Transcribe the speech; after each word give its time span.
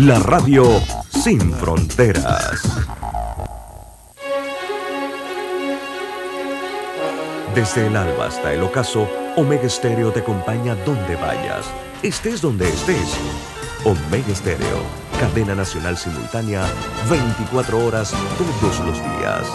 La 0.00 0.18
radio 0.18 0.64
sin 1.10 1.52
fronteras. 1.52 2.62
Desde 7.54 7.86
el 7.86 7.94
alba 7.94 8.28
hasta 8.28 8.54
el 8.54 8.62
ocaso, 8.62 9.06
Omega 9.36 9.64
Estéreo 9.64 10.10
te 10.10 10.20
acompaña 10.20 10.74
donde 10.86 11.16
vayas, 11.16 11.66
estés 12.02 12.40
donde 12.40 12.66
estés. 12.70 13.14
Omega 13.84 14.32
Estéreo, 14.32 14.78
cadena 15.20 15.54
nacional 15.54 15.98
simultánea, 15.98 16.64
24 17.10 17.84
horas 17.84 18.14
todos 18.38 18.80
los 18.86 18.96
días. 18.96 19.46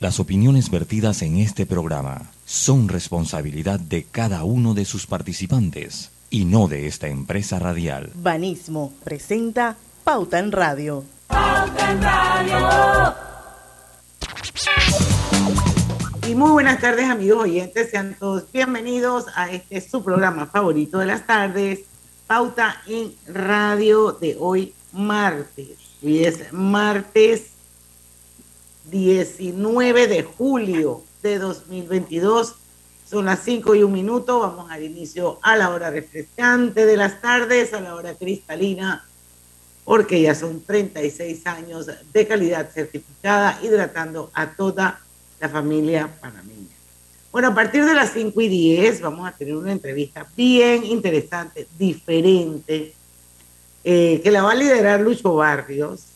Las 0.00 0.20
opiniones 0.20 0.68
vertidas 0.68 1.22
en 1.22 1.38
este 1.38 1.64
programa 1.64 2.30
son 2.44 2.88
responsabilidad 2.88 3.80
de 3.80 4.04
cada 4.04 4.44
uno 4.44 4.74
de 4.74 4.84
sus 4.84 5.06
participantes 5.06 6.10
y 6.36 6.44
no 6.44 6.68
de 6.68 6.86
esta 6.86 7.08
empresa 7.08 7.58
radial. 7.58 8.10
Banismo 8.14 8.92
presenta 9.02 9.74
Pauta 10.04 10.38
en 10.38 10.52
Radio. 10.52 11.02
Pauta 11.28 11.90
en 11.92 12.02
Radio. 12.02 13.14
Y 16.28 16.34
muy 16.34 16.50
buenas 16.50 16.78
tardes 16.78 17.08
amigos 17.08 17.44
oyentes, 17.44 17.90
sean 17.90 18.14
todos 18.18 18.44
bienvenidos 18.52 19.24
a 19.34 19.50
este 19.50 19.80
su 19.80 20.04
programa 20.04 20.44
favorito 20.44 20.98
de 20.98 21.06
las 21.06 21.26
tardes, 21.26 21.84
Pauta 22.26 22.82
en 22.86 23.14
Radio 23.26 24.12
de 24.12 24.36
hoy 24.38 24.74
martes. 24.92 25.78
Hoy 26.04 26.22
es 26.22 26.52
martes 26.52 27.52
19 28.90 30.06
de 30.06 30.22
julio 30.22 31.02
de 31.22 31.38
2022 31.38 32.56
son 33.08 33.26
las 33.26 33.40
5 33.44 33.74
y 33.74 33.82
un 33.82 33.92
minuto. 33.92 34.40
Vamos 34.40 34.70
al 34.70 34.82
inicio 34.82 35.38
a 35.42 35.56
la 35.56 35.70
hora 35.70 35.90
refrescante 35.90 36.86
de 36.86 36.96
las 36.96 37.20
tardes, 37.20 37.72
a 37.72 37.80
la 37.80 37.94
hora 37.94 38.14
cristalina, 38.14 39.04
porque 39.84 40.20
ya 40.20 40.34
son 40.34 40.62
36 40.62 41.46
años 41.46 41.86
de 42.12 42.26
calidad 42.26 42.70
certificada, 42.70 43.58
hidratando 43.62 44.30
a 44.34 44.50
toda 44.52 45.00
la 45.40 45.48
familia 45.48 46.10
panameña. 46.20 46.74
Bueno, 47.30 47.48
a 47.48 47.54
partir 47.54 47.84
de 47.84 47.94
las 47.94 48.12
5 48.12 48.40
y 48.40 48.48
10 48.48 49.02
vamos 49.02 49.28
a 49.28 49.32
tener 49.32 49.54
una 49.54 49.70
entrevista 49.70 50.26
bien 50.36 50.84
interesante, 50.84 51.68
diferente, 51.78 52.94
eh, 53.84 54.20
que 54.24 54.30
la 54.30 54.42
va 54.42 54.52
a 54.52 54.54
liderar 54.54 55.00
Lucho 55.00 55.34
Barrios 55.34 56.06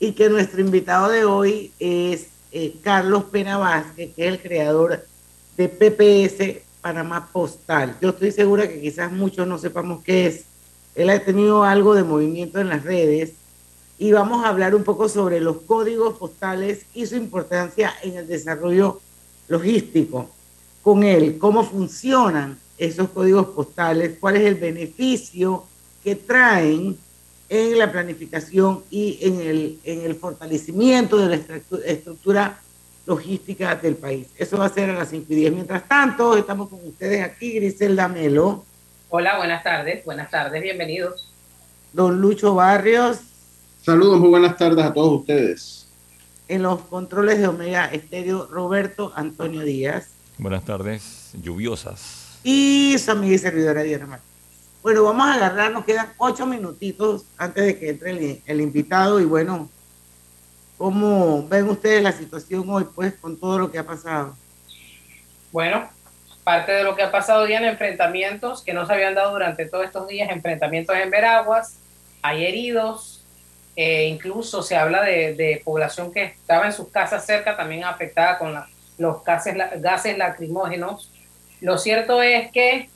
y 0.00 0.12
que 0.12 0.28
nuestro 0.28 0.60
invitado 0.60 1.10
de 1.10 1.24
hoy 1.24 1.72
es 1.78 2.28
eh, 2.50 2.74
Carlos 2.82 3.24
Pena 3.24 3.58
Vázquez, 3.58 4.14
que 4.14 4.26
es 4.26 4.32
el 4.32 4.40
creador 4.40 5.06
de 5.56 5.68
PPS 5.68 6.62
Panamá 6.80 7.28
Postal. 7.32 7.96
Yo 8.00 8.10
estoy 8.10 8.32
segura 8.32 8.68
que 8.68 8.80
quizás 8.80 9.12
muchos 9.12 9.46
no 9.46 9.58
sepamos 9.58 10.02
qué 10.02 10.26
es. 10.26 10.44
Él 10.94 11.10
ha 11.10 11.24
tenido 11.24 11.64
algo 11.64 11.94
de 11.94 12.02
movimiento 12.02 12.60
en 12.60 12.68
las 12.68 12.84
redes 12.84 13.32
y 13.98 14.12
vamos 14.12 14.44
a 14.44 14.48
hablar 14.48 14.74
un 14.74 14.82
poco 14.82 15.08
sobre 15.08 15.40
los 15.40 15.58
códigos 15.62 16.18
postales 16.18 16.86
y 16.94 17.06
su 17.06 17.16
importancia 17.16 17.94
en 18.02 18.16
el 18.16 18.26
desarrollo 18.26 19.00
logístico 19.48 20.28
con 20.82 21.04
él, 21.04 21.38
cómo 21.38 21.64
funcionan 21.64 22.58
esos 22.76 23.10
códigos 23.10 23.46
postales, 23.48 24.16
cuál 24.18 24.36
es 24.36 24.42
el 24.42 24.56
beneficio 24.56 25.64
que 26.02 26.16
traen 26.16 26.98
en 27.48 27.78
la 27.78 27.92
planificación 27.92 28.82
y 28.90 29.18
en 29.20 29.40
el, 29.40 29.78
en 29.84 30.02
el 30.02 30.16
fortalecimiento 30.16 31.16
de 31.18 31.28
la 31.28 31.36
estructura 31.86 32.60
logística 33.06 33.74
del 33.76 33.96
país. 33.96 34.28
Eso 34.36 34.58
va 34.58 34.66
a 34.66 34.68
ser 34.68 34.90
a 34.90 34.94
las 34.94 35.10
5 35.10 35.26
y 35.28 35.34
10. 35.34 35.52
Mientras 35.52 35.88
tanto, 35.88 36.36
estamos 36.36 36.68
con 36.68 36.80
ustedes 36.86 37.22
aquí, 37.22 37.52
Griselda 37.54 38.08
Melo. 38.08 38.64
Hola, 39.08 39.36
buenas 39.36 39.62
tardes, 39.62 40.04
buenas 40.04 40.30
tardes, 40.30 40.62
bienvenidos. 40.62 41.32
Don 41.92 42.20
Lucho 42.20 42.54
Barrios. 42.54 43.18
Saludos, 43.82 44.18
muy 44.18 44.28
buenas 44.28 44.56
tardes 44.56 44.84
a 44.84 44.94
todos 44.94 45.20
ustedes. 45.20 45.88
En 46.48 46.62
los 46.62 46.80
controles 46.82 47.38
de 47.38 47.48
Omega 47.48 47.86
Estéreo, 47.86 48.46
Roberto 48.50 49.12
Antonio 49.14 49.62
Díaz. 49.62 50.08
Buenas 50.38 50.64
tardes, 50.64 51.32
lluviosas. 51.34 52.38
Y 52.44 52.96
su 52.98 53.10
amiga 53.10 53.34
y 53.34 53.38
servidora 53.38 53.82
Diana 53.82 54.06
Martínez. 54.06 54.32
Bueno, 54.82 55.04
vamos 55.04 55.26
a 55.26 55.34
agarrar, 55.34 55.72
nos 55.72 55.84
quedan 55.84 56.12
ocho 56.18 56.46
minutitos 56.46 57.24
antes 57.36 57.64
de 57.64 57.78
que 57.78 57.90
entre 57.90 58.10
el, 58.10 58.42
el 58.46 58.60
invitado 58.60 59.20
y 59.20 59.24
bueno, 59.24 59.68
¿Cómo 60.82 61.46
ven 61.46 61.68
ustedes 61.68 62.02
la 62.02 62.10
situación 62.10 62.68
hoy, 62.68 62.84
pues, 62.92 63.14
con 63.14 63.38
todo 63.38 63.56
lo 63.56 63.70
que 63.70 63.78
ha 63.78 63.86
pasado? 63.86 64.36
Bueno, 65.52 65.88
parte 66.42 66.72
de 66.72 66.82
lo 66.82 66.96
que 66.96 67.04
ha 67.04 67.12
pasado 67.12 67.46
en 67.46 67.64
enfrentamientos 67.64 68.64
que 68.64 68.72
no 68.72 68.84
se 68.84 68.92
habían 68.92 69.14
dado 69.14 69.30
durante 69.30 69.66
todos 69.66 69.84
estos 69.84 70.08
días, 70.08 70.28
enfrentamientos 70.28 70.96
en 70.96 71.08
Veraguas, 71.08 71.76
hay 72.20 72.46
heridos, 72.46 73.24
eh, 73.76 74.08
incluso 74.08 74.60
se 74.64 74.74
habla 74.74 75.02
de, 75.02 75.62
población 75.64 76.12
que 76.12 76.24
estaba 76.24 76.66
en 76.66 76.72
sus 76.72 76.88
casas 76.88 77.24
cerca, 77.24 77.56
también 77.56 77.84
afectada 77.84 78.36
con 78.38 78.52
los 78.98 79.22
gases 79.24 80.18
lacrimógenos. 80.18 81.12
Lo 81.60 81.78
cierto 81.78 82.20
es 82.24 82.50
que 82.50 82.90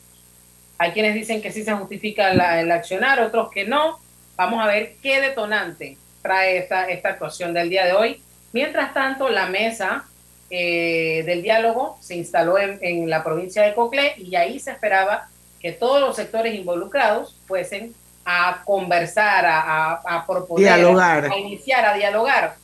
hay 0.76 0.90
quienes 0.90 1.14
dicen 1.14 1.40
que 1.40 1.52
sí 1.52 1.62
se 1.62 1.72
justifica 1.74 2.32
el 2.32 2.72
accionar, 2.72 3.20
otros 3.20 3.48
que 3.52 3.64
no. 3.64 4.00
Vamos 4.34 4.60
a 4.60 4.66
ver 4.66 4.96
qué 5.00 5.20
detonante 5.20 5.98
trae 6.26 6.58
esta, 6.58 6.88
esta 6.88 7.10
actuación 7.10 7.54
del 7.54 7.70
día 7.70 7.86
de 7.86 7.92
hoy. 7.92 8.20
Mientras 8.52 8.92
tanto, 8.92 9.28
la 9.28 9.46
mesa 9.46 10.04
eh, 10.50 11.22
del 11.24 11.40
diálogo 11.40 11.98
se 12.00 12.16
instaló 12.16 12.58
en, 12.58 13.08
la 13.08 13.22
provincia 13.22 13.62
de 13.62 13.74
Coclé 13.74 14.14
y 14.18 14.34
ahí 14.34 14.58
se 14.58 14.72
esperaba 14.72 15.28
que 15.60 15.70
todos 15.70 16.00
los 16.00 16.16
sectores 16.16 16.52
involucrados 16.54 17.36
fuesen 17.46 17.94
a 18.24 18.62
conversar, 18.64 19.46
a, 19.46 19.92
a, 19.92 20.26
proponer, 20.26 20.68
a 20.72 21.38
iniciar, 21.38 21.84
a 21.84 21.94
dialogar. 21.94 22.56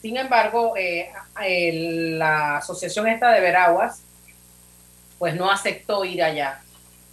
Sin 0.00 0.16
embargo, 0.16 0.74
eh, 0.76 1.10
la 2.16 2.58
asociación 2.58 3.08
esta 3.08 3.32
de 3.32 3.40
Veraguas, 3.40 4.02
pues 5.18 5.34
no 5.34 5.50
aceptó 5.50 6.04
ir 6.04 6.22
allá 6.22 6.60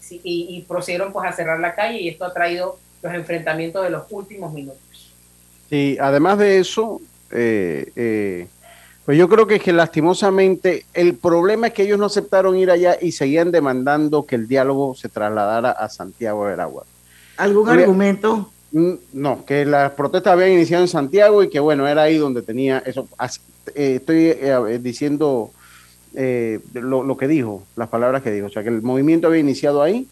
y, 0.08 0.22
y 0.24 0.62
procedieron 0.68 1.12
pues 1.12 1.28
a 1.28 1.32
cerrar 1.32 1.60
la 1.60 1.74
calle 1.74 2.00
y 2.00 2.10
esto 2.10 2.26
ha 2.26 2.34
traído 2.34 2.78
los 3.02 3.14
enfrentamientos 3.14 3.84
de 3.84 3.90
los 3.90 4.04
últimos 4.12 4.54
minutos. 4.54 4.83
Sí, 5.69 5.97
además 6.00 6.38
de 6.38 6.59
eso, 6.59 7.01
eh, 7.31 7.91
eh, 7.96 8.47
pues 9.06 9.18
yo 9.18 9.28
creo 9.28 9.47
que, 9.47 9.59
que 9.59 9.74
lastimosamente 9.74 10.85
el 10.94 11.16
problema 11.16 11.68
es 11.68 11.74
que 11.74 11.84
ellos 11.84 12.00
no 12.00 12.06
aceptaron 12.06 12.56
ir 12.57 12.72
allá 12.72 12.97
y 13.01 13.12
seguían 13.12 13.51
demandando 13.51 14.25
que 14.25 14.35
el 14.35 14.47
diálogo 14.47 14.96
se 14.96 15.09
trasladara 15.09 15.72
a 15.72 15.90
Santiago 15.90 16.46
de 16.47 16.53
Aragua. 16.53 16.84
¿Algún 17.38 17.69
argumento? 17.69 18.50
No, 18.72 19.46
que 19.46 19.66
las 19.66 19.91
protestas 19.91 20.34
habían 20.34 20.51
iniciado 20.51 20.84
en 20.84 20.88
Santiago 20.88 21.44
y 21.44 21.50
que 21.50 21.59
bueno, 21.59 21.88
era 21.88 22.03
ahí 22.03 22.18
donde 22.18 22.41
tenía 22.41 22.81
eso. 22.85 23.07
Eh, 23.75 23.95
estoy 23.95 24.35
diciendo 24.80 25.51
lo, 26.13 27.03
lo, 27.03 27.18
que 27.18 27.28
dijo, 27.28 27.63
las 27.75 27.90
palabras 27.90 28.22
que 28.22 28.31
dijo, 28.31 28.47
o 28.47 28.50
sea, 28.50 28.63
que 28.63 28.69
el 28.69 28.81
movimiento 28.81 29.28
había 29.28 29.40
iniciado 29.40 29.81
ahí 29.81 30.07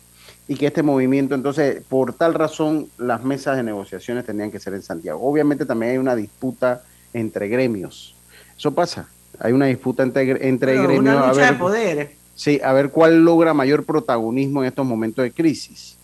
y 0.51 0.55
que 0.57 0.67
este 0.67 0.83
movimiento, 0.83 1.33
entonces, 1.33 1.81
por 1.87 2.11
tal 2.11 2.33
razón, 2.33 2.89
las 2.97 3.23
mesas 3.23 3.55
de 3.55 3.63
negociaciones 3.63 4.25
tenían 4.25 4.51
que 4.51 4.59
ser 4.59 4.73
en 4.73 4.81
Santiago. 4.81 5.21
Obviamente 5.23 5.65
también 5.65 5.93
hay 5.93 5.97
una 5.97 6.13
disputa 6.13 6.83
entre 7.13 7.47
gremios. 7.47 8.15
Eso 8.57 8.73
pasa. 8.73 9.07
Hay 9.39 9.53
una 9.53 9.67
disputa 9.67 10.03
entre, 10.03 10.45
entre 10.49 10.73
gremios. 10.73 10.99
Una 10.99 11.27
lucha 11.27 11.29
a 11.29 11.33
ver, 11.33 11.53
de 11.53 11.57
poder. 11.57 12.11
Sí, 12.35 12.59
a 12.61 12.73
ver 12.73 12.89
cuál 12.89 13.23
logra 13.23 13.53
mayor 13.53 13.85
protagonismo 13.85 14.61
en 14.61 14.67
estos 14.67 14.85
momentos 14.85 15.23
de 15.23 15.31
crisis. 15.31 15.95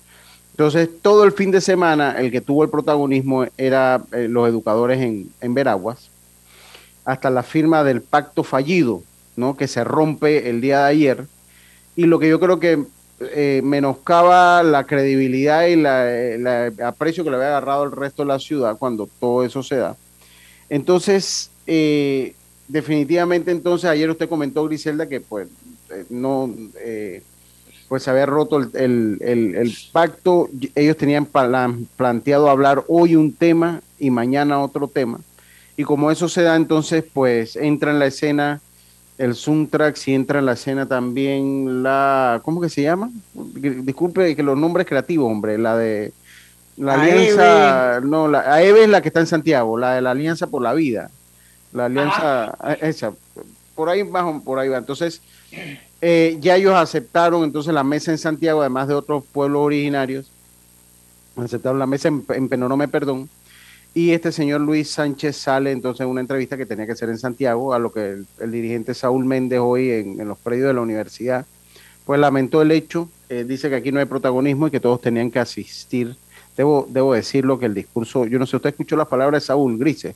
Entonces, 0.51 0.87
todo 1.01 1.25
el 1.25 1.33
fin 1.33 1.51
de 1.51 1.59
semana, 1.59 2.17
el 2.17 2.31
que 2.31 2.39
tuvo 2.39 2.63
el 2.63 2.69
protagonismo 2.69 3.47
era 3.57 4.01
eh, 4.13 4.29
los 4.29 4.47
educadores 4.47 5.01
en, 5.01 5.29
en 5.41 5.53
Veraguas, 5.55 6.09
hasta 7.03 7.29
la 7.29 7.43
firma 7.43 7.83
del 7.83 8.01
pacto 8.01 8.45
fallido, 8.45 9.03
¿no? 9.35 9.57
Que 9.57 9.67
se 9.67 9.83
rompe 9.83 10.49
el 10.49 10.61
día 10.61 10.83
de 10.83 10.85
ayer. 10.85 11.25
Y 11.97 12.05
lo 12.05 12.17
que 12.17 12.29
yo 12.29 12.39
creo 12.39 12.61
que 12.61 12.85
eh, 13.19 13.61
menoscaba 13.63 14.61
la 14.61 14.83
credibilidad 14.85 15.65
y 15.65 15.73
el 15.73 16.47
aprecio 16.83 17.23
que 17.23 17.31
le 17.31 17.37
había 17.37 17.47
agarrado 17.47 17.83
el 17.83 17.91
resto 17.91 18.21
de 18.21 18.27
la 18.27 18.37
ciudad 18.37 18.77
cuando 18.77 19.09
todo 19.19 19.43
eso 19.43 19.63
se 19.63 19.77
da. 19.77 19.97
Entonces, 20.69 21.49
eh, 21.65 22.35
definitivamente, 22.67 23.49
entonces, 23.49 23.89
ayer 23.89 24.07
usted 24.09 24.29
comentó, 24.29 24.65
Griselda, 24.65 25.07
que 25.07 25.19
pues 25.19 25.47
eh, 25.89 26.05
no, 26.11 26.53
pues 27.87 28.03
se 28.03 28.11
había 28.11 28.27
roto 28.27 28.59
el, 28.59 29.77
pacto. 29.91 30.49
Ellos 30.75 30.97
tenían 30.97 31.25
planteado 31.25 32.51
hablar 32.51 32.83
hoy 32.87 33.15
un 33.15 33.33
tema 33.33 33.81
y 33.97 34.11
mañana 34.11 34.61
otro 34.61 34.87
tema. 34.87 35.19
Y 35.75 35.83
como 35.83 36.11
eso 36.11 36.29
se 36.29 36.43
da, 36.43 36.55
entonces, 36.55 37.03
pues 37.11 37.55
entra 37.55 37.91
en 37.91 37.97
la 37.97 38.05
escena 38.05 38.61
el 39.17 39.35
Suntrack, 39.35 39.95
si 39.95 40.13
entra 40.13 40.39
en 40.39 40.45
la 40.45 40.53
escena 40.53 40.85
también 40.85 41.81
la, 41.81 42.39
¿cómo 42.43 42.61
que 42.61 42.69
se 42.69 42.83
llama? 42.83 43.09
Disculpe 43.33 44.35
que 44.35 44.43
los 44.43 44.57
nombres 44.57 44.85
creativos, 44.85 45.31
hombre, 45.31 45.57
la 45.57 45.75
de 45.77 46.13
la 46.77 46.93
alianza, 46.93 48.01
no, 48.01 48.27
la 48.27 48.41
AEVE 48.53 48.83
es 48.83 48.89
la 48.89 49.01
que 49.01 49.07
está 49.07 49.19
en 49.19 49.27
Santiago, 49.27 49.77
la 49.77 49.95
de 49.95 50.01
la 50.01 50.11
Alianza 50.11 50.45
por 50.45 50.61
la 50.61 50.73
Vida, 50.73 51.09
la 51.73 51.85
alianza, 51.85 52.55
ah, 52.59 52.73
esa, 52.73 53.13
por 53.73 53.89
ahí 53.89 54.03
va, 54.03 54.39
por 54.41 54.59
ahí 54.59 54.69
va. 54.69 54.77
Entonces, 54.77 55.21
eh, 56.01 56.37
ya 56.39 56.55
ellos 56.55 56.75
aceptaron 56.75 57.43
entonces 57.43 57.73
la 57.73 57.83
mesa 57.83 58.11
en 58.11 58.19
Santiago, 58.19 58.61
además 58.61 58.87
de 58.87 58.93
otros 58.93 59.23
pueblos 59.31 59.63
originarios, 59.63 60.29
en 61.35 61.79
la 61.79 61.87
mesa 61.87 62.09
en, 62.09 62.23
en 62.29 62.47
Penorome, 62.47 62.87
perdón, 62.87 63.27
y 63.97 64.11
este 64.11 64.31
señor 64.31 64.61
Luis 64.61 64.91
Sánchez 64.91 65.35
sale 65.35 65.71
entonces 65.71 66.01
en 66.01 66.07
una 66.09 66.21
entrevista 66.21 66.55
que 66.55 66.67
tenía 66.67 66.85
que 66.85 66.95
ser 66.95 67.09
en 67.09 67.17
Santiago, 67.17 67.73
a 67.73 67.79
lo 67.79 67.91
que 67.91 68.11
el, 68.11 68.27
el 68.39 68.51
dirigente 68.51 68.93
Saúl 68.93 69.25
Méndez 69.25 69.57
hoy 69.59 69.89
en, 69.89 70.21
en, 70.21 70.27
los 70.27 70.37
predios 70.37 70.67
de 70.67 70.75
la 70.75 70.81
universidad, 70.81 71.47
pues 72.05 72.19
lamentó 72.19 72.61
el 72.61 72.71
hecho, 72.71 73.09
eh, 73.27 73.43
dice 73.43 73.69
que 73.69 73.75
aquí 73.75 73.91
no 73.91 73.99
hay 73.99 74.05
protagonismo 74.05 74.67
y 74.67 74.69
que 74.69 74.79
todos 74.79 75.01
tenían 75.01 75.31
que 75.31 75.39
asistir. 75.39 76.15
Debo, 76.55 76.85
debo 76.87 77.15
decirlo 77.15 77.57
que 77.57 77.65
el 77.65 77.73
discurso, 77.73 78.27
yo 78.27 78.37
no 78.37 78.45
sé, 78.45 78.57
usted 78.57 78.69
escuchó 78.69 78.95
las 78.95 79.07
palabras 79.07 79.41
de 79.41 79.47
Saúl 79.47 79.79
Grice. 79.79 80.13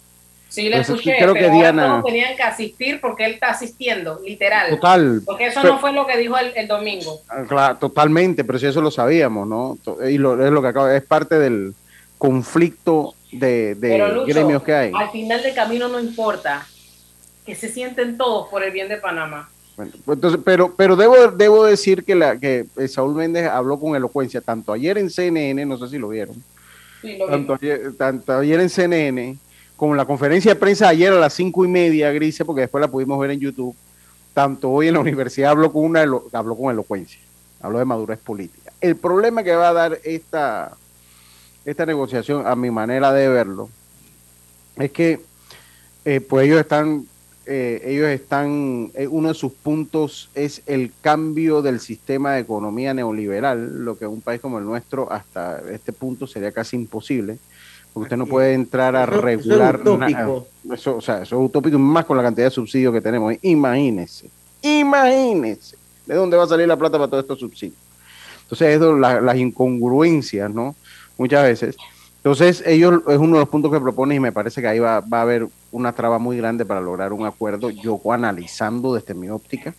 Sí, 0.47 0.69
le 0.69 0.81
escuché, 0.81 1.15
creo 1.17 1.33
pero 1.33 1.33
que 1.33 1.49
Diana... 1.49 1.87
todos 1.87 2.05
tenían 2.05 2.35
que 2.35 2.43
asistir 2.43 3.01
porque 3.01 3.25
él 3.25 3.33
está 3.33 3.49
asistiendo, 3.49 4.19
literal. 4.23 4.69
Total. 4.69 5.23
Porque 5.25 5.47
eso 5.47 5.59
pero, 5.59 5.73
no 5.73 5.79
fue 5.79 5.91
lo 5.91 6.05
que 6.05 6.19
dijo 6.19 6.37
el, 6.37 6.51
el 6.55 6.67
domingo. 6.67 7.21
Ah, 7.27 7.45
claro, 7.47 7.77
totalmente, 7.77 8.43
pero 8.43 8.59
si 8.59 8.67
eso 8.67 8.79
lo 8.79 8.91
sabíamos, 8.91 9.47
¿no? 9.47 9.79
Y 10.07 10.19
lo, 10.19 10.45
es 10.45 10.51
lo 10.51 10.61
que 10.61 10.67
acaba, 10.67 10.95
es 10.95 11.03
parte 11.03 11.39
del 11.39 11.73
conflicto 12.19 13.15
de, 13.31 13.75
de 13.75 13.97
Lucho, 13.97 14.25
gremios 14.25 14.63
que 14.63 14.73
hay. 14.73 14.91
Al 14.95 15.11
final 15.11 15.41
del 15.41 15.53
camino 15.53 15.87
no 15.87 15.99
importa, 15.99 16.67
que 17.45 17.55
se 17.55 17.69
sienten 17.69 18.17
todos 18.17 18.49
por 18.49 18.63
el 18.63 18.71
bien 18.71 18.89
de 18.89 18.97
Panamá. 18.97 19.49
Bueno, 19.75 19.91
pues 20.05 20.17
entonces, 20.17 20.41
pero, 20.43 20.75
pero 20.75 20.95
debo, 20.95 21.15
debo 21.31 21.65
decir 21.65 22.03
que, 22.03 22.13
la, 22.13 22.37
que 22.37 22.65
Saúl 22.87 23.15
Méndez 23.15 23.47
habló 23.47 23.79
con 23.79 23.95
elocuencia, 23.95 24.41
tanto 24.41 24.73
ayer 24.73 24.97
en 24.97 25.09
CNN, 25.09 25.65
no 25.65 25.77
sé 25.77 25.87
si 25.87 25.97
lo 25.97 26.09
vieron, 26.09 26.35
sí, 27.01 27.17
lo 27.17 27.27
tanto, 27.27 27.53
ayer, 27.53 27.93
tanto 27.97 28.33
ayer 28.33 28.59
en 28.59 28.69
CNN, 28.69 29.37
como 29.77 29.93
en 29.93 29.97
la 29.97 30.05
conferencia 30.05 30.53
de 30.53 30.59
prensa 30.59 30.89
ayer 30.89 31.11
a 31.13 31.19
las 31.19 31.33
cinco 31.33 31.63
y 31.63 31.67
media, 31.69 32.11
Grise, 32.11 32.45
porque 32.45 32.61
después 32.61 32.81
la 32.81 32.89
pudimos 32.89 33.17
ver 33.19 33.31
en 33.31 33.39
YouTube, 33.39 33.75
tanto 34.33 34.69
hoy 34.69 34.89
en 34.89 34.93
la 34.93 34.99
universidad 34.99 35.51
habló 35.51 35.71
con, 35.71 35.85
una, 35.85 36.01
habló 36.01 36.55
con 36.55 36.71
elocuencia, 36.71 37.19
habló 37.61 37.79
de 37.79 37.85
madurez 37.85 38.19
política. 38.19 38.73
El 38.81 38.97
problema 38.97 39.41
que 39.41 39.55
va 39.55 39.69
a 39.69 39.73
dar 39.73 39.99
esta, 40.03 40.77
esta 41.65 41.85
negociación, 41.85 42.45
a 42.47 42.55
mi 42.55 42.71
manera 42.71 43.11
de 43.13 43.27
verlo, 43.29 43.69
es 44.77 44.91
que 44.91 45.19
eh, 46.05 46.19
pues 46.21 46.47
ellos 46.47 46.59
están, 46.59 47.05
eh, 47.45 47.81
ellos 47.85 48.07
están, 48.09 48.91
eh, 48.95 49.07
uno 49.07 49.27
de 49.29 49.33
sus 49.35 49.51
puntos 49.51 50.29
es 50.33 50.63
el 50.65 50.91
cambio 51.01 51.61
del 51.61 51.79
sistema 51.79 52.33
de 52.33 52.41
economía 52.41 52.93
neoliberal, 52.93 53.83
lo 53.85 53.97
que 53.97 54.05
en 54.05 54.11
un 54.11 54.21
país 54.21 54.41
como 54.41 54.57
el 54.57 54.65
nuestro 54.65 55.11
hasta 55.11 55.61
este 55.71 55.93
punto 55.93 56.25
sería 56.25 56.51
casi 56.51 56.75
imposible, 56.75 57.37
porque 57.93 58.05
usted 58.05 58.17
no 58.17 58.25
puede 58.25 58.53
entrar 58.53 58.95
a 58.95 59.03
Eso- 59.03 59.21
regular 59.21 59.75
eso 59.75 59.83
es 59.83 59.95
utópico. 59.97 60.47
nada. 60.65 60.75
Eso, 60.75 60.95
o 60.97 61.01
sea, 61.01 61.21
eso 61.21 61.39
es 61.39 61.45
utópico, 61.45 61.77
más 61.77 62.05
con 62.05 62.17
la 62.17 62.23
cantidad 62.23 62.47
de 62.47 62.51
subsidios 62.51 62.93
que 62.93 63.01
tenemos. 63.01 63.35
Imagínese, 63.41 64.29
imagínese, 64.61 65.75
¿de 66.07 66.15
dónde 66.15 66.37
va 66.37 66.43
a 66.45 66.47
salir 66.47 66.67
la 66.67 66.77
plata 66.77 66.97
para 66.97 67.09
todos 67.09 67.23
estos 67.23 67.39
subsidios? 67.39 67.77
Entonces, 68.43 68.75
eso, 68.75 68.95
la- 68.97 69.21
las 69.21 69.37
incongruencias, 69.37 70.49
¿no? 70.51 70.75
Muchas 71.21 71.43
veces. 71.43 71.77
Entonces, 72.17 72.63
ellos 72.65 73.03
es 73.07 73.17
uno 73.19 73.35
de 73.35 73.41
los 73.41 73.49
puntos 73.49 73.71
que 73.71 73.79
proponen 73.79 74.17
y 74.17 74.19
me 74.19 74.31
parece 74.31 74.59
que 74.59 74.67
ahí 74.67 74.79
va, 74.79 75.01
va 75.01 75.19
a 75.19 75.21
haber 75.21 75.47
una 75.71 75.93
traba 75.93 76.17
muy 76.17 76.35
grande 76.35 76.65
para 76.65 76.81
lograr 76.81 77.13
un 77.13 77.27
acuerdo, 77.27 77.69
yo 77.69 78.01
analizando 78.11 78.95
desde 78.95 79.13
mi 79.13 79.29
óptica, 79.29 79.75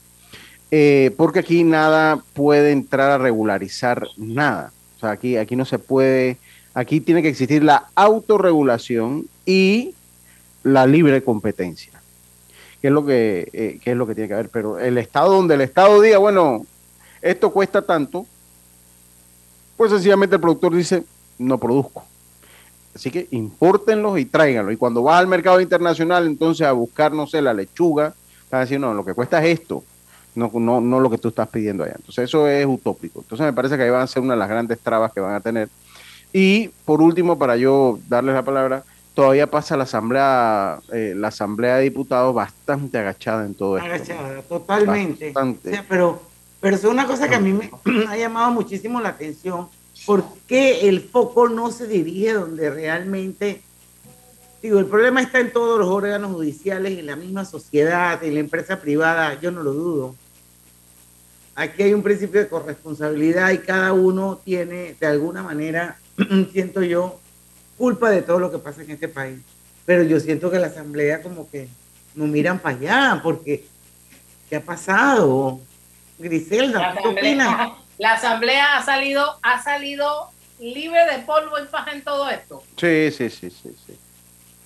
eh, 0.71 1.11
porque 1.17 1.41
aquí 1.41 1.65
nada 1.65 2.23
puede 2.33 2.71
entrar 2.71 3.11
a 3.11 3.19
regularizar 3.19 4.07
nada. 4.17 4.73
O 4.97 5.01
sea, 5.01 5.11
aquí, 5.11 5.37
aquí 5.37 5.57
no 5.57 5.65
se 5.65 5.81
puede, 5.81 6.37
aquí 6.75 7.01
tiene 7.01 7.23
que 7.23 7.29
existir 7.31 7.65
la 7.65 7.89
autorregulación 7.97 9.27
y 9.45 9.97
la 10.63 10.87
libre 10.87 11.25
competencia, 11.25 12.01
que 12.81 12.87
es 12.87 12.93
lo 12.93 13.05
que, 13.05 13.49
eh, 13.53 13.81
que 13.83 13.91
es 13.91 13.97
lo 13.97 14.07
que 14.07 14.15
tiene 14.15 14.29
que 14.29 14.35
haber. 14.35 14.49
Pero 14.49 14.79
el 14.79 14.97
Estado, 14.97 15.35
donde 15.35 15.55
el 15.55 15.63
Estado 15.63 16.01
diga, 16.01 16.19
bueno, 16.19 16.65
esto 17.21 17.51
cuesta 17.53 17.83
tanto, 17.83 18.27
pues 19.77 19.91
sencillamente 19.91 20.37
el 20.37 20.41
productor 20.41 20.77
dice, 20.77 21.03
no 21.43 21.59
produzco. 21.59 22.05
Así 22.95 23.11
que 23.11 23.27
impórtenlos 23.31 24.19
y 24.19 24.27
tráiganlos. 24.27 24.75
Y 24.75 24.77
cuando 24.77 25.03
vas 25.03 25.19
al 25.19 25.27
mercado 25.27 25.61
internacional, 25.61 26.27
entonces 26.27 26.67
a 26.67 26.73
buscar, 26.73 27.13
no 27.13 27.27
sé, 27.27 27.41
la 27.41 27.55
lechuga, 27.55 28.15
van 28.51 28.59
a 28.59 28.65
decir, 28.65 28.79
no, 28.79 28.93
lo 28.93 29.05
que 29.05 29.15
cuesta 29.15 29.43
es 29.43 29.61
esto, 29.61 29.83
no, 30.35 30.51
no, 30.55 30.81
no 30.81 31.01
lo 31.01 31.11
que 31.11 31.19
tú 31.19 31.29
estás 31.29 31.49
pidiendo 31.49 31.85
allá. 31.85 31.95
Entonces 31.97 32.25
eso 32.25 32.47
es 32.47 32.67
utópico. 32.67 33.21
Entonces 33.21 33.47
me 33.47 33.53
parece 33.53 33.77
que 33.77 33.85
ahí 33.85 33.91
van 33.91 34.03
a 34.03 34.07
ser 34.07 34.23
una 34.23 34.35
de 34.35 34.41
las 34.41 34.49
grandes 34.49 34.79
trabas 34.81 35.13
que 35.13 35.21
van 35.21 35.35
a 35.35 35.41
tener. 35.41 35.69
Y 36.33 36.69
por 36.85 37.01
último, 37.01 37.39
para 37.39 37.57
yo 37.57 37.99
darles 38.09 38.35
la 38.35 38.43
palabra, 38.43 38.85
todavía 39.15 39.47
pasa 39.47 39.77
la 39.77 39.85
asamblea, 39.85 40.81
eh, 40.93 41.15
la 41.17 41.29
asamblea 41.29 41.77
de 41.77 41.85
diputados 41.85 42.35
bastante 42.35 42.99
agachada 42.99 43.45
en 43.45 43.55
todo 43.55 43.77
esto. 43.77 43.89
Agachada, 43.89 44.43
totalmente. 44.43 45.27
Bastante. 45.27 45.69
O 45.69 45.73
sea, 45.73 45.85
pero, 45.89 46.23
pero 46.61 46.77
es 46.77 46.85
una 46.85 47.07
cosa 47.07 47.29
que 47.29 47.35
a 47.35 47.41
mí 47.41 47.53
me 47.53 47.71
ha 48.09 48.17
llamado 48.17 48.51
muchísimo 48.53 49.01
la 49.01 49.11
atención. 49.11 49.69
¿Por 50.07 50.25
qué 50.47 50.89
el 50.89 51.01
foco 51.01 51.49
no 51.49 51.71
se 51.71 51.87
dirige 51.87 52.33
donde 52.33 52.71
realmente... 52.71 53.63
Digo, 54.63 54.79
el 54.79 54.87
problema 54.87 55.21
está 55.21 55.41
en 55.41 55.53
todos 55.53 55.79
los 55.79 55.89
órganos 55.89 56.33
judiciales, 56.33 56.97
en 56.99 57.07
la 57.07 57.17
misma 57.17 57.45
sociedad, 57.45 58.23
en 58.23 58.35
la 58.35 58.41
empresa 58.41 58.81
privada, 58.81 59.41
yo 59.41 59.51
no 59.51 59.63
lo 59.63 59.73
dudo. 59.73 60.15
Aquí 61.55 61.83
hay 61.83 61.95
un 61.95 62.03
principio 62.03 62.41
de 62.41 62.49
corresponsabilidad 62.49 63.51
y 63.51 63.59
cada 63.59 63.93
uno 63.93 64.41
tiene, 64.45 64.95
de 64.99 65.07
alguna 65.07 65.43
manera, 65.43 65.99
siento 66.53 66.83
yo, 66.83 67.19
culpa 67.77 68.11
de 68.11 68.23
todo 68.23 68.39
lo 68.39 68.53
que 68.53 68.59
pasa 68.59 68.83
en 68.83 68.93
este 68.93 69.09
país. 69.09 69.41
Pero 69.85 70.05
yo 70.05 70.21
siento 70.21 70.51
que 70.51 70.61
la 70.61 70.69
asamblea 70.69 71.23
como 71.23 71.51
que 71.51 71.69
no 72.15 72.27
miran 72.27 72.61
para 72.61 72.77
allá, 72.77 73.21
porque 73.23 73.65
¿qué 74.49 74.57
ha 74.57 74.61
pasado? 74.61 75.61
Griselda, 76.19 76.97
¿qué 77.03 77.09
opinas? 77.09 77.82
La 77.99 78.15
asamblea 78.15 78.77
ha 78.77 78.83
salido, 78.85 79.39
ha 79.43 79.63
salido 79.63 80.31
libre 80.61 81.05
de 81.07 81.19
polvo 81.23 81.59
y 81.59 81.67
paja 81.67 81.93
en 81.93 82.03
todo 82.03 82.29
esto. 82.31 82.63
Sí, 82.77 83.11
sí, 83.11 83.31
sí, 83.31 83.51
sí, 83.51 83.77
sí. 83.87 83.99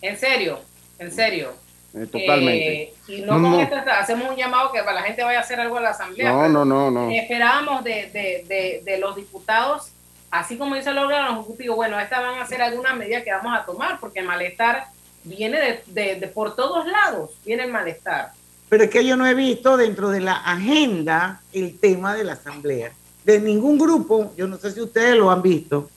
En 0.02 0.18
serio, 0.18 0.60
en 0.98 1.10
serio. 1.12 1.54
Eh, 1.94 2.06
totalmente. 2.06 2.82
Eh, 2.82 2.94
y 3.08 3.20
no, 3.22 3.38
No, 3.38 3.42
con 3.42 3.50
no. 3.52 3.60
esto 3.62 3.76
hacemos 3.90 4.28
un 4.28 4.36
llamado 4.36 4.70
que 4.70 4.80
para 4.80 5.00
la 5.00 5.02
gente 5.02 5.22
vaya 5.24 5.38
a 5.38 5.42
hacer 5.42 5.58
algo 5.58 5.78
a 5.78 5.80
la 5.80 5.90
asamblea. 5.90 6.30
No, 6.30 6.48
no, 6.48 6.64
no, 6.64 6.90
no. 6.90 7.10
Esperábamos 7.10 7.82
de, 7.84 8.10
de, 8.10 8.44
de, 8.46 8.82
de 8.84 8.98
los 8.98 9.16
diputados, 9.16 9.88
así 10.30 10.58
como 10.58 10.74
dice 10.74 10.90
el 10.90 10.98
órgano 10.98 11.32
ejecutivo, 11.40 11.76
bueno, 11.76 11.98
estas 11.98 12.20
van 12.20 12.38
a 12.38 12.46
ser 12.46 12.60
algunas 12.60 12.94
medidas 12.96 13.22
que 13.24 13.32
vamos 13.32 13.56
a 13.58 13.64
tomar, 13.64 13.98
porque 13.98 14.20
el 14.20 14.26
malestar 14.26 14.84
viene 15.24 15.58
de, 15.58 15.82
de, 15.86 16.16
de 16.16 16.28
por 16.28 16.54
todos 16.54 16.86
lados, 16.86 17.30
viene 17.44 17.64
el 17.64 17.72
malestar. 17.72 18.32
Pero 18.68 18.84
es 18.84 18.90
que 18.90 19.04
yo 19.06 19.16
no 19.16 19.26
he 19.26 19.32
visto 19.34 19.76
dentro 19.78 20.10
de 20.10 20.20
la 20.20 20.34
agenda 20.34 21.40
el 21.54 21.78
tema 21.80 22.14
de 22.14 22.24
la 22.24 22.32
asamblea. 22.34 22.92
De 23.26 23.40
ningún 23.40 23.76
grupo, 23.76 24.32
yo 24.36 24.46
no 24.46 24.56
sé 24.56 24.70
si 24.70 24.80
ustedes 24.80 25.16
lo 25.16 25.30
han 25.30 25.42
visto. 25.42 25.90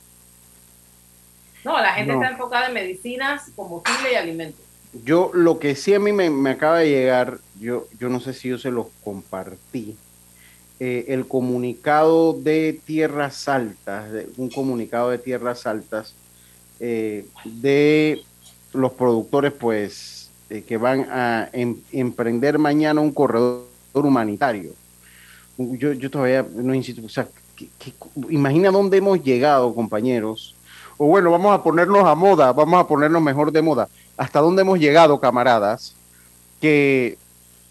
No, 1.64 1.80
la 1.80 1.94
gente 1.94 2.12
No. 2.14 2.22
está 2.22 2.32
enfocada 2.34 2.68
en 2.68 2.74
medicinas, 2.74 3.52
combustible 3.56 4.14
y 4.14 4.16
alimentos. 4.16 4.60
Yo 5.06 5.30
lo 5.34 5.60
que 5.60 5.76
sí 5.76 5.94
a 5.94 6.00
mí 6.00 6.12
me, 6.12 6.30
me 6.32 6.50
acaba 6.50 6.80
de 6.80 6.90
llegar, 6.90 7.38
yo, 7.60 7.88
yo 8.00 8.10
no 8.10 8.20
sé 8.20 8.34
si 8.34 8.50
yo 8.50 8.58
se 8.58 8.72
los 8.72 8.88
compartí, 9.04 9.96
eh, 10.80 11.06
el 11.10 11.28
comunicado 11.28 12.34
de 12.34 12.80
Tierras 12.86 13.48
Altas, 13.48 14.12
de- 14.12 14.30
un 14.38 14.50
comunicado 14.50 15.12
de 15.12 15.20
Tierras 15.20 15.68
Altas 15.68 16.16
eh, 16.80 17.26
de 17.44 18.24
los 18.74 18.94
productores 18.94 19.52
pues 19.52 20.32
eh, 20.50 20.64
que 20.68 20.78
van 20.78 21.02
a 21.12 21.50
em- 21.54 21.78
emprender 21.92 22.58
mañana 22.58 23.02
un 23.02 23.12
corredor 23.12 23.66
humanitario. 23.94 24.72
Yo, 25.60 25.92
yo 25.92 26.10
todavía 26.10 26.46
no 26.56 26.74
insisto, 26.74 27.02
o 27.06 27.10
sea, 27.10 27.28
¿qué- 27.58 27.68
qué- 27.78 27.94
imagina 28.30 28.72
dónde 28.72 28.96
hemos 28.98 29.22
llegado, 29.22 29.76
compañeros. 29.76 30.56
O 30.98 31.06
bueno, 31.08 31.32
vamos 31.32 31.54
a 31.54 31.62
ponernos 31.62 32.06
a 32.06 32.16
moda, 32.16 32.54
vamos 32.54 32.80
a 32.80 32.88
ponernos 32.88 33.22
mejor 33.22 33.52
de 33.52 33.62
moda 33.62 33.90
hasta 34.16 34.40
dónde 34.40 34.62
hemos 34.62 34.80
llegado, 34.80 35.20
camaradas, 35.20 35.96
que 36.62 37.18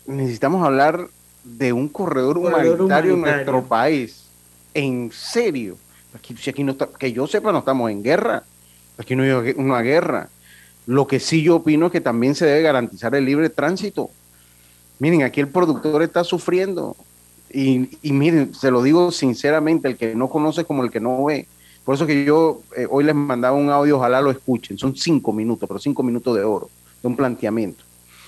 necesitamos 0.07 0.64
hablar 0.64 1.09
de 1.45 1.73
un 1.73 1.88
corredor, 1.88 2.37
humanitario, 2.38 3.14
en 3.14 3.21
nuestro 3.37 3.64
país. 3.64 4.25
En 4.75 5.11
serio. 5.11 5.76
Aquí, 6.14 6.37
si 6.37 6.50
aquí 6.50 6.62
no 6.64 6.73
está- 6.73 6.88
que 6.99 7.12
yo 7.12 7.26
sepa, 7.26 7.52
no 7.52 7.59
estamos 7.61 7.90
en 7.90 8.02
guerra. 8.02 8.42
Aquí 8.99 9.14
no 9.16 9.23
hay 9.23 9.54
una 9.57 9.80
guerra. 9.80 10.28
Lo 10.87 11.07
que 11.07 11.21
sí 11.21 11.42
yo 11.42 11.57
opino 11.57 11.87
es 11.87 11.92
que 11.92 12.00
también 12.00 12.35
se 12.35 12.45
debe 12.47 12.62
garantizar 12.62 13.14
el 13.14 13.25
libre 13.25 13.49
tránsito. 13.50 14.11
Miren, 14.99 15.23
aquí 15.23 15.40
el 15.40 15.49
productor 15.49 16.02
está 16.02 16.25
sufriendo. 16.25 16.97
Y, 17.50 17.99
y 18.02 18.12
miren, 18.12 18.55
se 18.55 18.71
lo 18.71 18.83
digo 18.83 19.11
sinceramente, 19.11 19.88
el 19.88 19.97
que 19.97 20.14
no 20.14 20.28
conoce 20.28 20.64
como 20.64 20.85
el 20.85 20.90
que 20.90 21.00
no 21.00 21.25
ve. 21.25 21.47
Por 21.85 21.95
eso 21.95 22.07
que 22.07 22.25
yo 22.25 22.61
eh, 22.76 22.87
hoy 22.90 23.05
les 23.05 23.14
mandaba 23.14 23.57
un 23.57 23.71
audio, 23.71 23.97
ojalá 23.97 24.21
lo 24.21 24.31
escuchen. 24.31 24.76
Son 24.76 24.95
cinco 24.95 25.33
minutos, 25.33 25.67
pero 25.67 25.81
cinco 25.81 26.02
minutos 26.02 26.37
de 26.37 26.45
oro, 26.45 26.69
de 27.00 27.09
un 27.09 27.17
planteamiento. 27.17 27.83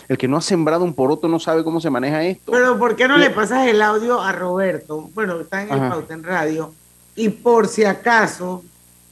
El 0.08 0.18
que 0.18 0.26
no 0.26 0.38
ha 0.38 0.40
sembrado 0.40 0.82
un 0.82 0.94
poroto 0.94 1.28
no 1.28 1.38
sabe 1.38 1.62
cómo 1.62 1.80
se 1.80 1.90
maneja 1.90 2.24
esto. 2.24 2.50
Pero 2.50 2.78
¿por 2.78 2.96
qué 2.96 3.06
no 3.06 3.16
le 3.16 3.30
pasas 3.30 3.66
el 3.68 3.80
audio 3.82 4.20
a 4.20 4.32
Roberto? 4.32 5.08
Bueno, 5.14 5.38
está 5.38 5.62
en 5.62 5.72
el. 5.72 5.90
Pauta 5.90 6.14
en 6.14 6.24
Radio. 6.24 6.72
Y 7.14 7.28
por 7.28 7.68
si 7.68 7.84
acaso, 7.84 8.64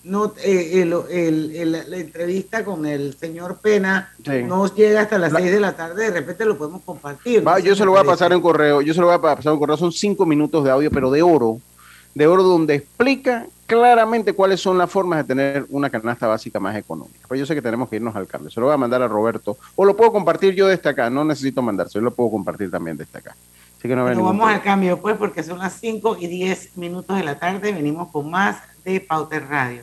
no, 0.08 0.32
eh, 0.42 0.82
el- 0.82 0.92
el- 1.10 1.56
el- 1.56 1.90
la 1.90 1.96
entrevista 1.96 2.64
con 2.64 2.86
el 2.86 3.14
señor 3.18 3.58
Pena 3.60 4.12
Sí. 4.24 4.42
no 4.44 4.66
llega 4.74 5.02
hasta 5.02 5.18
las 5.18 5.32
La- 5.32 5.40
6 5.40 5.52
de 5.52 5.60
la 5.60 5.76
tarde, 5.76 6.04
de 6.10 6.20
repente 6.20 6.44
lo 6.44 6.56
podemos 6.58 6.82
compartir. 6.82 7.46
Va, 7.46 7.54
no 7.54 7.58
yo 7.60 7.76
se 7.76 7.84
lo 7.84 7.92
voy 7.92 8.00
a 8.00 8.04
pasar 8.04 8.32
en 8.32 8.40
correo, 8.40 8.80
yo 8.80 8.94
se 8.94 9.00
lo 9.00 9.06
voy 9.06 9.14
a 9.16 9.20
pasar 9.20 9.52
en 9.52 9.58
correo, 9.58 9.76
son 9.76 9.92
cinco 9.92 10.26
minutos 10.26 10.64
de 10.64 10.70
audio, 10.70 10.90
pero 10.90 11.10
de 11.10 11.22
oro, 11.22 11.60
de 12.14 12.26
oro 12.26 12.42
donde 12.42 12.74
explica 12.74 13.46
claramente 13.66 14.32
cuáles 14.32 14.60
son 14.60 14.78
las 14.78 14.90
formas 14.90 15.18
de 15.18 15.24
tener 15.24 15.66
una 15.68 15.90
canasta 15.90 16.26
básica 16.26 16.58
más 16.58 16.74
económica. 16.74 17.18
Pues 17.28 17.38
yo 17.38 17.44
sé 17.44 17.54
que 17.54 17.60
tenemos 17.62 17.88
que 17.90 17.96
irnos 17.96 18.16
al 18.16 18.26
cambio. 18.26 18.50
Se 18.50 18.58
lo 18.60 18.66
voy 18.66 18.74
a 18.74 18.78
mandar 18.78 19.02
a 19.02 19.08
Roberto 19.08 19.58
o 19.76 19.84
lo 19.84 19.94
puedo 19.94 20.10
compartir 20.10 20.54
yo 20.54 20.66
desde 20.66 20.88
acá. 20.88 21.10
No 21.10 21.22
necesito 21.24 21.60
mandarse, 21.60 21.94
yo 21.98 22.00
lo 22.00 22.10
puedo 22.10 22.30
compartir 22.30 22.70
también 22.70 22.96
desde 22.96 23.18
acá. 23.18 23.36
Así 23.78 23.86
que 23.86 23.94
no 23.94 24.04
vamos 24.04 24.48
al 24.48 24.62
cambio 24.62 24.98
pues 24.98 25.16
porque 25.16 25.42
son 25.44 25.58
las 25.58 25.74
5 25.78 26.16
y 26.18 26.26
10 26.26 26.76
minutos 26.76 27.16
de 27.16 27.22
la 27.22 27.38
tarde. 27.38 27.72
Venimos 27.72 28.08
con 28.10 28.28
más 28.30 28.56
de 28.84 29.00
Pauter 29.00 29.46
Radio. 29.46 29.82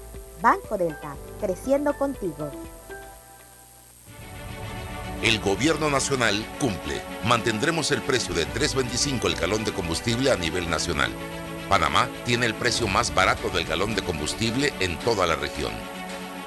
Banco 0.41 0.75
Delta, 0.75 1.15
creciendo 1.39 1.93
contigo. 1.93 2.51
El 5.21 5.39
gobierno 5.39 5.91
nacional 5.91 6.43
cumple. 6.59 6.99
Mantendremos 7.25 7.91
el 7.91 8.01
precio 8.01 8.33
de 8.33 8.47
3.25 8.47 9.25
el 9.25 9.35
galón 9.35 9.63
de 9.63 9.71
combustible 9.71 10.31
a 10.31 10.35
nivel 10.35 10.67
nacional. 10.67 11.11
Panamá 11.69 12.09
tiene 12.25 12.47
el 12.47 12.55
precio 12.55 12.87
más 12.87 13.13
barato 13.13 13.49
del 13.49 13.65
galón 13.65 13.93
de 13.93 14.01
combustible 14.01 14.73
en 14.79 14.97
toda 14.99 15.27
la 15.27 15.35
región. 15.35 15.71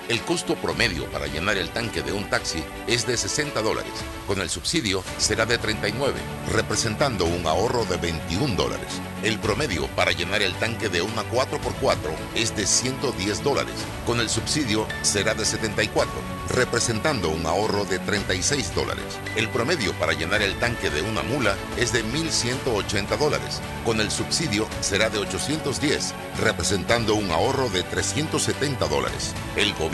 El 0.07 0.21
costo 0.21 0.55
promedio 0.57 1.07
para 1.07 1.27
llenar 1.29 1.57
el 1.57 1.71
tanque 1.71 2.03
de 2.03 2.13
un 2.13 2.29
taxi 2.29 2.63
es 2.87 3.07
de 3.07 3.17
60 3.17 3.63
dólares. 3.63 3.93
Con 4.27 4.39
el 4.39 4.51
subsidio 4.51 5.03
será 5.17 5.47
de 5.47 5.57
39, 5.57 6.21
representando 6.53 7.25
un 7.25 7.47
ahorro 7.47 7.87
de 7.87 7.97
21 7.97 8.55
dólares. 8.55 9.01
El 9.23 9.39
promedio 9.39 9.87
para 9.97 10.13
llenar 10.13 10.43
el 10.43 10.53
tanque 10.57 10.91
de 10.91 11.01
una 11.01 11.23
4x4 11.31 11.97
es 12.35 12.55
de 12.55 12.67
110 12.67 13.43
dólares. 13.43 13.73
Con 14.05 14.21
el 14.21 14.29
subsidio 14.29 14.87
será 15.01 15.35
de 15.35 15.47
74, 15.47 16.13
representando 16.51 17.31
un 17.31 17.47
ahorro 17.47 17.87
de 17.87 17.99
36 17.99 18.75
dólares. 18.75 19.05
El 19.37 19.49
promedio 19.49 19.95
para 19.95 20.13
llenar 20.13 20.43
el 20.43 20.59
tanque 20.59 20.91
de 20.91 21.01
una 21.01 21.23
mula 21.23 21.57
es 21.79 21.95
de 21.95 22.05
1.180 22.05 23.17
dólares. 23.17 23.63
Con 23.87 24.01
el 24.01 24.11
subsidio 24.11 24.69
será 24.83 25.09
de 25.09 25.19
810, 25.19 26.13
representando 26.43 27.15
un 27.15 27.31
ahorro 27.31 27.71
de 27.71 27.83
370 27.85 28.87
dólares. 28.87 29.33
El 29.57 29.73
gobierno 29.73 29.94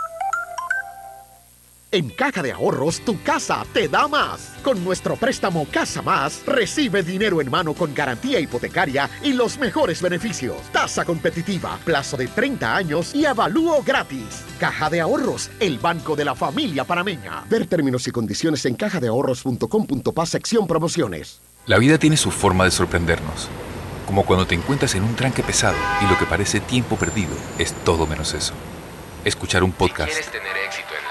En 1.93 2.09
Caja 2.09 2.41
de 2.41 2.53
Ahorros, 2.53 3.01
tu 3.01 3.21
casa 3.21 3.65
te 3.73 3.89
da 3.89 4.07
más. 4.07 4.53
Con 4.63 4.81
nuestro 4.81 5.17
préstamo 5.17 5.67
Casa 5.69 6.01
Más, 6.01 6.41
recibe 6.45 7.03
dinero 7.03 7.41
en 7.41 7.51
mano 7.51 7.73
con 7.73 7.93
garantía 7.93 8.39
hipotecaria 8.39 9.09
y 9.21 9.33
los 9.33 9.57
mejores 9.57 10.01
beneficios. 10.01 10.55
Tasa 10.71 11.03
competitiva, 11.03 11.77
plazo 11.83 12.15
de 12.15 12.27
30 12.27 12.77
años 12.77 13.13
y 13.13 13.25
avalúo 13.25 13.83
gratis. 13.83 14.45
Caja 14.57 14.89
de 14.89 15.01
Ahorros, 15.01 15.51
el 15.59 15.79
banco 15.79 16.15
de 16.15 16.23
la 16.23 16.33
familia 16.33 16.85
panameña. 16.85 17.43
Ver 17.49 17.65
términos 17.65 18.07
y 18.07 18.11
condiciones 18.11 18.65
en 18.65 18.75
cajadeahorros.com.pa 18.75 20.25
sección 20.25 20.67
promociones. 20.67 21.41
La 21.65 21.77
vida 21.77 21.97
tiene 21.97 22.15
su 22.15 22.31
forma 22.31 22.63
de 22.63 22.71
sorprendernos. 22.71 23.49
Como 24.05 24.25
cuando 24.25 24.47
te 24.47 24.55
encuentras 24.55 24.95
en 24.95 25.03
un 25.03 25.17
tranque 25.17 25.43
pesado 25.43 25.77
y 26.01 26.09
lo 26.09 26.17
que 26.17 26.25
parece 26.25 26.61
tiempo 26.61 26.95
perdido 26.95 27.33
es 27.57 27.73
todo 27.83 28.07
menos 28.07 28.33
eso. 28.33 28.53
Escuchar 29.25 29.61
un 29.61 29.73
podcast. 29.73 30.09
¿Quieres 30.09 30.31
tener 30.31 30.55
éxito 30.55 30.87
en 30.87 31.03
la 31.03 31.09
vida? 31.09 31.10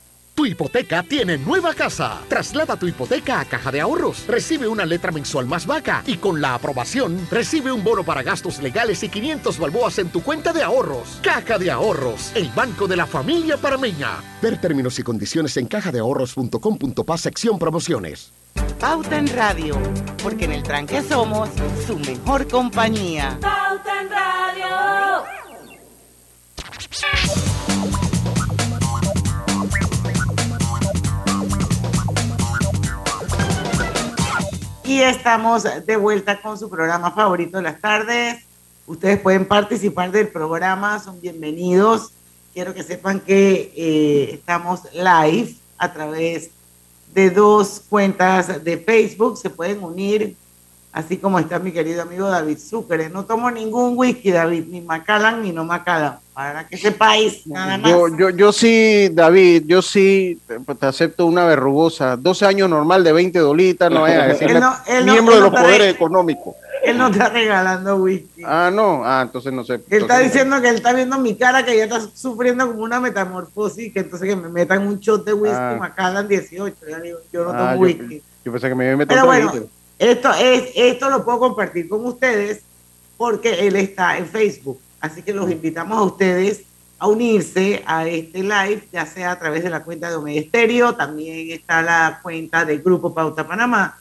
Tu 0.41 0.47
hipoteca 0.47 1.03
tiene 1.03 1.37
nueva 1.37 1.71
casa. 1.75 2.19
Traslada 2.27 2.75
tu 2.75 2.87
hipoteca 2.87 3.41
a 3.41 3.45
Caja 3.45 3.71
de 3.71 3.79
Ahorros. 3.79 4.25
Recibe 4.25 4.67
una 4.67 4.87
letra 4.87 5.11
mensual 5.11 5.45
más 5.45 5.67
vaca 5.67 6.01
y 6.07 6.17
con 6.17 6.41
la 6.41 6.55
aprobación 6.55 7.27
recibe 7.29 7.71
un 7.71 7.83
bono 7.83 8.03
para 8.03 8.23
gastos 8.23 8.59
legales 8.59 9.03
y 9.03 9.09
500 9.09 9.59
balboas 9.59 9.99
en 9.99 10.09
tu 10.09 10.23
cuenta 10.23 10.51
de 10.51 10.63
ahorros. 10.63 11.19
Caja 11.21 11.59
de 11.59 11.69
Ahorros, 11.69 12.31
el 12.33 12.49
banco 12.55 12.87
de 12.87 12.95
la 12.95 13.05
familia 13.05 13.55
parameña. 13.55 14.17
Ver 14.41 14.59
términos 14.59 14.97
y 14.97 15.03
condiciones 15.03 15.55
en 15.57 15.67
cajadeahorros.com.pa 15.67 17.17
sección 17.19 17.59
promociones. 17.59 18.31
Pauta 18.79 19.19
en 19.19 19.27
Radio, 19.27 19.79
porque 20.23 20.45
en 20.45 20.53
el 20.53 20.63
tranque 20.63 21.03
somos 21.03 21.49
su 21.85 21.99
mejor 21.99 22.47
compañía. 22.47 23.37
Pauta 23.39 24.01
en 24.01 24.09
Radio. 24.09 25.21
Y 34.91 34.99
estamos 34.99 35.63
de 35.85 35.95
vuelta 35.95 36.41
con 36.41 36.59
su 36.59 36.69
programa 36.69 37.11
favorito 37.11 37.55
de 37.55 37.63
las 37.63 37.79
tardes. 37.79 38.43
Ustedes 38.85 39.21
pueden 39.21 39.45
participar 39.45 40.11
del 40.11 40.27
programa, 40.27 40.99
son 40.99 41.21
bienvenidos. 41.21 42.11
Quiero 42.53 42.73
que 42.73 42.83
sepan 42.83 43.21
que 43.21 43.71
eh, 43.73 44.33
estamos 44.33 44.81
live 44.93 45.55
a 45.77 45.93
través 45.93 46.49
de 47.13 47.29
dos 47.29 47.83
cuentas 47.87 48.61
de 48.65 48.77
Facebook. 48.79 49.37
Se 49.37 49.49
pueden 49.49 49.81
unir, 49.81 50.35
así 50.91 51.15
como 51.15 51.39
está 51.39 51.57
mi 51.57 51.71
querido 51.71 52.01
amigo 52.01 52.27
David 52.27 52.57
Zucker. 52.57 53.09
No 53.11 53.23
tomo 53.23 53.49
ningún 53.49 53.97
whisky, 53.97 54.31
David, 54.31 54.65
ni 54.67 54.81
Macallan 54.81 55.41
ni 55.41 55.53
no 55.53 55.63
Macallan, 55.63 56.19
para 56.41 56.67
que 56.67 56.75
sepáis 56.75 57.45
nada 57.45 57.77
más. 57.77 57.91
Yo, 57.91 58.07
yo, 58.17 58.29
yo 58.31 58.51
sí, 58.51 59.09
David, 59.13 59.63
yo 59.67 59.81
sí 59.83 60.39
te, 60.47 60.85
acepto 60.87 61.27
una 61.27 61.45
verrugosa. 61.45 62.17
12 62.17 62.45
años 62.47 62.67
normal 62.69 63.03
de 63.03 63.11
20 63.13 63.37
dolitas, 63.39 63.91
no 63.91 64.01
vayas 64.01 64.23
a 64.23 64.27
decirle 64.33 64.59
no- 64.59 64.73
miembro 65.03 65.35
de 65.35 65.41
los 65.41 65.51
poderes 65.51 65.77
re- 65.79 65.89
económicos. 65.89 66.55
Él 66.83 66.97
no 66.97 67.09
está 67.09 67.29
regalando 67.29 67.97
whisky. 67.97 68.41
Ah, 68.43 68.71
no, 68.73 69.03
ah, 69.05 69.21
entonces 69.21 69.53
no 69.53 69.63
sé. 69.63 69.75
Él 69.75 70.01
está 70.01 70.17
diciendo 70.17 70.59
que 70.63 70.69
él 70.69 70.75
está 70.77 70.93
viendo 70.93 71.19
mi 71.19 71.35
cara, 71.35 71.63
que 71.63 71.77
ya 71.77 71.83
está 71.83 72.01
sufriendo 72.01 72.65
como 72.67 72.81
una 72.81 72.99
metamorfosis, 72.99 73.93
que 73.93 73.99
entonces 73.99 74.27
que 74.27 74.35
me 74.35 74.49
metan 74.49 74.87
un 74.87 74.99
shot 74.99 75.23
de 75.23 75.33
whisky 75.33 75.55
Ah. 75.55 75.75
Macallan 75.79 76.27
18. 76.27 76.75
Ya 76.89 76.99
digo, 76.99 77.19
yo 77.31 77.43
no 77.43 77.51
Ah, 77.51 77.71
tomo 77.73 77.81
whisky. 77.83 78.23
yo 78.43 78.51
pensé 78.51 78.67
que 78.67 78.73
me 78.73 78.85
iba 78.85 78.93
a 78.93 78.97
meter 78.97 79.15
Pero 79.15 79.27
bueno, 79.27 79.53
esto, 79.99 80.31
es, 80.33 80.71
esto 80.75 81.07
lo 81.11 81.23
puedo 81.23 81.37
compartir 81.37 81.87
con 81.87 82.03
ustedes 82.03 82.63
porque 83.15 83.67
él 83.67 83.75
está 83.75 84.17
en 84.17 84.25
Facebook. 84.25 84.79
Así 85.01 85.23
que 85.23 85.33
los 85.33 85.51
invitamos 85.51 85.97
a 85.97 86.03
ustedes 86.03 86.61
a 86.99 87.07
unirse 87.07 87.81
a 87.87 88.07
este 88.07 88.43
live, 88.43 88.87
ya 88.93 89.07
sea 89.07 89.31
a 89.31 89.39
través 89.39 89.63
de 89.63 89.71
la 89.71 89.83
cuenta 89.83 90.09
de 90.09 90.15
Omega 90.15 90.39
Estéreo, 90.39 90.95
también 90.95 91.49
está 91.49 91.81
la 91.81 92.19
cuenta 92.21 92.63
del 92.63 92.83
Grupo 92.83 93.11
Pauta 93.11 93.47
Panamá 93.47 93.97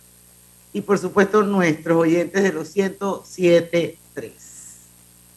y 0.75 0.83
por 0.83 0.99
supuesto 0.99 1.43
nuestros 1.43 1.97
oyentes 1.97 2.43
de 2.43 2.53
los 2.53 2.77
107.3. 2.77 4.33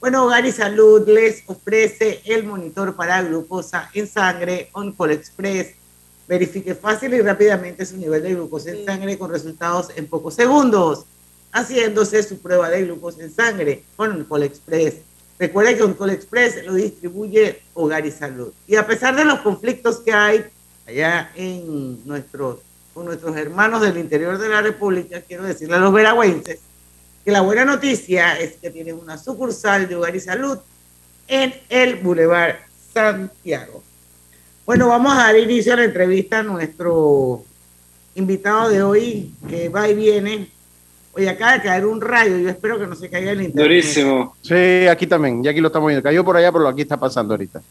Bueno, 0.01 0.25
Hogar 0.25 0.45
y 0.45 0.51
Salud 0.51 1.07
les 1.07 1.43
ofrece 1.47 2.21
el 2.25 2.43
monitor 2.43 2.93
para 2.97 3.21
glucosa 3.21 3.89
en 3.93 4.07
sangre 4.07 4.69
OnCall 4.73 5.11
Express. 5.11 5.75
Verifique 6.27 6.75
fácil 6.75 7.13
y 7.13 7.21
rápidamente 7.21 7.85
su 7.85 7.95
nivel 7.95 8.23
de 8.23 8.33
glucosa 8.35 8.71
en 8.71 8.85
sangre 8.85 9.17
con 9.17 9.31
resultados 9.31 9.87
en 9.95 10.07
pocos 10.07 10.33
segundos, 10.33 11.05
haciéndose 11.53 12.21
su 12.23 12.39
prueba 12.39 12.69
de 12.69 12.83
glucosa 12.83 13.23
en 13.23 13.33
sangre 13.33 13.83
con 13.95 14.11
OnCall 14.11 14.43
Express. 14.43 14.95
Recuerde 15.43 15.75
que 15.75 15.83
OnCall 15.83 16.11
Express 16.11 16.65
lo 16.65 16.73
distribuye 16.73 17.59
Hogar 17.73 18.05
y 18.05 18.11
Salud. 18.11 18.53
Y 18.65 18.77
a 18.77 18.87
pesar 18.87 19.13
de 19.13 19.25
los 19.25 19.41
conflictos 19.41 19.97
que 19.97 20.13
hay 20.13 20.45
allá 20.87 21.33
en 21.35 21.99
nuestros, 22.07 22.59
con 22.93 23.03
nuestros 23.03 23.35
hermanos 23.35 23.81
del 23.81 23.97
interior 23.97 24.37
de 24.37 24.47
la 24.47 24.61
República, 24.61 25.19
quiero 25.19 25.43
decirle 25.43 25.75
a 25.75 25.79
los 25.79 25.91
veragüenses 25.91 26.61
que 27.25 27.31
la 27.31 27.41
buena 27.41 27.65
noticia 27.65 28.39
es 28.39 28.53
que 28.53 28.71
tienen 28.71 28.97
una 28.97 29.17
sucursal 29.17 29.89
de 29.89 29.97
Hogar 29.97 30.15
y 30.15 30.21
Salud 30.21 30.59
en 31.27 31.53
el 31.67 31.97
Boulevard 31.97 32.55
Santiago. 32.93 33.83
Bueno, 34.65 34.87
vamos 34.87 35.11
a 35.11 35.23
dar 35.23 35.37
inicio 35.37 35.73
a 35.73 35.75
la 35.75 35.83
entrevista 35.83 36.39
a 36.39 36.43
nuestro 36.43 37.43
invitado 38.15 38.69
de 38.69 38.81
hoy, 38.81 39.33
que 39.49 39.67
va 39.67 39.89
y 39.89 39.93
viene. 39.93 40.52
Oye, 41.15 41.29
acaba 41.29 41.53
de 41.53 41.61
caer 41.61 41.85
un 41.85 42.01
rayo, 42.01 42.37
yo 42.37 42.49
espero 42.49 42.79
que 42.79 42.87
no 42.87 42.95
se 42.95 43.09
caiga 43.09 43.31
el 43.31 43.43
internet. 43.43 43.65
Durísimo. 43.65 44.35
Sí, 44.41 44.87
aquí 44.87 45.05
también, 45.05 45.43
ya 45.43 45.51
aquí 45.51 45.61
lo 45.61 45.67
estamos 45.67 45.87
viendo. 45.87 46.01
Cayó 46.01 46.25
por 46.25 46.35
allá, 46.35 46.51
pero 46.51 46.67
aquí 46.67 46.81
está 46.81 46.97
pasando 46.97 47.35
ahorita. 47.35 47.61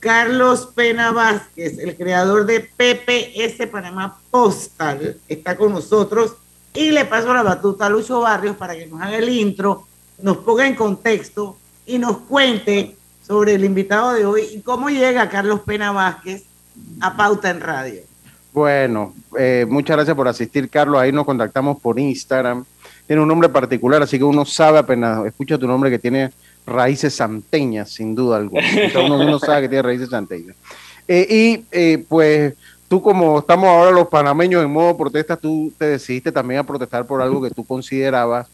Carlos 0.00 0.70
Pena 0.74 1.10
Vázquez, 1.12 1.78
el 1.78 1.96
creador 1.96 2.46
de 2.46 2.60
PPS 2.60 3.66
Panamá 3.66 4.18
Postal, 4.30 5.16
está 5.28 5.56
con 5.56 5.72
nosotros 5.72 6.36
y 6.74 6.90
le 6.90 7.04
paso 7.06 7.32
la 7.32 7.42
batuta 7.42 7.86
a 7.86 7.90
Lucho 7.90 8.20
Barrios 8.20 8.56
para 8.56 8.74
que 8.74 8.86
nos 8.86 9.00
haga 9.00 9.16
el 9.16 9.28
intro, 9.28 9.86
nos 10.22 10.38
ponga 10.38 10.66
en 10.66 10.74
contexto 10.74 11.56
y 11.86 11.98
nos 11.98 12.18
cuente 12.18 12.96
sobre 13.26 13.54
el 13.54 13.64
invitado 13.64 14.12
de 14.12 14.24
hoy 14.24 14.42
y 14.52 14.60
cómo 14.60 14.88
llega 14.88 15.28
Carlos 15.28 15.60
Pena 15.60 15.92
Vázquez 15.92 16.44
a 17.00 17.16
Pauta 17.16 17.50
en 17.50 17.60
Radio. 17.60 18.02
Bueno, 18.52 19.14
eh, 19.38 19.66
muchas 19.68 19.96
gracias 19.96 20.16
por 20.16 20.28
asistir, 20.28 20.70
Carlos. 20.70 21.00
Ahí 21.00 21.12
nos 21.12 21.26
contactamos 21.26 21.80
por 21.80 21.98
Instagram. 21.98 22.64
Tiene 23.06 23.22
un 23.22 23.28
nombre 23.28 23.48
particular, 23.48 24.02
así 24.02 24.18
que 24.18 24.24
uno 24.24 24.44
sabe 24.44 24.78
apenas 24.78 25.24
escucha 25.26 25.56
tu 25.58 25.66
nombre 25.66 25.90
que 25.90 25.98
tiene 25.98 26.30
raíces 26.66 27.14
santeñas, 27.14 27.90
sin 27.90 28.14
duda 28.14 28.38
alguna. 28.38 28.62
Sea, 28.92 29.00
uno, 29.02 29.16
uno 29.18 29.38
sabe 29.38 29.62
que 29.62 29.68
tiene 29.68 29.82
raíces 29.82 30.10
santeñas. 30.10 30.56
Eh, 31.06 31.26
y 31.30 31.64
eh, 31.70 32.04
pues 32.08 32.54
tú 32.88 33.00
como 33.00 33.38
estamos 33.38 33.68
ahora 33.68 33.92
los 33.92 34.08
panameños 34.08 34.64
en 34.64 34.70
modo 34.70 34.96
protesta, 34.96 35.36
tú 35.36 35.72
te 35.78 35.84
decidiste 35.86 36.32
también 36.32 36.60
a 36.60 36.64
protestar 36.64 37.06
por 37.06 37.22
algo 37.22 37.40
que 37.40 37.50
tú 37.50 37.64
considerabas 37.64 38.48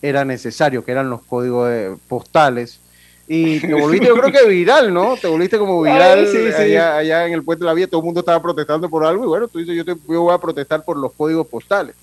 era 0.00 0.24
necesario, 0.24 0.84
que 0.84 0.92
eran 0.92 1.10
los 1.10 1.22
códigos 1.22 1.68
de- 1.68 1.96
postales. 2.08 2.78
Y 3.26 3.58
te 3.58 3.74
volviste, 3.74 4.06
yo 4.06 4.14
creo 4.16 4.30
que 4.30 4.48
viral, 4.48 4.94
¿no? 4.94 5.16
Te 5.16 5.26
volviste 5.26 5.58
como 5.58 5.82
viral 5.82 6.20
Ay, 6.20 6.26
sí, 6.26 6.38
sí. 6.56 6.62
Allá, 6.62 6.96
allá 6.98 7.26
en 7.26 7.32
el 7.32 7.42
puente 7.42 7.64
de 7.64 7.66
la 7.66 7.74
vía, 7.74 7.88
todo 7.88 8.00
el 8.00 8.04
mundo 8.04 8.20
estaba 8.20 8.40
protestando 8.40 8.88
por 8.88 9.04
algo 9.04 9.24
y 9.24 9.26
bueno, 9.26 9.48
tú 9.48 9.58
dices, 9.58 9.74
yo, 9.76 9.84
te, 9.84 9.96
yo 10.08 10.22
voy 10.22 10.32
a 10.34 10.38
protestar 10.38 10.84
por 10.84 10.96
los 10.96 11.12
códigos 11.12 11.46
postales. 11.48 11.96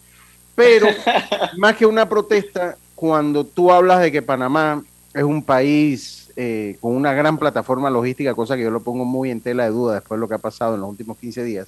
Pero 0.56 0.88
más 1.58 1.76
que 1.76 1.86
una 1.86 2.08
protesta, 2.08 2.78
cuando 2.96 3.44
tú 3.44 3.72
hablas 3.72 4.02
de 4.02 4.12
que 4.12 4.22
Panamá 4.22 4.84
es 5.13 5.24
un 5.24 5.44
país 5.44 6.32
eh, 6.36 6.78
con 6.82 6.96
una 6.96 7.13
gran 7.13 7.38
plataforma 7.38 7.89
logística, 7.89 8.34
cosa 8.34 8.56
que 8.56 8.63
yo 8.63 8.72
lo 8.72 8.80
pongo 8.80 9.06
muy 9.06 9.30
en 9.30 9.42
tela 9.42 9.66
de 9.66 9.70
duda 9.70 9.96
después 9.96 10.18
de 10.18 10.22
lo 10.22 10.28
que 10.28 10.36
ha 10.36 10.39
pasado 10.39 10.76
en 10.76 10.82
los 10.82 10.89
últimos 10.89 11.18
15 11.18 11.44
días, 11.44 11.68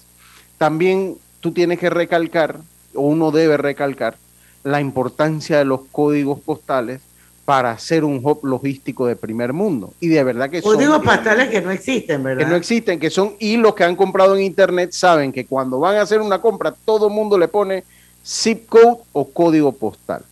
también 0.57 1.17
tú 1.41 1.51
tienes 1.51 1.79
que 1.79 1.89
recalcar, 1.89 2.59
o 2.93 3.01
uno 3.01 3.31
debe 3.31 3.57
recalcar, 3.57 4.17
la 4.63 4.81
importancia 4.81 5.59
de 5.59 5.65
los 5.65 5.81
códigos 5.91 6.39
postales 6.39 7.01
para 7.45 7.77
ser 7.77 8.03
un 8.03 8.19
hub 8.23 8.43
logístico 8.43 9.05
de 9.05 9.15
primer 9.15 9.53
mundo. 9.53 9.93
Y 9.99 10.07
de 10.07 10.23
verdad 10.23 10.49
que 10.49 10.63
son 10.63 10.73
Códigos 10.73 11.03
pastales 11.03 11.49
que 11.49 11.61
no 11.61 11.69
existen, 11.69 12.23
¿verdad? 12.23 12.43
que 12.43 12.49
no 12.49 12.55
existen, 12.55 12.99
que 12.99 13.11
son, 13.11 13.35
y 13.37 13.57
los 13.57 13.75
que 13.75 13.83
han 13.83 13.95
comprado 13.95 14.35
en 14.35 14.41
internet 14.41 14.91
saben 14.91 15.31
que 15.31 15.45
cuando 15.45 15.79
van 15.79 15.97
a 15.97 16.01
hacer 16.01 16.19
una 16.21 16.41
compra, 16.41 16.73
todo 16.83 17.07
el 17.07 17.13
mundo 17.13 17.37
le 17.37 17.47
pone 17.47 17.83
zip 18.25 18.67
code 18.67 19.03
o 19.13 19.29
código 19.29 19.71
postal. 19.71 20.23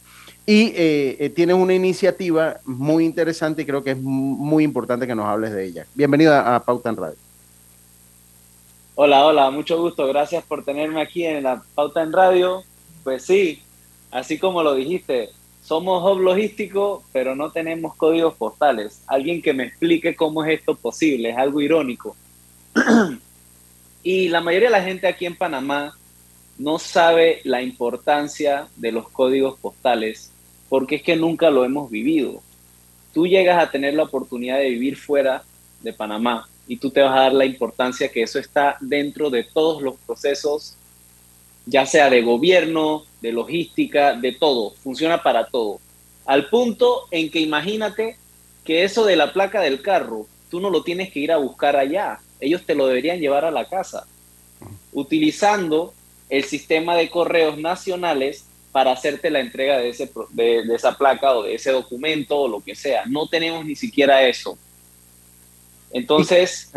Y 0.46 0.74
eh, 0.76 1.16
eh, 1.20 1.30
tienes 1.30 1.56
una 1.56 1.74
iniciativa 1.74 2.58
muy 2.66 3.06
interesante 3.06 3.62
y 3.62 3.66
creo 3.66 3.84
que 3.84 3.92
es 3.92 3.98
mu- 4.02 4.36
muy 4.36 4.64
importante 4.64 5.08
que 5.08 5.16
nos 5.16 5.26
hables 5.26 5.52
de 5.54 5.66
ella. 5.66 5.86
Bienvenida 5.94 6.56
a 6.56 6.60
Pauta 6.64 6.90
en 6.90 6.98
Radio. 6.98 7.16
Hola, 8.96 9.26
hola, 9.26 9.50
mucho 9.52 9.80
gusto. 9.82 10.06
Gracias 10.08 10.44
por 10.44 10.64
tenerme 10.66 11.02
aquí 11.02 11.26
en 11.26 11.44
la 11.44 11.64
Pauta 11.76 12.04
en 12.04 12.12
Radio. 12.12 12.64
Pues 13.04 13.24
sí, 13.24 13.62
así 14.12 14.38
como 14.38 14.62
lo 14.64 14.76
dijiste, 14.76 15.30
somos 15.64 16.04
hub 16.04 16.20
logístico, 16.20 17.04
pero 17.14 17.36
no 17.36 17.52
tenemos 17.52 17.96
códigos 17.96 18.34
postales. 18.36 19.02
Alguien 19.08 19.42
que 19.42 19.54
me 19.54 19.64
explique 19.64 20.16
cómo 20.16 20.44
es 20.44 20.60
esto 20.60 20.76
posible, 20.76 21.30
es 21.30 21.38
algo 21.38 21.62
irónico. 21.62 22.16
y 24.04 24.28
la 24.30 24.42
mayoría 24.42 24.68
de 24.68 24.78
la 24.78 24.84
gente 24.84 25.08
aquí 25.08 25.26
en 25.26 25.38
Panamá 25.38 25.98
no 26.64 26.80
sabe 26.80 27.42
la 27.44 27.62
importancia 27.62 28.70
de 28.78 28.94
los 28.94 29.10
códigos 29.10 29.60
postales 29.60 30.32
porque 30.70 30.96
es 30.96 31.04
que 31.04 31.18
nunca 31.18 31.50
lo 31.50 31.66
hemos 31.66 31.92
vivido. 31.92 32.42
Tú 33.14 33.28
llegas 33.28 33.62
a 33.62 33.70
tener 33.70 33.96
la 33.96 34.04
oportunidad 34.04 34.60
de 34.60 34.70
vivir 34.70 34.96
fuera 34.96 35.44
de 35.82 35.92
Panamá 35.92 36.48
y 36.66 36.78
tú 36.78 36.90
te 36.90 37.02
vas 37.02 37.12
a 37.18 37.24
dar 37.24 37.34
la 37.34 37.44
importancia 37.44 38.10
que 38.10 38.24
eso 38.24 38.40
está 38.40 38.78
dentro 38.80 39.30
de 39.30 39.44
todos 39.44 39.82
los 39.82 39.96
procesos, 40.08 40.76
ya 41.66 41.86
sea 41.86 42.10
de 42.10 42.22
gobierno, 42.22 43.04
de 43.20 43.34
logística, 43.34 44.14
de 44.14 44.32
todo, 44.32 44.72
funciona 44.72 45.22
para 45.22 45.48
todo. 45.48 45.82
Al 46.26 46.48
punto 46.48 47.08
en 47.12 47.30
que 47.30 47.42
imagínate 47.42 48.16
que 48.64 48.86
eso 48.86 49.04
de 49.04 49.18
la 49.18 49.34
placa 49.34 49.60
del 49.60 49.82
carro, 49.82 50.28
tú 50.50 50.62
no 50.62 50.70
lo 50.70 50.82
tienes 50.82 51.12
que 51.12 51.20
ir 51.20 51.34
a 51.34 51.38
buscar 51.38 51.76
allá, 51.76 52.22
ellos 52.40 52.64
te 52.66 52.74
lo 52.74 52.88
deberían 52.88 53.20
llevar 53.20 53.44
a 53.44 53.52
la 53.52 53.68
casa, 53.68 54.08
utilizando 54.94 55.94
el 56.30 56.44
sistema 56.46 56.96
de 56.96 57.10
correos 57.10 57.58
nacionales 57.58 58.46
para 58.72 58.92
hacerte 58.92 59.30
la 59.30 59.40
entrega 59.40 59.78
de, 59.78 59.90
ese, 59.90 60.10
de, 60.32 60.66
de 60.66 60.76
esa 60.76 60.98
placa 60.98 61.34
o 61.36 61.44
de 61.44 61.56
ese 61.56 61.72
documento 61.72 62.38
o 62.40 62.48
lo 62.48 62.60
que 62.60 62.74
sea. 62.76 63.04
No 63.06 63.28
tenemos 63.28 63.64
ni 63.66 63.76
siquiera 63.76 64.28
eso. 64.28 64.58
Entonces, 65.92 66.72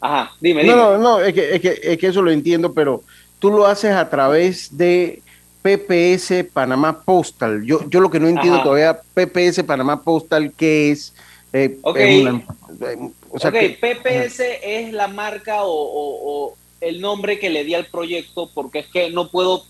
Ajá, 0.00 0.30
dime, 0.40 0.62
dime. 0.62 0.74
No, 0.76 0.92
no, 0.92 0.98
no, 0.98 1.20
es 1.20 1.32
que, 1.34 1.54
es, 1.56 1.60
que, 1.60 1.80
es 1.82 1.98
que 1.98 2.06
eso 2.08 2.22
lo 2.22 2.30
entiendo, 2.30 2.72
pero 2.72 3.02
tú 3.38 3.50
lo 3.50 3.66
haces 3.66 3.92
a 3.92 4.08
través 4.08 4.76
de 4.76 5.22
PPS 5.62 6.44
Panamá 6.52 7.00
Postal. 7.02 7.64
Yo, 7.64 7.80
yo 7.88 8.00
lo 8.00 8.10
que 8.10 8.20
no 8.20 8.28
entiendo 8.28 8.56
Ajá. 8.56 8.64
todavía, 8.64 9.00
PPS 9.14 9.64
Panamá 9.64 10.02
Postal, 10.02 10.52
¿qué 10.56 10.90
es? 10.92 11.14
Eh, 11.52 11.78
Ok. 11.82 11.96
es 11.96 12.20
una- 12.20 12.42
eh, 12.90 13.10
o 13.30 13.38
sea 13.38 13.50
ok, 13.50 13.56
que- 13.56 13.78
PPS 13.80 14.40
es 14.62 14.92
la 14.92 15.08
marca 15.08 15.62
o, 15.64 15.72
o- 15.72 16.50
o 16.50 16.56
el 16.80 17.00
nombre 17.00 17.38
que 17.38 17.50
le 17.50 17.64
di 17.64 17.74
al 17.74 17.86
proyecto 17.86 18.50
porque 18.54 18.80
es 18.80 18.86
que 18.86 19.10
no 19.10 19.28
puedo, 19.28 19.64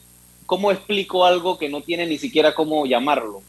¿cómo 0.46 0.70
explico 0.70 1.24
algo 1.24 1.58
que 1.58 1.68
no 1.68 1.80
tiene 1.82 2.06
ni 2.06 2.18
siquiera 2.18 2.54
cómo 2.54 2.86
llamarlo? 2.86 3.42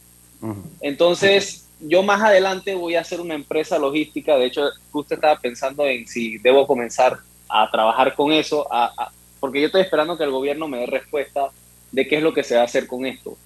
Entonces, 0.81 1.65
yo 1.81 2.03
más 2.03 2.21
adelante 2.21 2.75
voy 2.75 2.95
a 2.95 3.01
hacer 3.01 3.19
una 3.21 3.35
empresa 3.35 3.77
logística. 3.77 4.37
De 4.37 4.45
hecho, 4.45 4.69
justo 4.91 5.13
estaba 5.15 5.37
pensando 5.39 5.85
en 5.85 6.07
si 6.07 6.37
debo 6.37 6.65
comenzar 6.67 7.17
a 7.49 7.69
trabajar 7.71 8.15
con 8.15 8.31
eso, 8.31 8.71
a- 8.71 8.91
a- 8.97 9.11
porque 9.39 9.59
yo 9.59 9.67
estoy 9.67 9.81
esperando 9.81 10.17
que 10.17 10.23
el 10.23 10.31
gobierno 10.31 10.67
me 10.67 10.79
dé 10.79 10.85
respuesta 10.85 11.49
de 11.91 12.07
qué 12.07 12.17
es 12.17 12.23
lo 12.23 12.33
que 12.33 12.43
se 12.43 12.55
va 12.55 12.61
a 12.61 12.65
hacer 12.65 12.87
con 12.87 13.05
esto. 13.05 13.37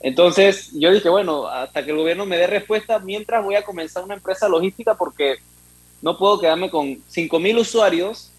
Entonces, 0.00 0.70
yo 0.74 0.92
dije, 0.92 1.08
bueno, 1.08 1.46
hasta 1.48 1.84
que 1.84 1.90
el 1.90 1.96
gobierno 1.96 2.24
me 2.24 2.36
dé 2.36 2.46
respuesta, 2.46 2.98
mientras 3.00 3.44
voy 3.44 3.56
a 3.56 3.64
comenzar 3.64 4.04
una 4.04 4.14
empresa 4.14 4.48
logística 4.48 4.94
porque 4.94 5.36
no 6.02 6.16
puedo 6.16 6.38
quedarme 6.38 6.70
con 6.70 6.98
5.000 7.08 7.58
usuarios 7.58 8.30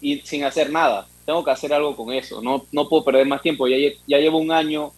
y 0.00 0.20
sin 0.20 0.44
hacer 0.44 0.70
nada. 0.70 1.06
Tengo 1.26 1.44
que 1.44 1.50
hacer 1.50 1.72
algo 1.72 1.94
con 1.96 2.12
eso. 2.12 2.40
No, 2.42 2.64
no 2.72 2.88
puedo 2.88 3.04
perder 3.04 3.26
más 3.26 3.42
tiempo. 3.42 3.66
Ya, 3.68 3.76
ya 4.06 4.18
llevo 4.18 4.38
un 4.38 4.50
año 4.50 4.92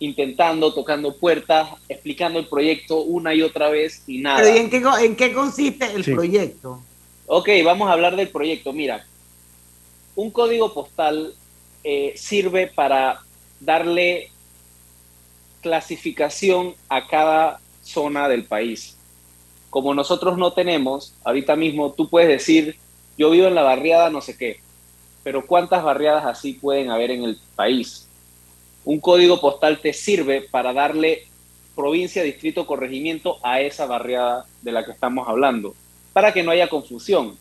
intentando, 0.00 0.74
tocando 0.74 1.16
puertas, 1.16 1.68
explicando 1.88 2.38
el 2.38 2.46
proyecto 2.46 3.00
una 3.00 3.34
y 3.34 3.42
otra 3.42 3.70
vez 3.70 4.02
y 4.06 4.18
nada. 4.18 4.42
Pero 4.42 4.56
¿y 4.56 4.58
en 4.60 4.70
qué, 4.70 4.82
en 5.04 5.16
qué 5.16 5.32
consiste 5.32 5.86
el 5.92 6.04
Sí. 6.04 6.12
proyecto? 6.12 6.82
Ok, 7.26 7.48
vamos 7.64 7.88
a 7.88 7.92
hablar 7.92 8.16
del 8.16 8.28
proyecto. 8.28 8.72
Mira, 8.72 9.06
un 10.14 10.30
código 10.30 10.74
postal 10.74 11.34
eh, 11.82 12.12
sirve 12.16 12.66
para 12.66 13.20
darle 13.60 14.30
clasificación 15.62 16.74
a 16.88 17.06
cada 17.06 17.60
zona 17.82 18.28
del 18.28 18.44
país. 18.44 18.96
Como 19.70 19.94
nosotros 19.94 20.36
no 20.38 20.52
tenemos, 20.52 21.14
ahorita 21.24 21.56
mismo 21.56 21.92
tú 21.92 22.08
puedes 22.08 22.28
decir, 22.28 22.76
yo 23.16 23.30
vivo 23.30 23.46
en 23.46 23.54
la 23.54 23.62
barriada 23.62 24.10
no 24.10 24.20
sé 24.20 24.36
qué, 24.36 24.60
pero 25.22 25.46
¿cuántas 25.46 25.82
barriadas 25.82 26.24
así 26.26 26.54
pueden 26.54 26.90
haber 26.90 27.10
en 27.10 27.24
el 27.24 27.38
país? 27.56 28.08
Un 28.84 29.00
código 29.00 29.40
postal 29.40 29.80
te 29.80 29.92
sirve 29.92 30.42
para 30.42 30.72
darle 30.72 31.26
provincia, 31.74 32.22
distrito, 32.22 32.66
corregimiento 32.66 33.38
a 33.42 33.60
esa 33.60 33.86
barriada 33.86 34.46
de 34.62 34.72
la 34.72 34.84
que 34.84 34.92
estamos 34.92 35.28
hablando, 35.28 35.74
para 36.12 36.32
que 36.32 36.42
no 36.42 36.50
haya 36.50 36.68
confusión. 36.68 37.36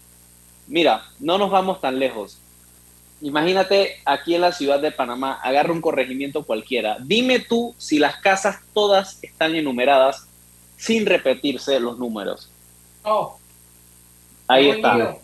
Mira, 0.67 1.03
no 1.19 1.38
nos 1.38 1.51
vamos 1.51 1.81
tan 1.81 1.99
lejos. 1.99 2.39
Imagínate 3.21 3.97
aquí 4.05 4.36
en 4.36 4.41
la 4.41 4.51
ciudad 4.51 4.79
de 4.79 4.91
Panamá, 4.91 5.39
agarra 5.43 5.71
un 5.71 5.81
corregimiento 5.81 6.43
cualquiera. 6.43 6.97
Dime 6.99 7.39
tú 7.39 7.75
si 7.77 7.99
las 7.99 8.17
casas 8.17 8.62
todas 8.73 9.19
están 9.21 9.55
enumeradas 9.55 10.27
sin 10.77 11.05
repetirse 11.05 11.79
los 11.79 11.99
números. 11.99 12.49
Oh, 13.03 13.38
Ahí 14.47 14.69
está. 14.69 15.17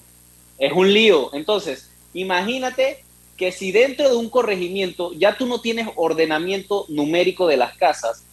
Es 0.60 0.74
un 0.74 0.94
lío. 0.94 1.34
Entonces, 1.34 1.90
imagínate 2.14 3.04
que 3.38 3.52
si 3.54 3.72
dentro 3.72 4.10
de 4.10 4.18
un 4.18 4.30
corregimiento 4.30 5.14
ya 5.14 5.38
tú 5.38 5.48
no 5.48 5.62
tienes 5.62 5.88
ordenamiento 5.96 6.86
numérico 6.90 7.48
de 7.48 7.56
las 7.58 7.78
casas, 7.78 8.24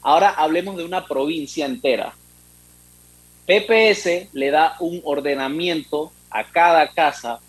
ahora 0.00 0.30
hablemos 0.30 0.76
de 0.76 0.84
una 0.84 1.06
provincia 1.06 1.66
entera. 1.66 2.14
PPS 3.46 4.28
le 4.32 4.50
da 4.50 4.76
un 4.80 5.02
ordenamiento 5.04 6.10
a 6.30 6.44
cada 6.50 6.88
casa, 6.92 7.40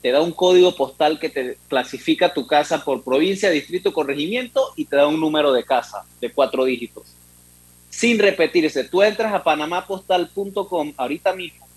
te 0.00 0.10
da 0.10 0.22
un 0.22 0.32
código 0.32 0.74
postal 0.74 1.20
que 1.20 1.28
te 1.28 1.58
clasifica 1.68 2.32
tu 2.32 2.46
casa 2.46 2.82
por 2.82 3.04
provincia, 3.04 3.50
distrito, 3.50 3.92
corregimiento 3.92 4.72
y 4.74 4.86
te 4.86 4.96
da 4.96 5.06
un 5.06 5.20
número 5.20 5.52
de 5.52 5.64
casa 5.64 6.06
de 6.22 6.32
cuatro 6.32 6.64
dígitos. 6.64 7.04
Sin 7.90 8.18
repetirse, 8.18 8.84
tú 8.84 9.02
entras 9.02 9.34
a 9.34 9.44
panamapostal.com 9.44 10.94
ahorita 10.96 11.34
mismo 11.34 11.68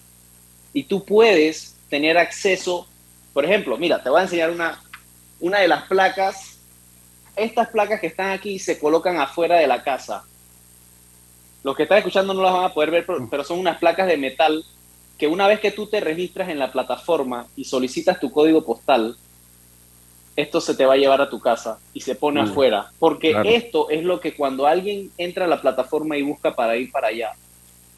y 0.73 0.83
tú 0.83 1.03
puedes 1.03 1.74
tener 1.89 2.17
acceso, 2.17 2.87
por 3.33 3.45
ejemplo, 3.45 3.77
mira, 3.77 4.01
te 4.01 4.09
voy 4.09 4.19
a 4.19 4.23
enseñar 4.23 4.51
una, 4.51 4.81
una 5.39 5.59
de 5.59 5.67
las 5.67 5.83
placas. 5.83 6.57
Estas 7.35 7.69
placas 7.69 7.99
que 7.99 8.07
están 8.07 8.31
aquí 8.31 8.59
se 8.59 8.79
colocan 8.79 9.19
afuera 9.19 9.57
de 9.57 9.67
la 9.67 9.83
casa. 9.83 10.23
Los 11.63 11.75
que 11.75 11.83
están 11.83 11.97
escuchando 11.97 12.33
no 12.33 12.43
las 12.43 12.53
van 12.53 12.65
a 12.65 12.73
poder 12.73 12.91
ver, 12.91 13.05
pero, 13.29 13.43
son 13.43 13.59
unas 13.59 13.77
placas 13.77 14.07
de 14.07 14.17
metal 14.17 14.63
que 15.17 15.27
una 15.27 15.47
vez 15.47 15.59
que 15.59 15.71
tú 15.71 15.87
te 15.87 15.99
registras 15.99 16.49
en 16.49 16.59
la 16.59 16.71
plataforma 16.71 17.47
y 17.55 17.63
solicitas 17.65 18.19
tu 18.19 18.31
código 18.31 18.63
postal, 18.63 19.17
esto 20.35 20.59
se 20.59 20.75
te 20.75 20.85
va 20.85 20.93
a 20.93 20.97
llevar 20.97 21.21
a 21.21 21.29
tu 21.29 21.39
casa 21.39 21.79
y 21.93 22.01
se 22.01 22.15
pone 22.15 22.41
Mm, 22.41 22.45
afuera. 22.45 22.91
Porque 22.99 23.31
claro. 23.31 23.49
esto 23.49 23.89
es 23.89 24.03
lo 24.03 24.19
que 24.19 24.35
cuando 24.35 24.67
alguien 24.67 25.11
entra 25.17 25.45
a 25.45 25.47
la 25.47 25.61
plataforma 25.61 26.17
y 26.17 26.21
busca 26.21 26.53
para 26.55 26.75
ir 26.75 26.91
para 26.91 27.07
allá, 27.07 27.31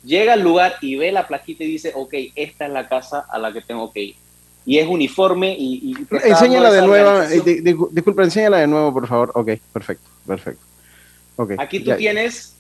llega 0.08 0.34
al 0.34 0.42
lugar 0.42 0.76
y 0.82 0.96
ve 0.96 1.12
la 1.12 1.28
plaquita 1.28 1.64
y 1.64 1.68
dice, 1.68 1.92
ok, 1.94 2.14
esta 2.36 2.66
es 2.66 2.72
la 2.72 2.88
casa 2.88 3.26
a 3.30 3.38
la 3.38 3.52
que 3.52 3.62
tengo 3.62 3.92
que 3.92 4.02
ir. 4.02 4.16
Y 4.66 4.80
es 4.80 4.88
uniforme 4.88 5.56
y... 5.58 5.92
y 5.92 5.96
Enséñala 6.28 6.72
de 6.72 6.82
nuevo, 6.82 7.22
eh, 7.22 7.42
di- 7.46 7.62
di- 7.62 7.76
disculpa, 7.92 8.24
enséñala 8.24 8.58
de 8.60 8.68
nuevo, 8.68 8.94
por 8.94 9.08
favor. 9.08 9.32
Ok, 9.36 9.52
perfecto, 9.72 10.10
perfecto. 10.26 10.62
Ok, 11.36 11.52
Aquí 11.58 11.80
tú 11.80 11.86
ya. 11.92 11.98
tienes, 11.98 12.56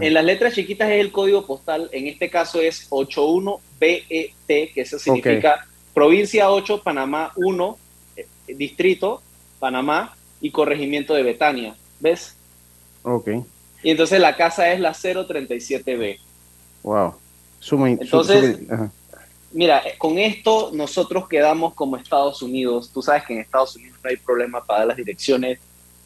en 0.00 0.12
las 0.14 0.24
letras 0.24 0.54
chiquitas 0.54 0.90
es 0.90 1.00
el 1.00 1.12
código 1.12 1.46
postal, 1.46 1.88
en 1.92 2.06
este 2.08 2.28
caso 2.28 2.60
es 2.60 2.90
81BET, 2.90 4.32
que 4.46 4.72
eso 4.76 4.98
significa 4.98 5.66
provincia 5.94 6.50
8, 6.50 6.82
Panamá 6.82 7.32
1, 7.36 7.78
eh, 8.16 8.26
distrito, 8.54 9.22
Panamá 9.58 10.16
y 10.40 10.50
corregimiento 10.50 11.14
de 11.14 11.22
Betania. 11.22 11.74
¿Ves? 12.00 12.34
Ok, 13.02 13.28
Y 13.82 13.90
entonces 13.90 14.20
la 14.20 14.36
casa 14.36 14.70
es 14.72 14.80
la 14.80 14.92
037B. 14.92 16.18
Wow. 16.82 17.14
Suma, 17.60 17.86
su- 17.88 18.02
Entonces- 18.02 18.58
suma-. 18.66 18.92
Mira, 19.50 19.82
con 19.96 20.18
esto 20.18 20.70
nosotros 20.74 21.26
quedamos 21.26 21.72
como 21.74 21.96
Estados 21.96 22.42
Unidos. 22.42 22.90
Tú 22.92 23.00
sabes 23.02 23.24
que 23.24 23.32
en 23.32 23.40
Estados 23.40 23.74
Unidos 23.76 23.98
no 24.04 24.10
hay 24.10 24.16
problema 24.16 24.62
para 24.62 24.80
dar 24.80 24.88
las 24.88 24.96
direcciones. 24.98 25.58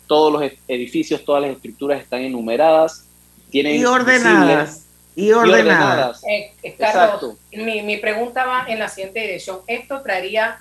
Todos 0.06 0.32
los 0.32 0.42
ed- 0.42 0.58
edificios, 0.68 1.24
todas 1.24 1.42
las 1.42 1.50
estructuras 1.50 2.00
están 2.00 2.20
enumeradas. 2.20 3.04
Tienen 3.50 3.76
Y 3.80 3.84
ordenadas. 3.84 4.86
Y 5.16 5.32
ordenadas. 5.32 6.22
Eh, 6.24 6.52
eh, 6.62 6.74
Carlos, 6.78 7.04
Exacto. 7.04 7.36
mi, 7.52 7.82
mi 7.82 7.96
pregunta 7.96 8.46
va 8.46 8.64
en 8.68 8.78
la 8.78 8.88
siguiente 8.88 9.20
dirección. 9.20 9.58
¿Esto 9.66 10.00
traería 10.02 10.60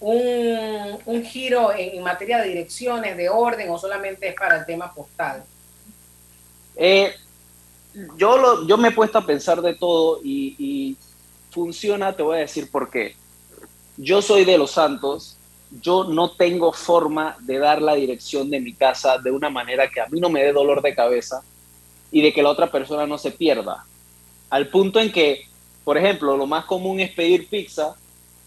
un, 0.00 0.98
un 1.06 1.24
giro 1.24 1.72
en, 1.72 1.96
en 1.96 2.02
materia 2.02 2.38
de 2.38 2.48
direcciones, 2.48 3.16
de 3.16 3.28
orden, 3.28 3.70
o 3.70 3.78
solamente 3.78 4.28
es 4.28 4.34
para 4.34 4.56
el 4.58 4.66
tema 4.66 4.92
postal? 4.92 5.44
Eh, 6.76 7.12
yo, 8.16 8.38
lo, 8.38 8.66
yo 8.66 8.76
me 8.76 8.88
he 8.88 8.92
puesto 8.92 9.18
a 9.18 9.26
pensar 9.26 9.60
de 9.62 9.74
todo 9.74 10.20
y, 10.22 10.96
funciona, 11.50 12.14
te 12.14 12.22
voy 12.22 12.38
a 12.38 12.40
decir 12.40 12.70
por 12.70 12.90
qué. 12.90 13.14
Yo 13.98 14.22
soy 14.22 14.46
de 14.46 14.56
Los 14.56 14.70
Santos, 14.70 15.36
yo 15.82 16.04
no 16.04 16.30
tengo 16.30 16.72
forma 16.72 17.36
de 17.40 17.58
dar 17.58 17.82
la 17.82 17.94
dirección 17.94 18.48
de 18.48 18.60
mi 18.60 18.72
casa 18.72 19.18
de 19.18 19.30
una 19.30 19.50
manera 19.50 19.90
que 19.90 20.00
a 20.00 20.06
mí 20.06 20.18
no 20.18 20.30
me 20.30 20.42
dé 20.42 20.52
dolor 20.52 20.80
de 20.80 20.94
cabeza 20.94 21.42
y 22.10 22.22
de 22.22 22.32
que 22.32 22.42
la 22.42 22.48
otra 22.48 22.70
persona 22.70 23.06
no 23.06 23.18
se 23.18 23.32
pierda. 23.32 23.84
Al 24.48 24.68
punto 24.68 24.98
en 24.98 25.12
que, 25.12 25.46
por 25.84 25.98
ejemplo, 25.98 26.36
lo 26.36 26.46
más 26.46 26.64
común 26.64 27.00
es 27.00 27.10
pedir 27.10 27.48
pizza, 27.48 27.96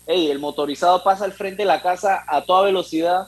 hey, 0.08 0.32
el 0.32 0.40
motorizado 0.40 1.04
pasa 1.04 1.26
al 1.26 1.34
frente 1.34 1.62
de 1.62 1.68
la 1.68 1.82
casa 1.84 2.24
a 2.28 2.42
toda 2.44 2.64
velocidad 2.64 3.28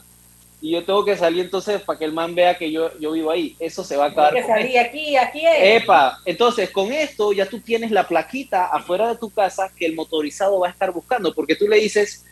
y 0.60 0.72
yo 0.72 0.84
tengo 0.84 1.04
que 1.04 1.16
salir 1.16 1.44
entonces 1.44 1.80
para 1.82 1.98
que 1.98 2.04
el 2.04 2.12
man 2.12 2.34
vea 2.34 2.58
que 2.58 2.70
yo, 2.72 2.90
yo 2.98 3.12
vivo 3.12 3.30
ahí. 3.30 3.54
Eso 3.60 3.84
se 3.84 3.96
va 3.96 4.06
a 4.06 4.08
acabar. 4.08 4.34
que 4.34 4.42
salí 4.42 4.76
aquí, 4.76 5.16
aquí 5.16 5.46
es. 5.46 5.82
Epa, 5.82 6.18
entonces 6.24 6.70
con 6.70 6.92
esto 6.92 7.32
ya 7.32 7.46
tú 7.46 7.60
tienes 7.60 7.92
la 7.92 8.08
plaquita 8.08 8.66
afuera 8.66 9.08
de 9.08 9.16
tu 9.16 9.30
casa 9.30 9.70
que 9.76 9.86
el 9.86 9.94
motorizado 9.94 10.58
va 10.58 10.68
a 10.68 10.70
estar 10.70 10.92
buscando, 10.92 11.32
porque 11.32 11.54
tú 11.54 11.68
le 11.68 11.76
dices, 11.76 12.24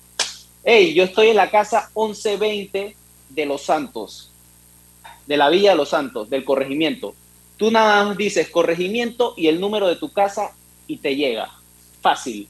hey, 0.65 0.93
yo 0.93 1.05
estoy 1.05 1.29
en 1.29 1.37
la 1.37 1.51
casa 1.51 1.91
1120 1.95 2.97
de 3.29 3.47
Los 3.47 3.62
Santos, 3.62 4.33
de 5.27 5.37
la 5.37 5.49
Villa 5.49 5.71
de 5.71 5.77
Los 5.77 5.91
Santos, 5.91 6.29
del 6.29 6.45
corregimiento. 6.45 7.15
Tú 7.57 7.71
nada 7.71 8.05
más 8.05 8.17
dices 8.17 8.51
corregimiento 8.51 9.35
y 9.37 9.47
el 9.47 9.61
número 9.61 9.87
de 9.87 9.97
tu 9.97 10.12
casa 10.12 10.51
y 10.89 10.99
te 10.99 11.15
llega. 11.15 11.49
Fácil. 12.03 12.49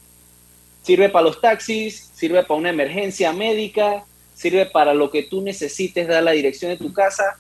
Sirve 0.83 1.11
para 1.11 1.25
los 1.25 1.41
taxis, 1.41 2.11
sirve 2.15 2.43
para 2.45 2.59
una 2.59 2.71
emergencia 2.71 3.33
médica, 3.33 4.05
sirve 4.37 4.67
para 4.67 4.95
lo 4.95 5.11
que 5.11 5.25
tú 5.25 5.41
necesites 5.43 6.07
dar 6.07 6.23
la 6.23 6.31
dirección 6.33 6.71
de 6.71 6.77
tu 6.77 6.93
casa, 6.93 7.37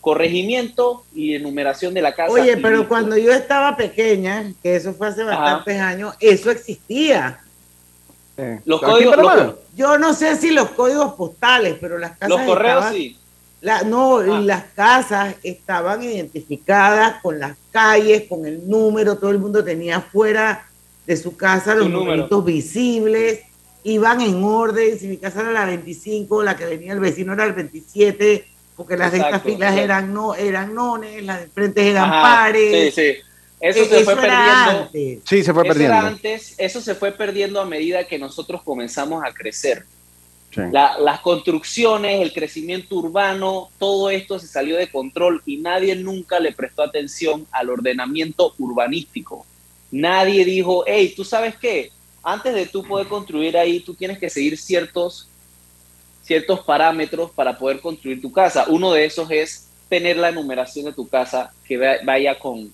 corregimiento 0.00 1.04
y 1.14 1.34
enumeración 1.34 1.94
de 1.94 2.02
la 2.02 2.14
casa. 2.14 2.32
Oye, 2.32 2.56
pero 2.56 2.78
listo. 2.78 2.88
cuando 2.88 3.16
yo 3.16 3.32
estaba 3.32 3.76
pequeña, 3.76 4.52
que 4.62 4.74
eso 4.76 4.92
fue 4.92 5.08
hace 5.08 5.22
bastantes 5.24 5.80
años, 5.80 6.14
eso 6.20 6.50
existía. 6.50 7.40
Los 8.64 8.82
¿Aquí 8.82 8.90
códigos, 8.92 9.16
los- 9.18 9.54
Yo 9.76 9.98
no 9.98 10.14
sé 10.14 10.34
si 10.36 10.50
los 10.50 10.70
códigos 10.70 11.12
postales, 11.14 11.76
pero 11.80 11.98
las 11.98 12.12
casas. 12.12 12.28
los 12.30 12.40
correos 12.42 12.76
estaban- 12.78 12.94
sí. 12.94 13.16
la- 13.60 13.82
no, 13.82 14.40
y 14.40 14.44
las 14.46 14.64
casas 14.74 15.34
estaban 15.42 16.02
identificadas 16.02 17.20
con 17.22 17.38
las 17.38 17.54
calles, 17.70 18.24
con 18.28 18.46
el 18.46 18.66
número, 18.68 19.18
todo 19.18 19.30
el 19.30 19.38
mundo 19.38 19.62
tenía 19.62 19.98
afuera 19.98 20.66
de 21.06 21.16
su 21.18 21.36
casa, 21.36 21.74
los 21.74 21.90
numeritos 21.90 22.42
visibles, 22.44 23.40
iban 23.84 24.20
en 24.20 24.42
orden, 24.44 24.98
si 24.98 25.08
mi 25.08 25.16
casa 25.16 25.40
era 25.40 25.52
la 25.52 25.64
25, 25.66 26.42
la 26.42 26.56
que 26.56 26.66
venía 26.66 26.92
el 26.92 27.00
vecino 27.00 27.32
era 27.32 27.44
el 27.44 27.52
27, 27.52 28.44
porque 28.76 28.96
las 28.96 29.12
de 29.12 29.18
estas 29.18 29.42
filas 29.42 29.76
eran 29.76 30.12
no 30.14 30.34
eran 30.34 30.74
nones, 30.74 31.22
las 31.24 31.40
de 31.40 31.48
frente 31.48 31.88
eran 31.90 32.10
pares. 32.10 32.94
Sí, 32.94 33.00
sí. 33.02 33.18
Eso 33.60 33.84
se 33.84 34.04
fue 34.04 34.16
perdiendo. 34.16 34.90
Sí, 35.26 35.44
se 35.44 35.52
fue 35.52 35.62
eso 35.64 35.68
perdiendo. 35.74 35.96
antes, 36.06 36.54
eso 36.56 36.80
se 36.80 36.94
fue 36.94 37.12
perdiendo 37.12 37.60
a 37.60 37.66
medida 37.66 38.04
que 38.04 38.18
nosotros 38.18 38.62
comenzamos 38.62 39.22
a 39.22 39.32
crecer. 39.32 39.84
La- 40.72 40.98
las 40.98 41.20
construcciones, 41.20 42.22
el 42.22 42.32
crecimiento 42.32 42.96
urbano, 42.96 43.68
todo 43.78 44.10
esto 44.10 44.38
se 44.38 44.48
salió 44.48 44.76
de 44.76 44.90
control 44.90 45.42
y 45.46 45.58
nadie 45.58 45.94
nunca 45.94 46.40
le 46.40 46.52
prestó 46.52 46.82
atención 46.82 47.46
al 47.52 47.70
ordenamiento 47.70 48.54
urbanístico. 48.58 49.46
Nadie 49.92 50.44
dijo, 50.44 50.84
hey, 50.86 51.12
¿tú 51.14 51.24
sabes 51.24 51.54
qué? 51.56 51.90
Antes 52.22 52.54
de 52.54 52.66
tú 52.66 52.82
poder 52.84 53.06
construir 53.06 53.56
ahí, 53.56 53.80
tú 53.80 53.94
tienes 53.94 54.18
que 54.18 54.28
seguir 54.30 54.58
ciertos, 54.58 55.28
ciertos 56.22 56.60
parámetros 56.60 57.30
para 57.30 57.56
poder 57.58 57.80
construir 57.80 58.20
tu 58.20 58.30
casa. 58.32 58.66
Uno 58.68 58.92
de 58.92 59.04
esos 59.06 59.30
es 59.30 59.68
tener 59.88 60.16
la 60.16 60.30
numeración 60.30 60.84
de 60.84 60.92
tu 60.92 61.08
casa 61.08 61.52
que 61.66 61.76
va- 61.76 61.96
vaya 62.04 62.38
con 62.38 62.72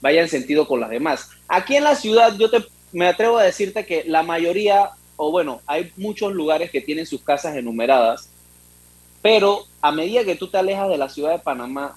vaya 0.00 0.20
en 0.20 0.28
sentido 0.28 0.68
con 0.68 0.78
las 0.80 0.90
demás. 0.90 1.30
Aquí 1.48 1.74
en 1.74 1.82
la 1.84 1.94
ciudad 1.96 2.36
yo 2.36 2.50
te, 2.50 2.62
me 2.92 3.06
atrevo 3.08 3.38
a 3.38 3.42
decirte 3.42 3.86
que 3.86 4.04
la 4.06 4.22
mayoría, 4.22 4.90
o 5.16 5.30
bueno, 5.30 5.62
hay 5.66 5.90
muchos 5.96 6.32
lugares 6.34 6.70
que 6.70 6.82
tienen 6.82 7.06
sus 7.06 7.22
casas 7.22 7.56
enumeradas, 7.56 8.28
pero 9.22 9.64
a 9.80 9.90
medida 9.90 10.24
que 10.24 10.36
tú 10.36 10.48
te 10.48 10.58
alejas 10.58 10.88
de 10.90 10.98
la 10.98 11.08
ciudad 11.08 11.32
de 11.32 11.38
Panamá, 11.38 11.96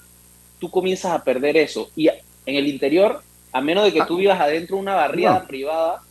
tú 0.58 0.70
comienzas 0.70 1.12
a 1.12 1.22
perder 1.22 1.56
eso. 1.58 1.90
Y 1.94 2.08
en 2.08 2.16
el 2.46 2.66
interior, 2.66 3.22
a 3.52 3.60
menos 3.60 3.84
de 3.84 3.92
que 3.92 4.04
tú 4.06 4.16
vivas 4.16 4.40
adentro 4.40 4.76
de 4.76 4.82
una 4.82 4.94
barriada 4.96 5.40
No. 5.40 5.46
privada, 5.46 6.02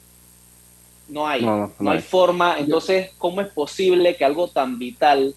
no 1.10 1.28
hay. 1.28 1.41
No, 1.43 1.48
No, 1.52 1.58
no, 1.67 1.72
no 1.80 1.91
hay 1.91 1.98
hay. 1.98 2.04
forma. 2.04 2.58
Entonces, 2.60 3.12
¿cómo 3.17 3.41
es 3.41 3.48
posible 3.48 4.15
que 4.15 4.24
algo 4.26 4.48
tan 4.48 4.78
vital 4.80 5.34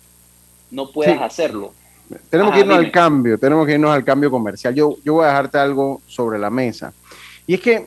no 0.70 0.90
puedas 0.90 1.16
Sí. 1.18 1.22
hacerlo? 1.22 1.72
Tenemos 2.28 2.50
Ajá, 2.50 2.56
que 2.56 2.60
irnos 2.64 2.78
dime. 2.78 2.86
al 2.86 2.92
cambio, 2.92 3.38
tenemos 3.38 3.66
que 3.66 3.72
irnos 3.72 3.90
al 3.90 4.04
cambio 4.04 4.30
comercial. 4.30 4.74
Yo, 4.74 4.96
yo 5.04 5.14
voy 5.14 5.24
a 5.24 5.28
dejarte 5.28 5.58
algo 5.58 6.00
sobre 6.06 6.38
la 6.38 6.50
mesa. 6.50 6.92
Y 7.46 7.54
es 7.54 7.60
que 7.60 7.86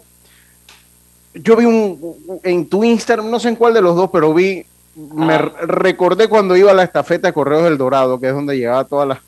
yo 1.35 1.55
vi 1.55 1.65
un, 1.65 2.39
en 2.43 2.67
tu 2.67 2.83
Instagram, 2.83 3.29
no 3.29 3.39
sé 3.39 3.49
en 3.49 3.55
cuál 3.55 3.73
de 3.75 3.81
los 3.81 3.95
dos, 3.95 4.09
pero 4.11 4.33
vi, 4.33 4.65
me 4.95 5.37
re- 5.37 5.51
recordé 5.67 6.27
cuando 6.27 6.55
iba 6.55 6.71
a 6.71 6.73
la 6.73 6.83
estafeta 6.83 7.27
de 7.27 7.33
Correos 7.33 7.63
del 7.65 7.77
Dorado, 7.77 8.19
que 8.19 8.29
es 8.29 8.33
donde 8.33 8.57
llegaba 8.57 8.85
todas 8.85 9.07
las, 9.07 9.19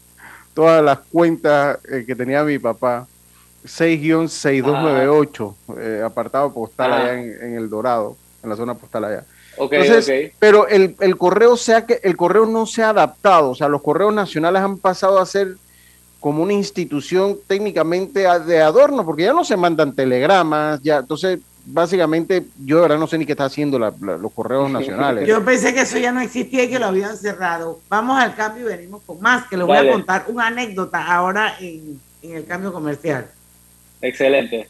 todas 0.56 0.84
las 0.84 1.00
cuentas 1.12 1.78
eh, 1.92 2.04
que 2.08 2.16
tenía 2.16 2.44
mi 2.44 2.58
papá. 2.58 3.06
6-6298, 3.66 5.56
eh, 5.80 6.02
apartado 6.06 6.54
postal 6.54 6.94
allá 6.94 7.14
en, 7.20 7.38
en 7.44 7.54
El 7.58 7.70
Dorado, 7.70 8.16
en 8.44 8.50
la 8.50 8.56
zona 8.56 8.74
postal 8.76 9.06
allá. 9.06 9.24
Ok, 9.58 9.74
Entonces, 9.74 10.30
ok. 10.30 10.36
pero 10.40 10.68
el, 10.68 10.96
el 11.00 11.18
correo 11.18 11.58
sea 11.58 11.86
que 11.86 12.00
el 12.04 12.16
correo 12.16 12.46
no 12.46 12.66
se 12.66 12.84
ha 12.84 12.90
adaptado, 12.90 13.50
o 13.52 13.56
sea, 13.56 13.68
los 13.68 13.82
correos 13.82 14.14
nacionales 14.14 14.62
han 14.62 14.78
pasado 14.78 15.20
a 15.20 15.26
ser 15.26 15.56
como 16.20 16.44
una 16.44 16.54
institución 16.54 17.38
técnicamente 17.48 18.22
de 18.46 18.62
adorno, 18.62 19.06
porque 19.06 19.24
ya 19.24 19.34
no 19.34 19.44
se 19.44 19.56
mandan 19.58 19.94
telegramas, 19.94 20.82
ya, 20.84 20.98
entonces 20.98 21.40
básicamente 21.70 22.46
yo 22.64 22.78
de 22.78 22.82
verdad 22.84 22.98
no 22.98 23.08
sé 23.08 23.18
ni 23.18 23.26
qué 23.26 23.34
está 23.34 23.46
haciendo 23.46 23.78
la- 23.78 23.94
la- 24.02 24.16
los 24.18 24.32
correos 24.32 24.70
nacionales. 24.72 25.28
Yo 25.28 25.44
pensé 25.44 25.74
que 25.74 25.82
eso 25.82 25.98
ya 25.98 26.12
no 26.12 26.22
existía 26.22 26.64
y 26.64 26.70
que 26.70 26.80
lo 26.80 26.86
habían 26.86 27.18
cerrado. 27.18 27.80
Vamos 27.90 28.18
al 28.20 28.36
cambio 28.36 28.66
y 28.66 28.70
venimos 28.78 29.02
con 29.06 29.20
más, 29.20 29.48
que 29.48 29.58
les 29.58 29.66
voy 29.68 29.78
a 29.78 29.92
contar 29.92 30.26
una 30.28 30.48
anécdota 30.48 31.06
ahora 31.06 31.56
en, 31.60 32.00
en 32.22 32.36
el 32.38 32.46
cambio 32.46 32.72
comercial. 32.72 33.28
Excelente. 34.02 34.70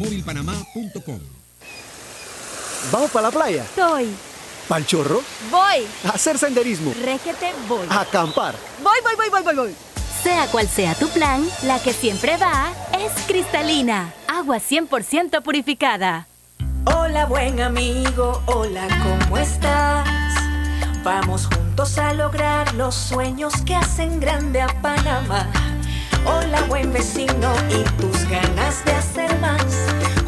másmóvilpanamá.com. 0.00 1.20
¿Vamos 2.90 3.10
para 3.10 3.28
la 3.28 3.30
playa? 3.30 3.66
Soy. 3.74 4.08
¿Pal 4.66 4.86
chorro? 4.86 5.22
Voy. 5.50 5.86
¿A 6.04 6.10
hacer 6.10 6.38
senderismo? 6.38 6.94
Régete, 7.04 7.52
voy. 7.68 7.86
¿A 7.90 8.00
acampar? 8.00 8.54
Voy, 8.82 8.98
voy, 9.02 9.14
voy, 9.16 9.28
voy, 9.30 9.42
voy, 9.42 9.54
voy. 9.54 9.74
Sea 10.22 10.46
cual 10.46 10.68
sea 10.68 10.94
tu 10.94 11.08
plan, 11.08 11.46
la 11.64 11.78
que 11.80 11.92
siempre 11.92 12.36
va 12.36 12.72
es 12.98 13.12
cristalina. 13.26 14.14
Agua 14.28 14.58
100% 14.58 15.42
purificada. 15.42 16.26
Hola 16.84 17.26
buen 17.26 17.60
amigo, 17.60 18.42
hola, 18.46 18.86
¿cómo 19.02 19.36
estás? 19.36 20.08
Vamos 21.02 21.46
juntos 21.46 21.98
a 21.98 22.14
lograr 22.14 22.74
los 22.74 22.94
sueños 22.94 23.54
que 23.66 23.74
hacen 23.74 24.20
grande 24.20 24.62
a 24.62 24.68
Panamá. 24.80 25.50
Hola 26.26 26.62
buen 26.68 26.92
vecino 26.92 27.52
y 27.70 27.82
tus 28.00 28.28
ganas 28.28 28.84
de 28.84 28.92
hacer 28.92 29.38
más. 29.40 29.89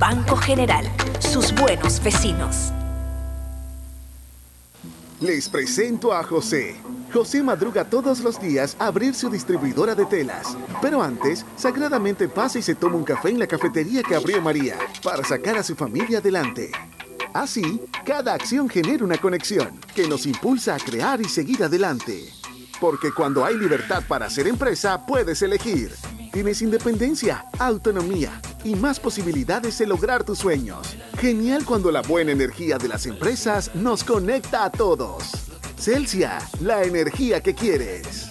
Banco 0.00 0.34
General, 0.34 0.90
sus 1.18 1.54
buenos 1.54 2.02
vecinos. 2.02 2.72
Les 5.20 5.46
presento 5.46 6.14
a 6.14 6.24
José. 6.24 6.76
José 7.12 7.42
madruga 7.42 7.84
todos 7.84 8.20
los 8.20 8.40
días 8.40 8.76
a 8.78 8.86
abrir 8.86 9.14
su 9.14 9.28
distribuidora 9.28 9.94
de 9.94 10.06
telas. 10.06 10.56
Pero 10.80 11.02
antes, 11.02 11.44
sagradamente 11.54 12.30
pasa 12.30 12.58
y 12.58 12.62
se 12.62 12.76
toma 12.76 12.96
un 12.96 13.04
café 13.04 13.28
en 13.28 13.38
la 13.40 13.46
cafetería 13.46 14.02
que 14.02 14.14
abrió 14.14 14.40
María 14.40 14.78
para 15.04 15.22
sacar 15.22 15.58
a 15.58 15.62
su 15.62 15.76
familia 15.76 16.20
adelante. 16.20 16.72
Así, 17.34 17.82
cada 18.06 18.32
acción 18.32 18.70
genera 18.70 19.04
una 19.04 19.18
conexión 19.18 19.78
que 19.94 20.08
nos 20.08 20.24
impulsa 20.24 20.76
a 20.76 20.78
crear 20.78 21.20
y 21.20 21.26
seguir 21.26 21.62
adelante. 21.62 22.32
Porque 22.80 23.12
cuando 23.12 23.44
hay 23.44 23.58
libertad 23.58 24.02
para 24.08 24.24
hacer 24.24 24.48
empresa, 24.48 25.04
puedes 25.04 25.42
elegir. 25.42 25.92
Tienes 26.32 26.62
independencia, 26.62 27.44
autonomía 27.58 28.40
y 28.62 28.76
más 28.76 29.00
posibilidades 29.00 29.78
de 29.78 29.86
lograr 29.86 30.22
tus 30.22 30.38
sueños. 30.38 30.96
Genial 31.18 31.64
cuando 31.64 31.90
la 31.90 32.02
buena 32.02 32.30
energía 32.30 32.78
de 32.78 32.86
las 32.86 33.06
empresas 33.06 33.74
nos 33.74 34.04
conecta 34.04 34.64
a 34.64 34.70
todos. 34.70 35.24
Celsia, 35.76 36.38
la 36.60 36.84
energía 36.84 37.42
que 37.42 37.54
quieres. 37.54 38.30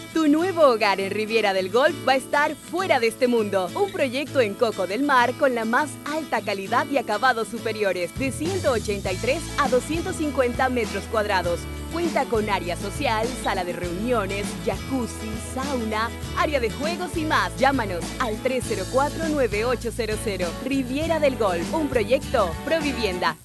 Tu 0.13 0.27
nuevo 0.27 0.63
hogar 0.63 0.99
en 0.99 1.09
Riviera 1.09 1.53
del 1.53 1.69
Golf 1.69 1.95
va 2.05 2.11
a 2.13 2.17
estar 2.17 2.53
fuera 2.55 2.99
de 2.99 3.07
este 3.07 3.29
mundo. 3.29 3.69
Un 3.75 3.93
proyecto 3.93 4.41
en 4.41 4.55
Coco 4.55 4.85
del 4.85 5.03
Mar 5.03 5.33
con 5.35 5.55
la 5.55 5.63
más 5.63 5.89
alta 6.03 6.41
calidad 6.41 6.85
y 6.91 6.97
acabados 6.97 7.47
superiores, 7.47 8.11
de 8.19 8.33
183 8.33 9.41
a 9.57 9.69
250 9.69 10.67
metros 10.67 11.05
cuadrados. 11.05 11.61
Cuenta 11.93 12.25
con 12.25 12.49
área 12.49 12.75
social, 12.75 13.25
sala 13.41 13.63
de 13.63 13.71
reuniones, 13.71 14.45
jacuzzi, 14.65 15.31
sauna, 15.55 16.09
área 16.37 16.59
de 16.59 16.71
juegos 16.71 17.15
y 17.15 17.23
más. 17.23 17.55
Llámanos 17.57 18.03
al 18.19 18.35
304-9800. 18.43 20.45
Riviera 20.65 21.21
del 21.21 21.37
Golf, 21.37 21.73
un 21.73 21.87
proyecto 21.87 22.53
Provivienda. 22.65 23.37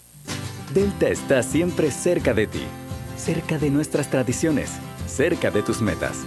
Delta 0.75 1.11
está 1.11 1.45
siempre 1.45 1.93
cerca 1.93 2.35
de 2.35 2.49
ti. 2.49 2.65
cerca 3.17 3.57
de 3.57 3.71
nuestras 3.71 4.11
tradiciones, 4.11 4.73
cerca 5.07 5.51
de 5.51 5.63
tus 5.63 5.81
metas 5.81 6.27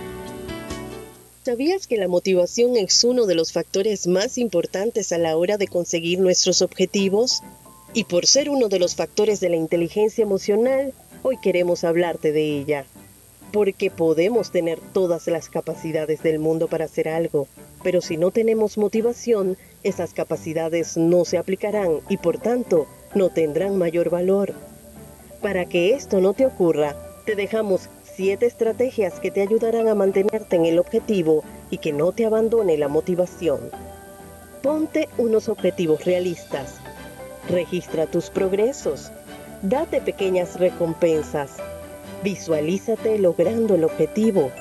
¿Sabías 1.43 1.87
que 1.87 1.97
la 1.97 2.07
motivación 2.07 2.77
es 2.77 3.03
uno 3.03 3.25
de 3.25 3.33
los 3.33 3.51
factores 3.51 4.05
más 4.05 4.37
importantes 4.37 5.11
a 5.11 5.17
la 5.17 5.35
hora 5.35 5.57
de 5.57 5.67
conseguir 5.67 6.19
nuestros 6.19 6.61
objetivos? 6.61 7.41
Y 7.95 8.03
por 8.03 8.27
ser 8.27 8.47
uno 8.47 8.69
de 8.69 8.77
los 8.77 8.93
factores 8.93 9.39
de 9.39 9.49
la 9.49 9.55
inteligencia 9.55 10.21
emocional, 10.21 10.93
hoy 11.23 11.37
queremos 11.41 11.83
hablarte 11.83 12.31
de 12.31 12.59
ella. 12.59 12.85
Porque 13.51 13.89
podemos 13.89 14.51
tener 14.51 14.79
todas 14.93 15.25
las 15.25 15.49
capacidades 15.49 16.21
del 16.21 16.37
mundo 16.37 16.67
para 16.67 16.85
hacer 16.85 17.09
algo, 17.09 17.47
pero 17.81 18.01
si 18.01 18.17
no 18.17 18.29
tenemos 18.29 18.77
motivación, 18.77 19.57
esas 19.81 20.13
capacidades 20.13 20.95
no 20.95 21.25
se 21.25 21.39
aplicarán 21.39 22.01
y 22.07 22.17
por 22.17 22.37
tanto 22.37 22.85
no 23.15 23.29
tendrán 23.29 23.79
mayor 23.79 24.11
valor. 24.11 24.53
Para 25.41 25.65
que 25.65 25.95
esto 25.95 26.21
no 26.21 26.33
te 26.33 26.45
ocurra, 26.45 26.95
te 27.25 27.35
dejamos 27.35 27.89
siete 28.21 28.45
estrategias 28.45 29.19
que 29.19 29.31
te 29.31 29.41
ayudarán 29.41 29.87
a 29.87 29.95
mantenerte 29.95 30.55
en 30.55 30.67
el 30.67 30.77
objetivo 30.77 31.43
y 31.71 31.79
que 31.79 31.91
no 31.91 32.11
te 32.11 32.23
abandone 32.23 32.77
la 32.77 32.87
motivación. 32.87 33.71
Ponte 34.61 35.09
unos 35.17 35.49
objetivos 35.49 36.05
realistas. 36.05 36.75
Registra 37.49 38.05
tus 38.05 38.29
progresos. 38.29 39.11
Date 39.63 40.01
pequeñas 40.01 40.59
recompensas. 40.59 41.53
Visualízate 42.23 43.17
logrando 43.17 43.73
el 43.73 43.85
objetivo. 43.85 44.51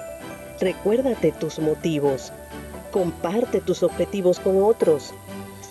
Recuérdate 0.58 1.30
tus 1.30 1.58
motivos. 1.58 2.32
Comparte 2.90 3.60
tus 3.60 3.82
objetivos 3.82 4.40
con 4.40 4.62
otros. 4.62 5.12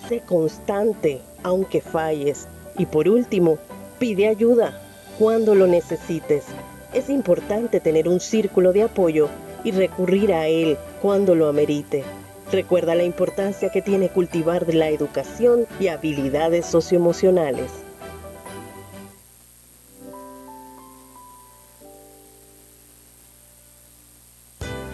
Sé 0.08 0.20
constante, 0.20 1.22
aunque 1.42 1.82
falles. 1.82 2.48
Y 2.78 2.86
por 2.86 3.10
último, 3.10 3.58
pide 3.98 4.28
ayuda 4.28 4.80
cuando 5.18 5.56
lo 5.56 5.66
necesites 5.66 6.46
es 6.94 7.10
importante 7.10 7.80
tener 7.80 8.08
un 8.08 8.20
círculo 8.20 8.74
de 8.74 8.84
apoyo 8.84 9.30
y 9.64 9.72
recurrir 9.72 10.34
a 10.34 10.48
él 10.48 10.78
cuando 11.02 11.36
lo 11.36 11.48
amerite. 11.48 12.04
Recuerda 12.52 12.96
la 12.96 13.04
importancia 13.04 13.70
que 13.70 13.82
tiene 13.82 14.10
cultivar 14.10 14.74
la 14.74 14.90
educación 14.90 15.68
y 15.80 15.88
habilidades 15.88 16.66
socioemocionales. 16.66 17.72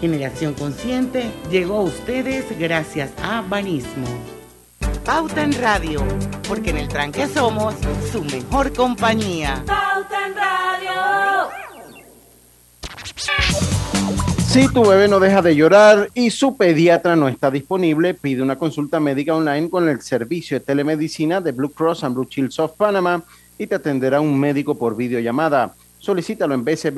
Generación 0.02 0.54
Consciente 0.54 1.32
llegó 1.50 1.78
a 1.78 1.82
ustedes 1.82 2.46
gracias 2.60 3.12
a 3.24 3.42
Banismo. 3.42 4.08
Pauta 5.06 5.44
en 5.44 5.54
Radio, 5.54 6.04
porque 6.48 6.72
en 6.72 6.78
el 6.78 6.88
tranque 6.88 7.28
somos 7.28 7.76
su 8.12 8.24
mejor 8.24 8.74
compañía. 8.74 9.64
Pauta 9.66 10.28
en 10.28 10.36
Radio. 10.36 10.75
Si 14.56 14.68
tu 14.70 14.88
bebé 14.88 15.10
no 15.10 15.20
deja 15.20 15.42
de 15.42 15.54
llorar 15.54 16.10
y 16.14 16.30
su 16.30 16.56
pediatra 16.56 17.18
no 17.18 17.28
está 17.28 17.52
disponible, 17.52 18.14
pide 18.14 18.42
una 18.42 18.56
consulta 18.56 19.02
médica 19.02 19.36
online 19.36 19.70
con 19.70 19.90
el 19.90 20.00
servicio 20.02 20.58
de 20.58 20.64
telemedicina 20.64 21.42
de 21.42 21.52
Blue 21.52 21.74
Cross 21.74 22.06
and 22.06 22.16
Blue 22.16 22.26
Shield 22.30 22.54
of 22.60 22.72
Panama 22.78 23.22
y 23.58 23.68
te 23.68 23.76
atenderá 23.76 24.22
un 24.22 24.40
médico 24.40 24.74
por 24.76 24.96
videollamada. 24.96 25.76
Solicítalo 26.00 26.56
en 26.56 26.64
bcbspma.com 26.64 26.96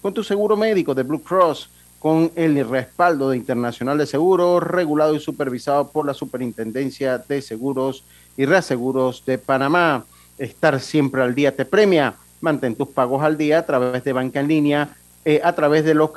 con 0.00 0.14
tu 0.14 0.22
seguro 0.22 0.56
médico 0.56 0.94
de 0.94 1.02
Blue 1.02 1.24
Cross 1.24 1.68
con 1.98 2.30
el 2.36 2.64
respaldo 2.68 3.30
de 3.30 3.36
Internacional 3.36 3.98
de 3.98 4.06
Seguros, 4.06 4.62
regulado 4.62 5.16
y 5.16 5.20
supervisado 5.20 5.90
por 5.90 6.06
la 6.06 6.14
Superintendencia 6.14 7.18
de 7.18 7.42
Seguros 7.42 8.04
y 8.36 8.46
Reaseguros 8.46 9.24
de 9.26 9.38
Panamá. 9.38 10.04
Estar 10.38 10.78
siempre 10.78 11.22
al 11.22 11.34
día 11.34 11.56
te 11.56 11.64
premia. 11.64 12.14
Mantén 12.40 12.76
tus 12.76 12.86
pagos 12.86 13.24
al 13.24 13.36
día 13.36 13.58
a 13.58 13.66
través 13.66 14.04
de 14.04 14.12
banca 14.12 14.38
en 14.38 14.46
línea 14.46 14.96
eh, 15.28 15.40
a 15.42 15.52
través 15.56 15.84
de 15.84 15.92
los 15.92 16.10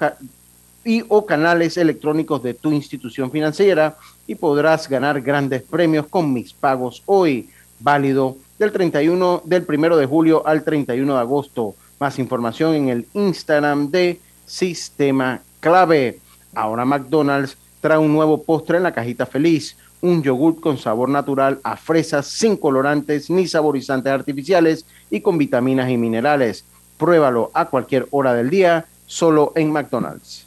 y 0.85 1.03
o 1.07 1.25
canales 1.25 1.77
electrónicos 1.77 2.43
de 2.43 2.53
tu 2.53 2.71
institución 2.71 3.31
financiera 3.31 3.97
y 4.27 4.35
podrás 4.35 4.87
ganar 4.87 5.19
grandes 5.21 5.63
premios 5.63 6.05
con 6.05 6.31
mis 6.31 6.53
pagos 6.53 7.01
hoy, 7.07 7.49
válido 7.79 8.37
del 8.59 8.71
31 8.71 9.41
del 9.45 9.65
1 9.67 9.97
de 9.97 10.05
julio 10.05 10.45
al 10.45 10.63
31 10.63 11.11
de 11.11 11.19
agosto. 11.19 11.73
Más 11.99 12.19
información 12.19 12.75
en 12.75 12.89
el 12.89 13.07
Instagram 13.13 13.89
de 13.89 14.19
Sistema 14.45 15.41
Clave. 15.59 16.19
Ahora 16.53 16.85
McDonald's 16.85 17.57
trae 17.81 17.97
un 17.97 18.13
nuevo 18.13 18.43
postre 18.43 18.77
en 18.77 18.83
la 18.83 18.93
cajita 18.93 19.25
feliz, 19.25 19.75
un 20.01 20.21
yogurt 20.21 20.59
con 20.59 20.77
sabor 20.77 21.09
natural 21.09 21.59
a 21.63 21.77
fresas 21.77 22.27
sin 22.27 22.55
colorantes 22.55 23.31
ni 23.31 23.47
saborizantes 23.47 24.13
artificiales 24.13 24.85
y 25.09 25.21
con 25.21 25.39
vitaminas 25.39 25.89
y 25.89 25.97
minerales. 25.97 26.63
Pruébalo 26.99 27.49
a 27.55 27.65
cualquier 27.65 28.07
hora 28.11 28.35
del 28.35 28.51
día 28.51 28.85
solo 29.09 29.53
en 29.55 29.71
McDonald's. 29.71 30.45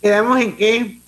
¿Quedamos 0.00 0.40
en 0.40 0.56
qué? 0.56 0.98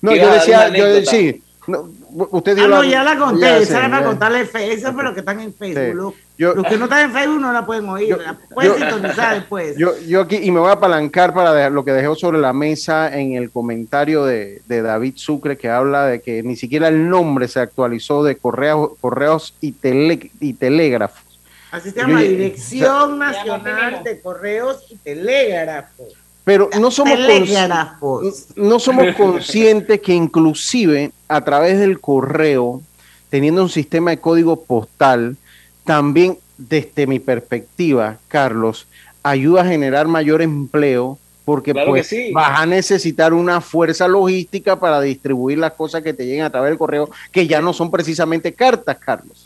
No, 0.00 0.14
yo 0.14 0.32
decía, 0.32 0.68
yo 0.70 0.86
decía, 0.86 1.10
sí, 1.10 1.42
no, 1.66 1.90
usted 2.30 2.54
dio 2.54 2.64
ah, 2.64 2.68
la, 2.68 2.76
no, 2.76 2.84
ya 2.84 3.02
la 3.02 3.18
conté, 3.18 3.40
ya 3.40 3.58
esa 3.58 3.66
sé, 3.72 3.78
era 3.78 3.90
para 3.90 4.06
contarle 4.06 4.46
Facebook, 4.46 4.94
pero 4.96 5.12
que 5.12 5.20
están 5.20 5.40
en 5.40 5.52
Facebook. 5.52 5.84
Sí. 5.84 5.92
Los, 5.94 6.14
Yo- 6.38 6.54
los 6.54 6.66
que 6.66 6.78
no 6.78 6.84
están 6.84 7.04
en 7.04 7.12
Facebook 7.12 7.40
no 7.40 7.52
la 7.52 7.66
pueden 7.66 7.86
oír, 7.88 8.16
la 8.16 8.38
pueden 8.54 8.76
sintonizar 8.76 9.34
después. 9.34 9.76
Yo, 9.76 9.98
yo 10.06 10.22
aquí, 10.22 10.36
y 10.36 10.50
me 10.50 10.60
voy 10.60 10.70
a 10.70 10.72
apalancar 10.72 11.34
para 11.34 11.52
dejar 11.52 11.72
lo 11.72 11.84
que 11.84 11.92
dejó 11.92 12.14
sobre 12.14 12.38
la 12.38 12.54
mesa 12.54 13.14
en 13.14 13.34
el 13.34 13.50
comentario 13.50 14.24
de, 14.24 14.62
de 14.66 14.80
David 14.80 15.14
Sucre, 15.16 15.58
que 15.58 15.68
habla 15.68 16.06
de 16.06 16.22
que 16.22 16.42
ni 16.42 16.56
siquiera 16.56 16.88
el 16.88 17.10
nombre 17.10 17.46
se 17.46 17.60
actualizó 17.60 18.24
de 18.24 18.36
correos, 18.36 18.92
correos 19.02 19.52
y, 19.60 19.72
tele, 19.72 20.30
y 20.40 20.54
telégrafos. 20.54 21.25
Así 21.70 21.90
se 21.90 22.00
llama 22.00 22.22
Yo- 22.22 22.28
Dirección 22.30 23.18
Nacional 23.18 24.02
de 24.04 24.20
Correos 24.20 24.84
y 24.90 24.96
Telégrafos. 24.96 26.06
Pero 26.44 26.70
no 26.80 26.90
somos, 26.90 27.14
Telégrafos. 27.14 28.46
no 28.54 28.78
somos 28.78 29.14
conscientes 29.16 30.00
que 30.00 30.14
inclusive 30.14 31.10
a 31.28 31.40
través 31.40 31.78
del 31.80 32.00
correo, 32.00 32.82
teniendo 33.30 33.62
un 33.62 33.68
sistema 33.68 34.10
de 34.10 34.18
código 34.18 34.62
postal, 34.62 35.36
también 35.84 36.38
desde 36.56 37.06
mi 37.06 37.18
perspectiva, 37.18 38.18
Carlos, 38.28 38.86
ayuda 39.22 39.62
a 39.62 39.66
generar 39.66 40.06
mayor 40.06 40.40
empleo 40.40 41.18
porque 41.44 41.72
Claro 41.72 41.90
pues 41.90 42.06
sí. 42.08 42.32
vas 42.32 42.60
a 42.60 42.66
necesitar 42.66 43.32
una 43.34 43.60
fuerza 43.60 44.08
logística 44.08 44.78
para 44.78 45.00
distribuir 45.00 45.58
las 45.58 45.72
cosas 45.74 46.02
que 46.02 46.12
te 46.14 46.26
lleguen 46.26 46.44
a 46.44 46.50
través 46.50 46.70
del 46.70 46.78
correo, 46.78 47.08
que 47.30 47.46
ya 47.46 47.60
no 47.60 47.72
son 47.72 47.90
precisamente 47.90 48.52
cartas, 48.52 48.96
Carlos. 48.98 49.45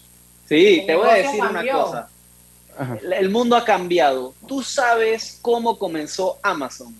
Sí, 0.50 0.80
El 0.80 0.86
te 0.86 0.96
voy 0.96 1.08
a 1.08 1.14
decir 1.14 1.40
una 1.40 1.72
cosa. 1.72 2.08
Ajá. 2.76 2.98
El 3.16 3.30
mundo 3.30 3.54
ha 3.54 3.64
cambiado. 3.64 4.34
Tú 4.48 4.64
sabes 4.64 5.38
cómo 5.40 5.78
comenzó 5.78 6.38
Amazon. 6.42 6.92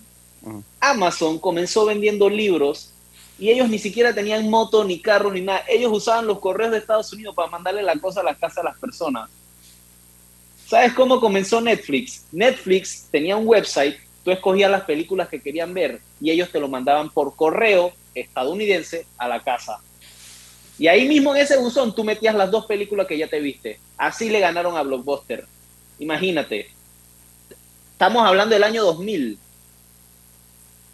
Amazon 0.79 1.37
comenzó 1.37 1.85
vendiendo 1.85 2.29
libros 2.29 2.93
y 3.37 3.49
ellos 3.49 3.67
ni 3.67 3.77
siquiera 3.77 4.13
tenían 4.13 4.49
moto, 4.49 4.85
ni 4.85 5.01
carro, 5.01 5.29
ni 5.31 5.41
nada. 5.41 5.65
Ellos 5.67 5.91
usaban 5.91 6.27
los 6.27 6.39
correos 6.39 6.71
de 6.71 6.77
Estados 6.77 7.11
Unidos 7.11 7.35
para 7.35 7.49
mandarle 7.49 7.83
la 7.83 7.99
cosa 7.99 8.21
a 8.21 8.23
la 8.23 8.35
casa 8.35 8.61
a 8.61 8.63
las 8.63 8.79
personas. 8.79 9.29
¿Sabes 10.65 10.93
cómo 10.93 11.19
comenzó 11.19 11.59
Netflix? 11.59 12.23
Netflix 12.31 13.09
tenía 13.11 13.35
un 13.35 13.45
website, 13.45 13.97
tú 14.23 14.31
escogías 14.31 14.71
las 14.71 14.83
películas 14.83 15.27
que 15.27 15.41
querían 15.41 15.73
ver 15.73 15.99
y 16.21 16.31
ellos 16.31 16.49
te 16.49 16.61
lo 16.61 16.69
mandaban 16.69 17.09
por 17.09 17.35
correo 17.35 17.91
estadounidense 18.15 19.05
a 19.17 19.27
la 19.27 19.43
casa. 19.43 19.81
Y 20.81 20.87
ahí 20.87 21.07
mismo 21.07 21.35
en 21.35 21.43
ese 21.43 21.59
buzón 21.59 21.93
tú 21.93 22.03
metías 22.03 22.33
las 22.33 22.49
dos 22.49 22.65
películas 22.65 23.05
que 23.05 23.15
ya 23.15 23.27
te 23.27 23.39
viste. 23.39 23.79
Así 23.97 24.31
le 24.31 24.39
ganaron 24.39 24.75
a 24.75 24.81
Blockbuster. 24.81 25.45
Imagínate. 25.99 26.71
Estamos 27.91 28.25
hablando 28.25 28.55
del 28.55 28.63
año 28.63 28.83
2000. 28.85 29.37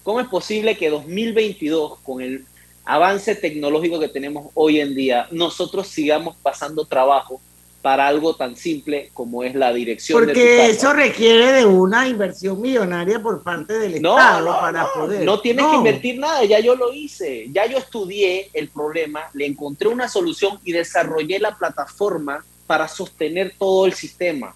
¿Cómo 0.04 0.19
es 0.19 0.28
posible 0.28 0.76
que 0.76 0.90
2022, 0.90 2.00
con 2.00 2.21
el 2.21 2.46
avance 2.83 3.33
tecnológico 3.33 3.98
que 3.98 4.10
tenemos 4.10 4.52
hoy 4.56 4.81
en 4.81 4.94
día, 4.94 5.29
nosotros 5.31 5.88
sigamos 5.88 6.35
pasando 6.35 6.83
trabajo 6.83 7.40
para 7.82 8.08
algo 8.08 8.36
tan 8.36 8.56
simple 8.58 9.12
como 9.13 9.44
es 9.44 9.56
la 9.56 9.71
dirección 9.71 10.25
de 10.25 10.34
tu 10.34 10.40
Porque 10.40 10.58
casa? 10.58 10.69
eso 10.69 10.94
requiere 10.94 11.52
de 11.54 11.65
una 11.65 12.08
inversión 12.08 12.60
millonaria 12.60 13.21
por 13.21 13.44
parte 13.44 13.78
del 13.78 14.02
No, 14.02 14.17
Estado 14.17 14.46
no, 14.54 14.60
para 14.60 14.82
no, 14.82 14.88
poder. 14.94 15.23
no 15.23 15.40
tienes 15.40 15.65
que 15.67 15.75
invertir 15.75 16.19
nada, 16.19 16.44
ya 16.44 16.60
yo 16.60 16.75
lo 16.75 16.92
hice, 16.92 17.48
ya 17.52 17.65
yo 17.65 17.78
estudié 17.78 18.50
el 18.54 18.69
problema, 18.69 19.21
le 19.34 19.46
encontré 19.46 19.88
una 19.88 20.10
solución 20.10 20.60
y 20.65 20.71
desarrollé 20.73 21.40
la 21.40 21.56
plataforma 21.58 22.44
para 22.65 22.88
sostener 22.88 23.54
todo 23.58 23.86
el 23.86 23.94
sistema. 23.94 24.54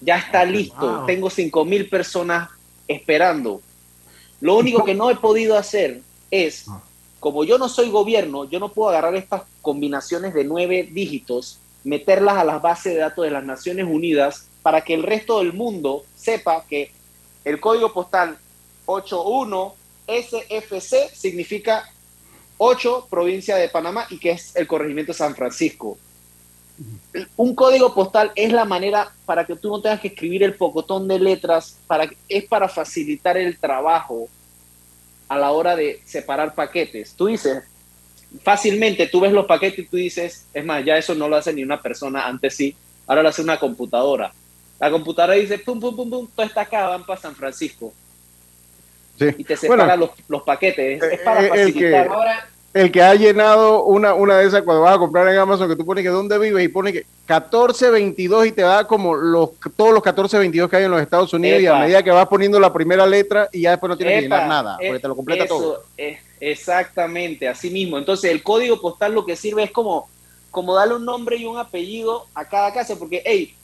Ya 0.00 0.18
está 0.18 0.44
listo. 0.44 1.04
Tengo 1.06 1.30
5 1.30 1.64
mil 1.64 1.88
personas 1.88 2.48
esperando. 2.88 3.60
Lo 4.40 4.56
único 4.56 4.84
que 4.84 4.94
no 4.94 5.08
he 5.10 5.14
podido 5.16 5.56
hacer 5.56 6.00
es, 6.30 6.66
como 7.20 7.44
yo 7.44 7.58
no 7.58 7.68
soy 7.68 7.90
gobierno, 7.90 8.44
yo 8.50 8.58
no 8.58 8.70
puedo 8.72 8.88
agarrar 8.90 9.14
estas 9.14 9.42
combinaciones 9.60 10.34
de 10.34 10.42
nueve 10.42 10.88
dígitos, 10.90 11.60
meterlas 11.84 12.36
a 12.36 12.44
las 12.44 12.62
bases 12.62 12.94
de 12.94 13.00
datos 13.00 13.24
de 13.24 13.30
las 13.30 13.44
Naciones 13.44 13.86
Unidas 13.86 14.48
para 14.62 14.82
que 14.82 14.94
el 14.94 15.02
resto 15.02 15.38
del 15.38 15.52
mundo 15.52 16.04
sepa 16.14 16.64
que 16.68 16.92
el 17.44 17.60
código 17.60 17.92
postal 17.92 18.38
81 18.86 19.74
SFC 20.06 21.10
significa 21.14 21.84
8 22.58 23.08
provincia 23.10 23.56
de 23.56 23.68
Panamá 23.68 24.06
y 24.10 24.18
que 24.18 24.32
es 24.32 24.54
el 24.56 24.66
corregimiento 24.66 25.12
San 25.12 25.34
Francisco. 25.34 25.98
Un 27.36 27.54
código 27.54 27.94
postal 27.94 28.32
es 28.34 28.52
la 28.52 28.64
manera 28.64 29.12
para 29.26 29.44
que 29.44 29.56
tú 29.56 29.68
no 29.68 29.80
tengas 29.80 30.00
que 30.00 30.08
escribir 30.08 30.42
el 30.42 30.54
pocotón 30.54 31.06
de 31.06 31.18
letras, 31.18 31.76
para, 31.86 32.08
es 32.28 32.44
para 32.44 32.68
facilitar 32.68 33.36
el 33.36 33.58
trabajo 33.58 34.28
a 35.28 35.38
la 35.38 35.52
hora 35.52 35.76
de 35.76 36.00
separar 36.04 36.54
paquetes. 36.54 37.14
Tú 37.14 37.26
dices, 37.26 37.62
fácilmente 38.42 39.06
tú 39.08 39.20
ves 39.20 39.32
los 39.32 39.46
paquetes 39.46 39.80
y 39.80 39.88
tú 39.88 39.96
dices, 39.96 40.46
es 40.52 40.64
más, 40.64 40.84
ya 40.84 40.96
eso 40.96 41.14
no 41.14 41.28
lo 41.28 41.36
hace 41.36 41.52
ni 41.52 41.62
una 41.62 41.80
persona, 41.80 42.26
antes 42.26 42.54
sí, 42.54 42.74
ahora 43.06 43.22
lo 43.22 43.28
hace 43.28 43.42
una 43.42 43.58
computadora. 43.58 44.32
La 44.80 44.90
computadora 44.90 45.34
dice, 45.34 45.58
pum, 45.58 45.78
pum, 45.78 45.94
pum, 45.94 46.10
pum, 46.10 46.28
todo 46.34 46.46
está 46.46 46.62
acá, 46.62 46.88
van 46.88 47.04
para 47.04 47.20
San 47.20 47.34
Francisco. 47.36 47.92
Y 49.38 49.44
te 49.44 49.56
separa 49.56 49.94
los, 49.94 50.10
los, 50.26 50.42
paquetes. 50.42 51.00
Es, 51.00 51.20
para 51.20 51.44
eh, 51.44 51.48
facilitar. 51.48 52.08
Que, 52.08 52.51
el 52.74 52.90
que 52.90 53.02
ha 53.02 53.14
llenado 53.14 53.84
una, 53.84 54.14
una 54.14 54.38
de 54.38 54.46
esas 54.46 54.62
cuando 54.62 54.82
vas 54.82 54.96
a 54.96 54.98
comprar 54.98 55.28
en 55.28 55.36
Amazon, 55.36 55.68
que 55.68 55.76
tú 55.76 55.84
pones 55.84 56.02
que 56.02 56.08
dónde 56.08 56.38
vives 56.38 56.64
y 56.64 56.68
pone 56.68 56.92
que 56.92 57.04
1422 57.28 58.46
y 58.46 58.52
te 58.52 58.62
da 58.62 58.86
como 58.86 59.14
los 59.14 59.50
todos 59.76 59.92
los 59.92 60.02
1422 60.02 60.70
que 60.70 60.76
hay 60.76 60.84
en 60.84 60.90
los 60.90 61.00
Estados 61.00 61.32
Unidos 61.34 61.60
y 61.60 61.66
a 61.66 61.76
medida 61.76 62.02
que 62.02 62.10
vas 62.10 62.28
poniendo 62.28 62.58
la 62.58 62.72
primera 62.72 63.06
letra 63.06 63.48
y 63.52 63.62
ya 63.62 63.72
después 63.72 63.90
no 63.90 63.96
tienes 63.96 64.16
que 64.16 64.22
llenar 64.22 64.48
nada, 64.48 64.78
porque 64.78 65.00
te 65.00 65.08
lo 65.08 65.16
completa 65.16 65.46
todo. 65.46 65.84
Es, 65.96 66.18
exactamente, 66.40 67.46
así 67.46 67.70
mismo. 67.70 67.98
Entonces 67.98 68.30
el 68.30 68.42
código 68.42 68.80
postal 68.80 69.12
lo 69.12 69.26
que 69.26 69.36
sirve 69.36 69.64
es 69.64 69.70
como, 69.70 70.08
como 70.50 70.74
darle 70.74 70.96
un 70.96 71.04
nombre 71.04 71.36
y 71.36 71.44
un 71.44 71.58
apellido 71.58 72.26
a 72.34 72.46
cada 72.46 72.72
casa, 72.72 72.96
porque, 72.96 73.22
hey, 73.24 73.54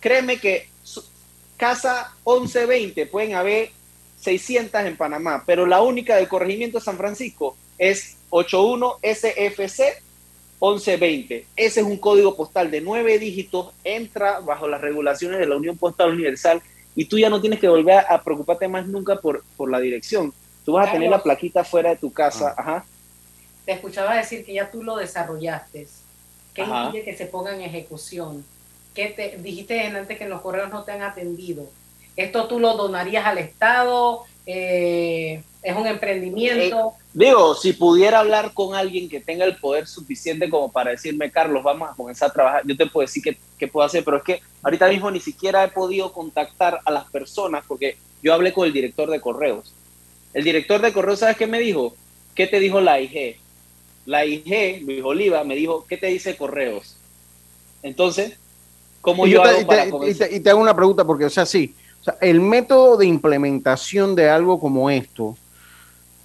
créeme 0.00 0.38
que 0.38 0.68
casa 1.56 2.14
1120 2.26 3.06
pueden 3.06 3.34
haber 3.34 3.70
600 4.20 4.82
en 4.82 4.96
Panamá, 4.96 5.42
pero 5.46 5.64
la 5.64 5.80
única 5.80 6.16
del 6.16 6.28
corregimiento 6.28 6.78
de 6.78 6.84
San 6.84 6.98
Francisco 6.98 7.56
es 7.78 8.17
81 8.30 8.98
SFC 9.02 10.02
1120. 10.60 11.46
Ese 11.56 11.80
es 11.80 11.86
un 11.86 11.96
código 11.98 12.36
postal 12.36 12.70
de 12.70 12.80
nueve 12.80 13.18
dígitos, 13.18 13.72
entra 13.84 14.40
bajo 14.40 14.66
las 14.66 14.80
regulaciones 14.80 15.38
de 15.38 15.46
la 15.46 15.56
Unión 15.56 15.76
Postal 15.76 16.10
Universal 16.10 16.60
y 16.96 17.04
tú 17.04 17.18
ya 17.18 17.30
no 17.30 17.40
tienes 17.40 17.60
que 17.60 17.68
volver 17.68 18.04
a 18.08 18.22
preocuparte 18.22 18.66
más 18.66 18.86
nunca 18.86 19.16
por, 19.16 19.44
por 19.56 19.70
la 19.70 19.78
dirección. 19.78 20.32
Tú 20.64 20.72
vas 20.72 20.88
a 20.88 20.92
tener 20.92 21.08
la 21.08 21.22
plaquita 21.22 21.64
fuera 21.64 21.90
de 21.90 21.96
tu 21.96 22.12
casa. 22.12 22.54
Ah. 22.56 22.60
Ajá. 22.60 22.84
Te 23.64 23.72
escuchaba 23.72 24.16
decir 24.16 24.44
que 24.44 24.54
ya 24.54 24.70
tú 24.70 24.82
lo 24.82 24.96
desarrollaste. 24.96 25.86
¿Qué 26.54 26.62
impide 26.62 27.04
que 27.04 27.16
se 27.16 27.26
ponga 27.26 27.54
en 27.54 27.60
ejecución? 27.60 28.44
¿Qué 28.94 29.08
te 29.08 29.36
dijiste 29.36 29.80
antes 29.80 30.18
que 30.18 30.28
los 30.28 30.40
correos 30.40 30.70
no 30.70 30.82
te 30.82 30.92
han 30.92 31.02
atendido? 31.02 31.70
¿Esto 32.16 32.48
tú 32.48 32.58
lo 32.58 32.76
donarías 32.76 33.24
al 33.26 33.38
Estado? 33.38 34.24
Eh, 34.50 35.42
¿Es 35.62 35.76
un 35.76 35.86
emprendimiento? 35.86 36.94
Eh, 36.96 37.04
digo, 37.12 37.54
si 37.54 37.74
pudiera 37.74 38.20
hablar 38.20 38.54
con 38.54 38.74
alguien 38.74 39.06
que 39.06 39.20
tenga 39.20 39.44
el 39.44 39.56
poder 39.56 39.86
suficiente 39.86 40.48
como 40.48 40.72
para 40.72 40.92
decirme, 40.92 41.30
Carlos, 41.30 41.62
vamos 41.62 41.90
a 41.90 41.94
comenzar 41.94 42.30
a 42.30 42.32
trabajar, 42.32 42.62
yo 42.64 42.74
te 42.74 42.86
puedo 42.86 43.06
decir 43.06 43.36
qué, 43.58 43.68
puedo 43.68 43.84
hacer, 43.84 44.02
pero 44.04 44.16
es 44.16 44.22
que 44.22 44.40
ahorita 44.62 44.88
mismo 44.88 45.10
ni 45.10 45.20
siquiera 45.20 45.64
he 45.64 45.68
podido 45.68 46.14
contactar 46.14 46.80
a 46.82 46.90
las 46.90 47.04
personas 47.10 47.62
porque 47.68 47.98
yo 48.22 48.32
hablé 48.32 48.54
con 48.54 48.66
el 48.66 48.72
director 48.72 49.10
de 49.10 49.20
correos. 49.20 49.74
El 50.32 50.44
director 50.44 50.80
de 50.80 50.94
correos, 50.94 51.18
¿sabes 51.18 51.36
qué 51.36 51.46
me 51.46 51.58
dijo? 51.60 51.94
¿Qué 52.34 52.46
te 52.46 52.58
dijo 52.58 52.80
la 52.80 53.02
IG? 53.02 53.36
La 54.06 54.24
IG, 54.24 54.82
Luis 54.82 55.04
Oliva, 55.04 55.44
me 55.44 55.56
dijo, 55.56 55.84
¿qué 55.86 55.98
te 55.98 56.06
dice 56.06 56.38
correos? 56.38 56.96
Entonces, 57.82 58.38
¿cómo 59.02 59.26
yo, 59.26 59.42
hago 59.42 59.66
para 59.66 59.84
y 59.84 60.36
y 60.36 60.40
te 60.40 60.48
hago 60.48 60.60
una 60.62 60.74
pregunta, 60.74 61.04
porque, 61.04 61.26
o 61.26 61.30
sea, 61.30 61.44
sí, 61.44 61.74
el 62.20 62.40
método 62.40 62.96
de 62.96 63.06
implementación 63.06 64.14
de 64.14 64.28
algo 64.28 64.60
como 64.60 64.90
esto, 64.90 65.36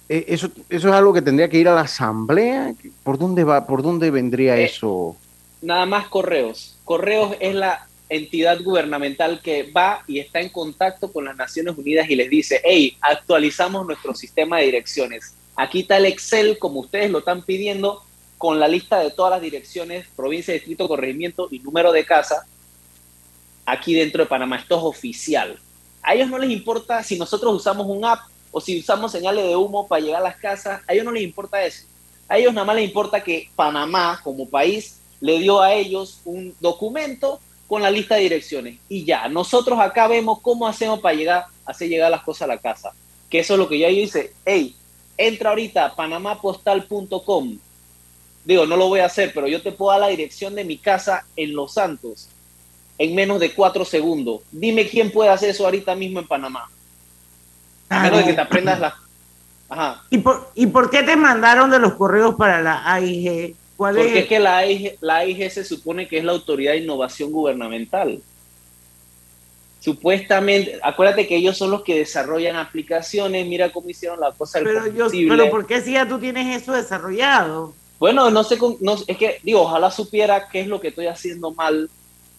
eh, 0.08 0.26
eso, 0.28 0.50
eso 0.68 0.88
es 0.88 0.94
algo 0.94 1.12
que 1.12 1.22
tendría 1.22 1.48
que 1.48 1.58
ir 1.58 1.68
a 1.68 1.74
la 1.74 1.82
asamblea. 1.82 2.74
¿Por 3.02 3.18
dónde 3.18 3.44
va? 3.44 3.66
¿Por 3.66 3.82
dónde 3.82 4.10
vendría 4.10 4.56
eh, 4.56 4.64
eso? 4.64 5.16
Nada 5.62 5.86
más 5.86 6.08
correos. 6.08 6.76
Correos 6.84 7.36
es 7.40 7.54
la 7.54 7.86
entidad 8.08 8.60
gubernamental 8.62 9.40
que 9.40 9.70
va 9.72 10.02
y 10.06 10.18
está 10.18 10.40
en 10.40 10.50
contacto 10.50 11.10
con 11.10 11.24
las 11.24 11.36
Naciones 11.36 11.76
Unidas 11.76 12.08
y 12.10 12.16
les 12.16 12.28
dice, 12.28 12.60
hey, 12.64 12.96
actualizamos 13.00 13.86
nuestro 13.86 14.14
sistema 14.14 14.58
de 14.58 14.66
direcciones. 14.66 15.34
Aquí 15.56 15.80
está 15.80 15.96
el 15.96 16.06
Excel, 16.06 16.58
como 16.58 16.80
ustedes 16.80 17.10
lo 17.10 17.20
están 17.20 17.42
pidiendo, 17.42 18.02
con 18.36 18.60
la 18.60 18.68
lista 18.68 18.98
de 18.98 19.10
todas 19.10 19.30
las 19.30 19.40
direcciones, 19.40 20.06
provincia, 20.14 20.52
distrito, 20.52 20.86
corregimiento 20.86 21.48
y 21.50 21.60
número 21.60 21.92
de 21.92 22.04
casa, 22.04 22.46
aquí 23.64 23.94
dentro 23.94 24.24
de 24.24 24.28
Panamá. 24.28 24.56
Esto 24.56 24.76
es 24.76 24.82
oficial. 24.84 25.58
A 26.04 26.14
ellos 26.14 26.28
no 26.28 26.38
les 26.38 26.50
importa 26.50 27.02
si 27.02 27.18
nosotros 27.18 27.54
usamos 27.54 27.86
un 27.86 28.04
app 28.04 28.20
o 28.52 28.60
si 28.60 28.78
usamos 28.78 29.10
señales 29.10 29.46
de 29.46 29.56
humo 29.56 29.88
para 29.88 30.02
llegar 30.02 30.20
a 30.20 30.24
las 30.24 30.36
casas. 30.36 30.82
A 30.86 30.92
ellos 30.92 31.06
no 31.06 31.10
les 31.10 31.22
importa 31.22 31.64
eso. 31.64 31.86
A 32.28 32.36
ellos 32.36 32.52
nada 32.52 32.66
más 32.66 32.76
les 32.76 32.84
importa 32.84 33.24
que 33.24 33.48
Panamá 33.56 34.20
como 34.22 34.46
país 34.46 35.00
le 35.20 35.38
dio 35.38 35.62
a 35.62 35.72
ellos 35.72 36.20
un 36.26 36.54
documento 36.60 37.40
con 37.66 37.80
la 37.80 37.90
lista 37.90 38.16
de 38.16 38.20
direcciones. 38.20 38.78
Y 38.86 39.04
ya, 39.04 39.28
nosotros 39.28 39.80
acá 39.80 40.06
vemos 40.06 40.40
cómo 40.40 40.68
hacemos 40.68 41.00
para 41.00 41.14
llegar, 41.14 41.46
hacer 41.64 41.88
llegar 41.88 42.10
las 42.10 42.22
cosas 42.22 42.42
a 42.42 42.54
la 42.54 42.58
casa. 42.58 42.92
Que 43.30 43.38
eso 43.38 43.54
es 43.54 43.58
lo 43.58 43.66
que 43.66 43.78
yo 43.78 43.88
hice. 43.88 44.34
Hey, 44.44 44.76
entra 45.16 45.50
ahorita 45.50 45.86
a 45.86 45.96
panamapostal.com. 45.96 47.58
Digo, 48.44 48.66
no 48.66 48.76
lo 48.76 48.88
voy 48.88 49.00
a 49.00 49.06
hacer, 49.06 49.32
pero 49.32 49.48
yo 49.48 49.62
te 49.62 49.72
puedo 49.72 49.92
dar 49.92 50.02
la 50.02 50.08
dirección 50.08 50.54
de 50.54 50.64
mi 50.64 50.76
casa 50.76 51.26
en 51.34 51.54
Los 51.54 51.72
Santos 51.72 52.28
en 52.98 53.14
menos 53.14 53.40
de 53.40 53.52
cuatro 53.52 53.84
segundos. 53.84 54.42
Dime 54.50 54.88
quién 54.88 55.10
puede 55.10 55.30
hacer 55.30 55.50
eso 55.50 55.64
ahorita 55.64 55.94
mismo 55.94 56.20
en 56.20 56.26
Panamá. 56.26 56.68
A 57.88 58.02
menos 58.02 58.20
de 58.20 58.26
que 58.26 58.32
te 58.34 58.40
aprendas 58.40 58.80
la... 58.80 58.94
Ajá. 59.68 60.02
¿Y 60.10 60.18
por, 60.18 60.50
¿Y 60.54 60.66
por 60.66 60.90
qué 60.90 61.02
te 61.02 61.16
mandaron 61.16 61.70
de 61.70 61.78
los 61.78 61.94
correos 61.94 62.34
para 62.36 62.62
la 62.62 62.92
AIG? 62.92 63.56
¿Cuál 63.76 63.96
Porque 63.96 64.20
es? 64.20 64.26
que 64.26 64.38
la 64.38 64.58
AIG, 64.58 64.98
la 65.00 65.16
AIG 65.16 65.50
se 65.50 65.64
supone 65.64 66.06
que 66.06 66.18
es 66.18 66.24
la 66.24 66.32
Autoridad 66.32 66.72
de 66.72 66.78
Innovación 66.78 67.32
Gubernamental. 67.32 68.20
Supuestamente, 69.80 70.78
acuérdate 70.82 71.26
que 71.26 71.36
ellos 71.36 71.58
son 71.58 71.70
los 71.70 71.82
que 71.82 71.96
desarrollan 71.96 72.56
aplicaciones, 72.56 73.46
mira 73.46 73.70
cómo 73.70 73.90
hicieron 73.90 74.18
la 74.18 74.32
cosa 74.32 74.60
pero 74.62 74.86
yo, 74.86 75.08
Pero 75.10 75.50
¿por 75.50 75.66
qué 75.66 75.82
si 75.82 75.92
ya 75.92 76.08
tú 76.08 76.18
tienes 76.18 76.62
eso 76.62 76.72
desarrollado? 76.72 77.74
Bueno, 77.98 78.30
no 78.30 78.44
sé, 78.44 78.56
no, 78.80 78.96
es 79.06 79.16
que, 79.18 79.40
digo, 79.42 79.60
ojalá 79.62 79.90
supiera 79.90 80.48
qué 80.48 80.60
es 80.60 80.68
lo 80.68 80.80
que 80.80 80.88
estoy 80.88 81.06
haciendo 81.06 81.50
mal 81.50 81.90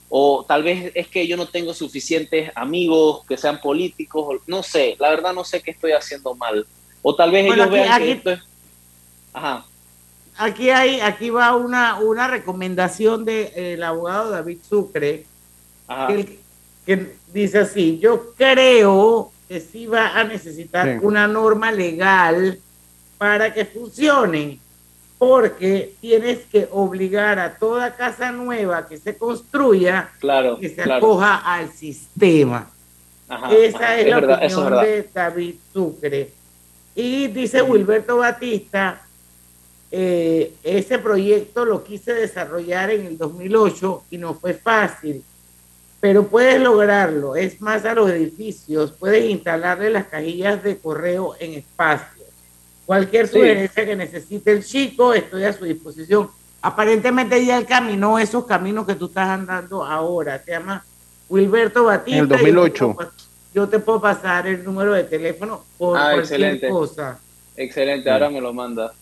o 0.10 0.46
tal 0.48 0.64
vez 0.64 0.92
es 0.96 1.08
que 1.08 1.28
yo 1.28 1.36
no 1.36 1.48
tengo 1.48 1.74
suficientes 1.74 2.52
amigos 2.56 3.26
que 3.28 3.38
sean 3.38 3.60
políticos, 3.60 4.42
no 4.48 4.64
sé, 4.64 4.96
la 5.00 5.10
verdad 5.10 5.34
no 5.34 5.44
sé 5.44 5.62
qué 5.62 5.72
estoy 5.72 5.92
haciendo 5.92 6.36
mal. 6.36 6.66
O 7.02 7.16
tal 7.16 7.32
vez 7.32 7.52
ellos 7.52 7.70
vean 7.70 8.02
que 8.02 8.12
esto 8.12 8.32
es... 8.32 8.40
Ajá. 9.34 9.66
Aquí, 10.38 10.70
hay, 10.70 11.00
aquí 11.00 11.30
va 11.30 11.56
una, 11.56 12.00
una 12.00 12.28
recomendación 12.28 13.26
del 13.26 13.54
de, 13.54 13.84
abogado 13.84 14.32
David 14.32 14.60
Sucre, 14.68 15.26
que, 16.08 16.40
que, 16.86 17.16
dice 17.32 17.60
así, 17.60 18.00
yo 18.00 18.34
creo 18.36 19.32
que 19.48 19.60
sí 19.62 19.86
va 19.86 20.20
a 20.20 20.24
necesitar 20.24 21.00
una 21.02 21.28
norma 21.28 21.72
legal 21.72 22.60
para 23.18 23.54
que 23.54 23.66
funcione 23.66 24.60
porque 25.18 25.94
tienes 26.02 26.40
que 26.52 26.68
obligar 26.72 27.40
a 27.40 27.58
toda 27.58 27.96
casa 27.96 28.32
nueva 28.32 28.88
que 28.88 28.98
se 28.98 29.18
construya 29.18 30.10
claro, 30.20 30.60
que 30.60 30.70
se 30.70 30.82
acoja 30.82 31.38
al 31.38 31.72
sistema. 31.72 32.70
Esa 33.50 34.00
es, 34.00 34.08
la 34.08 34.18
opinión 34.20 34.82
de 34.84 35.10
David 35.14 35.56
Sucre. 35.74 36.32
Y 36.94 37.28
dice 37.28 37.62
Wilberto 37.62 38.18
Batista, 38.18 39.02
eh, 39.90 40.54
ese 40.64 41.00
proyecto 41.00 41.66
lo 41.66 41.84
quise 41.84 42.14
desarrollar 42.14 42.92
en 42.92 43.06
el 43.06 43.18
2008 43.18 44.04
y 44.12 44.18
no 44.18 44.34
fue 44.34 44.54
fácil, 44.54 45.24
pero 46.00 46.28
puedes 46.28 46.62
lograrlo. 46.62 47.36
Es 47.36 47.62
más 47.62 47.86
a 47.86 47.94
los 47.94 48.10
edificios, 48.10 48.92
puedes 48.92 49.30
instalarle 49.30 49.90
las 49.90 50.06
cajillas 50.06 50.62
de 50.62 50.78
correo 50.78 51.36
en 51.40 51.54
espacio 51.54 52.15
Cualquier 52.86 53.28
sugerencia 53.28 53.86
que 53.86 53.96
necesite 53.96 54.52
el 54.52 54.64
chico, 54.64 55.14
estoy 55.14 55.44
a 55.44 55.54
su 55.54 55.66
disposición. 55.66 56.30
Aparentemente 56.62 57.44
ya 57.44 57.58
el 57.58 57.66
caminó 57.66 58.20
esos 58.20 58.46
caminos 58.46 58.86
que 58.86 58.96
tú 58.96 59.06
estás 59.06 59.30
andando 59.30 59.84
ahora. 59.84 60.42
Se 60.44 60.52
llama 60.52 60.86
Wilberto 61.30 61.86
Batista. 61.86 62.18
En 62.18 62.24
el 62.24 62.28
2008. 62.30 62.96
Yo 63.54 63.70
te, 63.70 63.80
puedo, 63.80 64.02
pasar 64.02 64.48
el 64.48 64.64
número 64.64 64.94
de 64.94 65.06
teléfono 65.06 65.64
por 65.78 65.98
ah, 65.98 66.12
cualquier 66.12 66.22
excelente. 66.24 66.68
cosa. 66.68 67.20
Excelente, 67.56 68.10
ahora 68.10 68.30
me 68.30 68.42
lo 68.42 68.54
manda. 68.54 68.94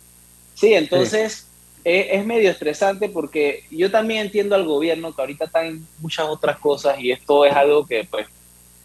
Sí, 0.54 0.74
entonces, 0.74 1.48
es, 1.84 2.08
es 2.12 2.26
medio 2.26 2.52
estresante 2.52 3.10
porque 3.10 3.64
yo 3.72 3.90
también 3.90 4.22
entiendo 4.26 4.56
al 4.56 4.66
gobierno 4.66 5.14
que 5.14 5.22
ahorita 5.22 5.46
están 5.46 5.66
en 5.66 5.88
muchas 6.00 6.28
otras 6.28 6.60
cosas 6.60 7.00
y 7.00 7.12
esto 7.12 7.46
es 7.46 7.54
algo 7.54 7.86
que, 7.86 8.08
pues, 8.10 8.28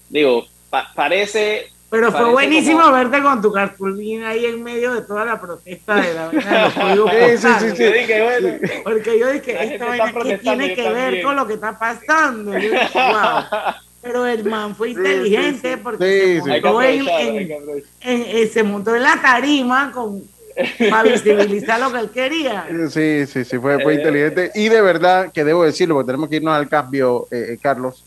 digo, 0.09 0.47
pa- 0.71 0.91
parece... 0.95 1.67
Pero 1.91 2.12
fue 2.12 2.30
buenísimo 2.30 2.82
como- 2.82 2.93
verte 2.97 3.22
con 3.22 3.41
tu 3.41 3.51
cartulina 3.53 4.28
ahí 4.28 4.45
en 4.45 4.62
medio 4.62 4.93
de 4.95 5.03
toda 5.03 5.24
la 5.24 5.41
protesta 5.41 5.95
de 5.97 6.14
la 6.14 6.26
vaina 6.28 6.70
de 6.91 6.97
los 6.97 7.11
Sí, 7.11 7.36
sí, 7.39 7.49
sí, 7.61 7.76
sí. 7.76 7.82
Yo 7.84 7.93
dije, 7.93 8.22
bueno, 8.22 8.59
Porque 8.84 9.18
yo 9.18 9.30
dije, 9.32 9.55
La 9.55 9.64
esta 9.64 9.86
vaina, 9.86 10.05
está 10.05 10.07
¿qué 10.07 10.12
protestando, 10.20 10.59
tiene 10.64 10.74
que 10.74 10.82
ver 10.91 11.03
también. 11.05 11.24
con 11.24 11.36
lo 11.36 11.47
que 11.47 11.55
está 11.55 11.78
pasando? 11.78 12.53
Yo 12.59 12.70
dije, 12.70 12.89
wow. 12.95 13.43
Pero 14.03 14.26
el 14.26 14.45
man 14.45 14.76
fue 14.76 14.91
inteligente 14.91 15.76
porque 15.78 16.05
Sí, 16.05 16.39
se, 16.39 16.45
sí. 16.45 16.51
hay 16.51 16.61
que 16.62 16.68
montó 16.68 16.82
en, 16.82 17.01
aprovechar, 17.01 17.20
en- 17.28 17.36
hay 17.39 17.47
que 17.47 17.55
aprovechar. 17.55 17.91
en- 18.03 18.36
en- 18.36 18.51
se 18.51 18.62
montó 18.62 18.95
en 18.97 19.03
la 19.03 19.20
tarima 19.20 19.91
con, 19.93 20.22
para 20.91 21.03
visibilizar 21.05 21.80
lo 21.80 21.93
que 21.93 21.99
él 22.01 22.11
quería. 22.11 22.66
Sí, 22.91 23.26
sí, 23.26 23.45
sí, 23.45 23.59
fue, 23.59 23.80
fue 23.82 23.95
Eh. 23.95 23.97
inteligente. 23.97 24.51
Y 24.55 24.68
de 24.68 24.80
verdad 24.82 25.30
que 25.32 25.43
debo 25.45 25.64
decirlo, 25.64 25.95
porque 25.97 26.07
tenemos 26.07 26.28
que 26.28 26.36
irnos 26.36 26.55
al 26.55 26.68
cambio, 26.68 27.26
eh, 27.30 27.51
eh, 27.55 27.59
Carlos. 27.61 28.05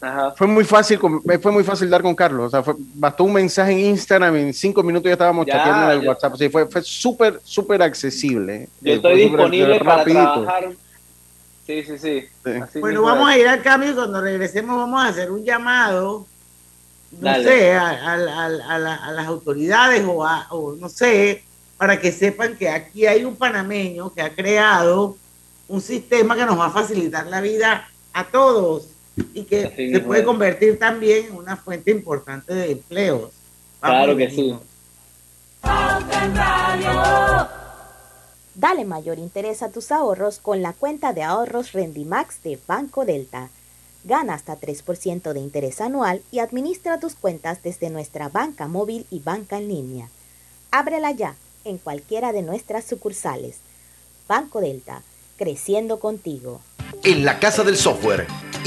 Ajá. 0.00 0.30
Fue 0.36 0.46
muy 0.46 0.64
fácil, 0.64 0.98
fue 0.98 1.50
muy 1.52 1.64
fácil 1.64 1.90
dar 1.90 2.02
con 2.02 2.14
Carlos. 2.14 2.46
O 2.46 2.50
sea, 2.50 2.62
fue- 2.62 2.74
bastó 2.94 3.24
un 3.24 3.32
mensaje 3.32 3.72
en 3.72 3.80
Instagram, 3.80 4.36
en 4.36 4.54
cinco 4.54 4.82
minutos 4.82 5.06
ya 5.08 5.12
estábamos 5.14 5.44
Ya, 5.46 5.54
chateando 5.54 5.86
en 5.92 5.98
el 5.98 6.04
ya. 6.04 6.08
WhatsApp. 6.10 6.34
Sí, 6.36 6.48
fue, 6.48 6.66
fue 6.66 6.82
súper, 6.82 7.40
súper 7.42 7.82
accesible. 7.82 8.68
Yo 8.80 8.92
Eh, 8.92 8.94
estoy 8.96 9.12
fue 9.12 9.22
súper 9.22 9.30
disponible 9.50 9.78
para 9.80 9.96
rapidito. 9.96 10.32
trabajar. 10.42 10.68
Sí, 11.66 11.82
sí, 11.84 11.98
sí. 11.98 12.24
Bueno, 12.80 13.02
vamos 13.02 13.28
a 13.28 13.36
ir 13.36 13.46
al 13.48 13.60
cambio 13.62 13.90
y 13.90 13.94
cuando 13.94 14.20
regresemos 14.22 14.76
vamos 14.76 15.04
a 15.04 15.08
hacer 15.08 15.30
un 15.30 15.44
llamado, 15.44 16.26
no 17.10 17.18
Dale. 17.20 17.44
sé, 17.44 17.72
a, 17.74 17.88
a- 17.88 18.12
a- 18.14 18.74
a 18.74 18.78
la- 18.78 18.94
a 18.94 19.12
las 19.12 19.26
autoridades 19.26 20.02
o, 20.06 20.24
a, 20.24 20.46
o 20.50 20.76
no 20.76 20.88
sé, 20.88 21.42
para 21.76 21.98
que 22.00 22.10
sepan 22.12 22.56
que 22.56 22.68
aquí 22.68 23.04
hay 23.06 23.24
un 23.24 23.36
panameño 23.36 24.12
que 24.14 24.22
ha 24.22 24.34
creado 24.34 25.16
un 25.68 25.80
sistema 25.82 26.34
que 26.36 26.46
nos 26.46 26.58
va 26.58 26.66
a 26.66 26.70
facilitar 26.70 27.26
la 27.26 27.40
vida 27.42 27.86
a 28.14 28.24
todos 28.24 28.88
y 29.34 29.44
que 29.44 29.66
Así 29.66 29.92
se 29.92 30.00
puede 30.00 30.20
es. 30.20 30.26
convertir 30.26 30.78
también 30.78 31.26
en 31.26 31.36
una 31.36 31.56
fuente 31.56 31.90
importante 31.90 32.54
de 32.54 32.72
empleos. 32.72 33.30
Vamos 33.80 33.96
Claro 33.96 34.16
que 34.16 34.30
sí. 34.30 34.54
Dale 38.54 38.84
mayor 38.84 39.18
interés 39.18 39.62
a 39.62 39.70
tus 39.70 39.92
ahorros 39.92 40.40
con 40.40 40.62
la 40.62 40.72
cuenta 40.72 41.12
de 41.12 41.22
ahorros 41.22 41.72
Rendimax 41.72 42.42
de 42.42 42.58
Banco 42.66 43.04
Delta. 43.04 43.50
Gana 44.04 44.34
hasta 44.34 44.58
3% 44.58 45.32
de 45.32 45.40
interés 45.40 45.80
anual 45.80 46.22
y 46.32 46.40
administra 46.40 46.98
tus 46.98 47.14
cuentas 47.14 47.62
desde 47.62 47.90
nuestra 47.90 48.28
banca 48.28 48.66
móvil 48.66 49.06
y 49.10 49.20
banca 49.20 49.58
en 49.58 49.68
línea. 49.68 50.08
Ábrela 50.70 51.12
ya 51.12 51.34
en 51.64 51.78
cualquiera 51.78 52.32
de 52.32 52.42
nuestras 52.42 52.84
sucursales. 52.84 53.58
Banco 54.26 54.60
Delta, 54.60 55.02
creciendo 55.36 56.00
contigo. 56.00 56.60
En 57.04 57.24
la 57.24 57.38
Casa 57.38 57.62
del 57.64 57.76
Software 57.76 58.26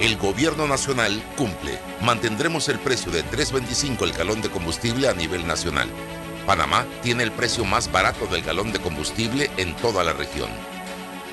El 0.00 0.16
gobierno 0.16 0.66
nacional 0.66 1.22
cumple. 1.36 1.78
Mantendremos 2.00 2.68
el 2.68 2.80
precio 2.80 3.12
de 3.12 3.24
3.25 3.24 4.02
el 4.02 4.12
galón 4.12 4.42
de 4.42 4.50
combustible 4.50 5.08
a 5.08 5.14
nivel 5.14 5.46
nacional. 5.46 5.88
Panamá 6.46 6.84
tiene 7.02 7.22
el 7.22 7.30
precio 7.30 7.64
más 7.64 7.90
barato 7.90 8.26
del 8.26 8.42
galón 8.42 8.72
de 8.72 8.80
combustible 8.80 9.50
en 9.56 9.74
toda 9.76 10.02
la 10.02 10.12
región. 10.12 10.50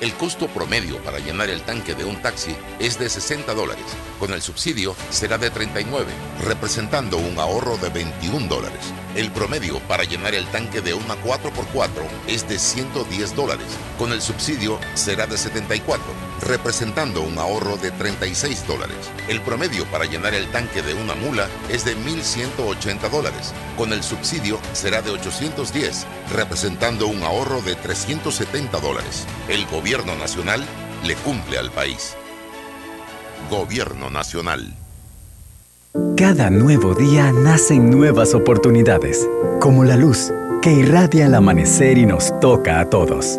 El 0.02 0.12
costo 0.14 0.48
promedio 0.48 0.98
para 1.04 1.20
llenar 1.20 1.48
el 1.48 1.62
tanque 1.62 1.94
de 1.94 2.04
un 2.04 2.20
taxi 2.20 2.56
es 2.80 2.98
de 2.98 3.08
60 3.08 3.54
dólares. 3.54 3.84
Con 4.18 4.32
el 4.32 4.42
subsidio 4.42 4.96
será 5.10 5.38
de 5.38 5.48
39, 5.48 6.12
representando 6.44 7.18
un 7.18 7.38
ahorro 7.38 7.76
de 7.76 7.88
21 7.88 8.48
dólares. 8.48 8.80
El 9.14 9.30
promedio 9.30 9.78
para 9.86 10.02
llenar 10.02 10.34
el 10.34 10.44
tanque 10.46 10.80
de 10.80 10.92
una 10.92 11.14
4x4 11.22 12.02
es 12.26 12.48
de 12.48 12.58
110 12.58 13.36
dólares. 13.36 13.66
Con 13.96 14.10
el 14.10 14.20
subsidio 14.20 14.80
será 14.94 15.28
de 15.28 15.38
74, 15.38 16.04
representando 16.48 17.22
un 17.22 17.38
ahorro 17.38 17.76
de 17.76 17.92
36 17.92 18.66
dólares. 18.66 18.96
El 19.28 19.40
promedio 19.42 19.84
para 19.92 20.06
llenar 20.06 20.34
el 20.34 20.50
tanque 20.50 20.82
de 20.82 20.94
una 20.94 21.14
mula 21.14 21.46
es 21.68 21.84
de 21.84 21.96
1.180 21.96 23.08
dólares. 23.08 23.52
Con 23.76 23.92
el 23.92 24.02
subsidio 24.02 24.58
será 24.72 25.00
de 25.00 25.12
810, 25.12 26.06
representando 26.32 27.06
un 27.06 27.22
ahorro 27.22 27.62
de 27.62 27.74
370 27.74 28.80
dólares. 28.80 29.26
El 29.48 29.66
gobierno 29.66 30.14
nacional 30.16 30.64
le 31.04 31.14
cumple 31.16 31.58
al 31.58 31.70
país. 31.70 32.16
Gobierno 33.50 34.10
nacional. 34.10 34.74
Cada 36.16 36.50
nuevo 36.50 36.94
día 36.94 37.32
nacen 37.32 37.90
nuevas 37.90 38.34
oportunidades, 38.34 39.28
como 39.60 39.84
la 39.84 39.96
luz 39.96 40.32
que 40.62 40.72
irradia 40.72 41.26
al 41.26 41.34
amanecer 41.34 41.98
y 41.98 42.06
nos 42.06 42.38
toca 42.40 42.80
a 42.80 42.88
todos. 42.88 43.38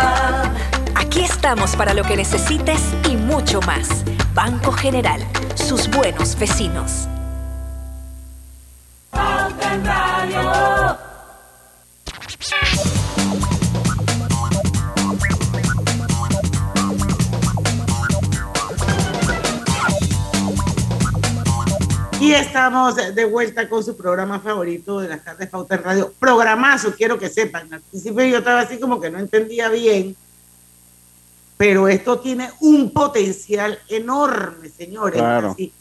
Estamos 1.43 1.75
para 1.75 1.95
lo 1.95 2.03
que 2.03 2.15
necesites 2.15 2.79
y 3.09 3.17
mucho 3.17 3.61
más. 3.61 4.05
Banco 4.35 4.71
General, 4.71 5.19
sus 5.55 5.89
buenos 5.89 6.37
vecinos. 6.37 7.07
Y 22.19 22.33
estamos 22.33 22.97
de 23.15 23.25
vuelta 23.25 23.67
con 23.67 23.83
su 23.83 23.97
programa 23.97 24.39
favorito 24.39 24.99
de 24.99 25.09
las 25.09 25.23
tardes 25.23 25.49
Pauta 25.49 25.73
en 25.73 25.83
Radio. 25.83 26.13
Programazo, 26.19 26.93
quiero 26.95 27.17
que 27.17 27.29
sepan. 27.29 27.73
Al 27.73 27.81
principio 27.81 28.25
yo 28.25 28.37
estaba 28.37 28.59
así 28.59 28.79
como 28.79 29.01
que 29.01 29.09
no 29.09 29.17
entendía 29.17 29.69
bien 29.69 30.15
pero 31.61 31.87
esto 31.87 32.19
tiene 32.19 32.49
un 32.59 32.89
potencial 32.89 33.77
enorme, 33.87 34.67
señores. 34.67 35.21
Claro. 35.21 35.51
Así, 35.51 35.71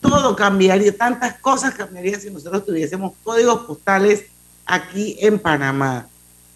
todo 0.00 0.34
cambiaría, 0.34 0.96
tantas 0.96 1.38
cosas 1.38 1.74
cambiarían 1.74 2.20
si 2.20 2.28
nosotros 2.28 2.66
tuviésemos 2.66 3.12
códigos 3.22 3.60
postales 3.60 4.24
aquí 4.66 5.16
en 5.20 5.38
Panamá. 5.38 6.08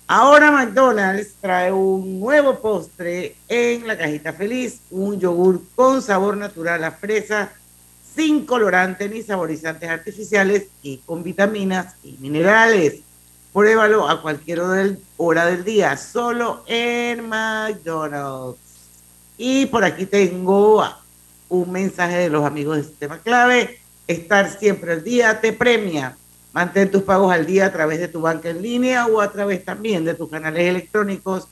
Ahora 0.08 0.50
McDonald's 0.50 1.34
trae 1.40 1.70
un 1.70 2.18
nuevo 2.18 2.58
postre 2.58 3.36
en 3.46 3.86
la 3.86 3.96
cajita 3.96 4.32
feliz, 4.32 4.80
un 4.90 5.20
yogur 5.20 5.62
con 5.76 6.02
sabor 6.02 6.36
natural 6.36 6.82
a 6.82 6.90
fresa, 6.90 7.52
sin 8.16 8.44
colorantes 8.46 9.08
ni 9.08 9.22
saborizantes 9.22 9.88
artificiales 9.88 10.66
y 10.82 10.96
con 11.06 11.22
vitaminas 11.22 11.94
y 12.02 12.16
minerales. 12.18 13.05
Pruébalo 13.56 14.06
a 14.06 14.20
cualquier 14.20 14.60
hora 15.16 15.46
del, 15.46 15.64
día, 15.64 15.96
solo 15.96 16.62
en 16.66 17.26
McDonald's. 17.26 18.58
Y 19.38 19.64
por 19.64 19.82
aquí 19.82 20.04
tengo 20.04 20.86
un 21.48 21.72
mensaje 21.72 22.18
de 22.18 22.28
los 22.28 22.44
amigos 22.44 22.76
de 22.76 22.84
Sistema 22.84 23.18
Clave. 23.18 23.80
Estar 24.06 24.50
siempre 24.50 24.92
al 24.92 25.02
día 25.02 25.40
te 25.40 25.54
premia. 25.54 26.18
Mantén 26.52 26.90
tus 26.90 27.02
pagos 27.02 27.32
al 27.32 27.46
día 27.46 27.64
a 27.64 27.72
través 27.72 27.98
de 27.98 28.08
tu 28.08 28.20
banca 28.20 28.50
en 28.50 28.60
línea 28.60 29.06
o 29.06 29.22
a 29.22 29.32
través 29.32 29.64
también 29.64 30.04
de 30.04 30.12
tus 30.12 30.28
canales 30.28 30.68
electrónicos 30.68 31.48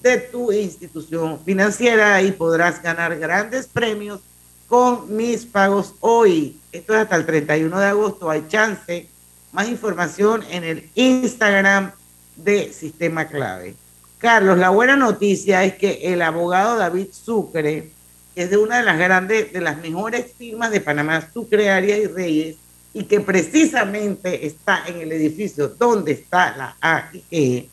de 0.00 0.16
tu 0.18 0.52
institución 0.52 1.40
financiera 1.44 2.22
y 2.22 2.30
podrás 2.30 2.80
ganar 2.80 3.18
grandes 3.18 3.66
premios 3.66 4.20
con 4.68 5.12
mis 5.16 5.44
pagos 5.44 5.92
hoy. 5.98 6.60
Esto 6.70 6.94
es 6.94 7.00
hasta 7.00 7.16
el 7.16 7.26
31 7.26 7.80
de 7.80 7.86
agosto. 7.86 8.30
Hay 8.30 8.46
chance. 8.46 9.17
Más 9.58 9.68
información 9.68 10.44
en 10.52 10.62
el 10.62 10.88
Instagram 10.94 11.90
de 12.36 12.72
Sistema 12.72 13.26
Clave. 13.26 13.74
Carlos, 14.18 14.56
la 14.56 14.70
buena 14.70 14.94
noticia 14.94 15.64
es 15.64 15.74
que 15.74 15.98
el 16.12 16.22
abogado 16.22 16.78
David 16.78 17.08
Sucre, 17.10 17.90
que 18.36 18.42
es 18.42 18.50
de 18.50 18.56
una 18.56 18.78
de 18.78 18.84
las 18.84 18.96
grandes, 18.96 19.52
de 19.52 19.60
las 19.60 19.76
mejores 19.78 20.26
firmas 20.38 20.70
de 20.70 20.80
Panamá, 20.80 21.28
Sucre, 21.34 21.70
Arias 21.70 21.98
y 21.98 22.06
Reyes, 22.06 22.56
y 22.94 23.02
que 23.02 23.18
precisamente 23.18 24.46
está 24.46 24.84
en 24.86 25.00
el 25.00 25.10
edificio 25.10 25.66
donde 25.66 26.12
está 26.12 26.56
la 26.56 26.76
AIE, 26.80 27.68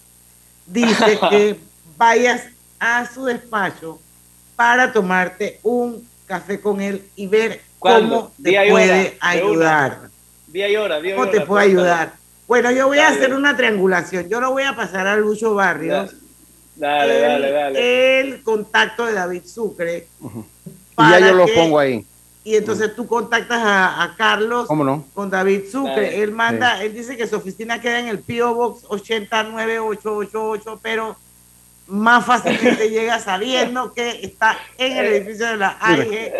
dice 0.65 1.19
que 1.29 1.59
vayas 1.95 2.45
a 2.79 3.05
su 3.05 3.25
despacho 3.25 3.99
para 4.55 4.91
tomarte 4.91 5.59
un 5.61 6.03
café 6.25 6.59
con 6.59 6.81
él 6.81 7.07
y 7.15 7.27
ver 7.27 7.61
¿Cuándo? 7.77 8.15
cómo 8.15 8.31
te 8.41 8.71
puede 8.71 9.17
ayudar. 9.19 10.14
Día 10.55 10.69
y 10.69 10.77
hora, 10.77 11.01
día 11.01 11.11
y 11.11 11.15
¿Cómo 11.15 11.23
hora, 11.29 11.31
te 11.33 11.41
puede 11.45 11.65
cuéntame. 11.65 11.89
ayudar? 11.91 12.13
Bueno, 12.47 12.71
yo 12.71 12.87
voy 12.87 12.99
a 12.99 13.09
hacer 13.09 13.33
una 13.33 13.57
triangulación. 13.57 14.29
Yo 14.29 14.39
lo 14.39 14.51
voy 14.51 14.63
a 14.63 14.73
pasar 14.73 15.05
a 15.05 15.17
Lucho 15.17 15.53
Barrios. 15.53 16.15
Dale, 16.77 17.15
el, 17.17 17.21
dale, 17.41 17.51
dale. 17.51 18.19
el 18.21 18.41
contacto 18.41 19.05
de 19.05 19.11
David 19.15 19.41
Sucre. 19.45 20.07
Y 20.97 21.09
ya 21.11 21.19
yo 21.19 21.33
los 21.33 21.51
que- 21.51 21.57
pongo 21.57 21.77
ahí. 21.77 22.05
Y 22.45 22.55
entonces 22.55 22.95
tú 22.95 23.05
contactas 23.05 23.59
a, 23.61 24.01
a 24.01 24.15
Carlos 24.15 24.65
¿Cómo 24.67 24.85
no? 24.85 25.05
con 25.13 25.29
David 25.29 25.63
Sucre. 25.69 25.93
Dale. 26.05 26.23
Él 26.23 26.31
manda, 26.31 26.81
él 26.81 26.93
dice 26.93 27.17
que 27.17 27.27
su 27.27 27.35
oficina 27.35 27.81
queda 27.81 27.99
en 27.99 28.07
el 28.07 28.19
P.O. 28.19 28.53
Box 28.55 28.85
89888, 28.87 30.79
pero 30.81 31.17
más 31.87 32.25
fácilmente 32.25 32.89
llega 32.91 33.19
sabiendo 33.19 33.93
que 33.93 34.21
está 34.23 34.57
en 34.77 34.95
el 34.95 35.05
edificio 35.07 35.47
de 35.47 35.57
la 35.57 35.75
AIG, 35.81 36.31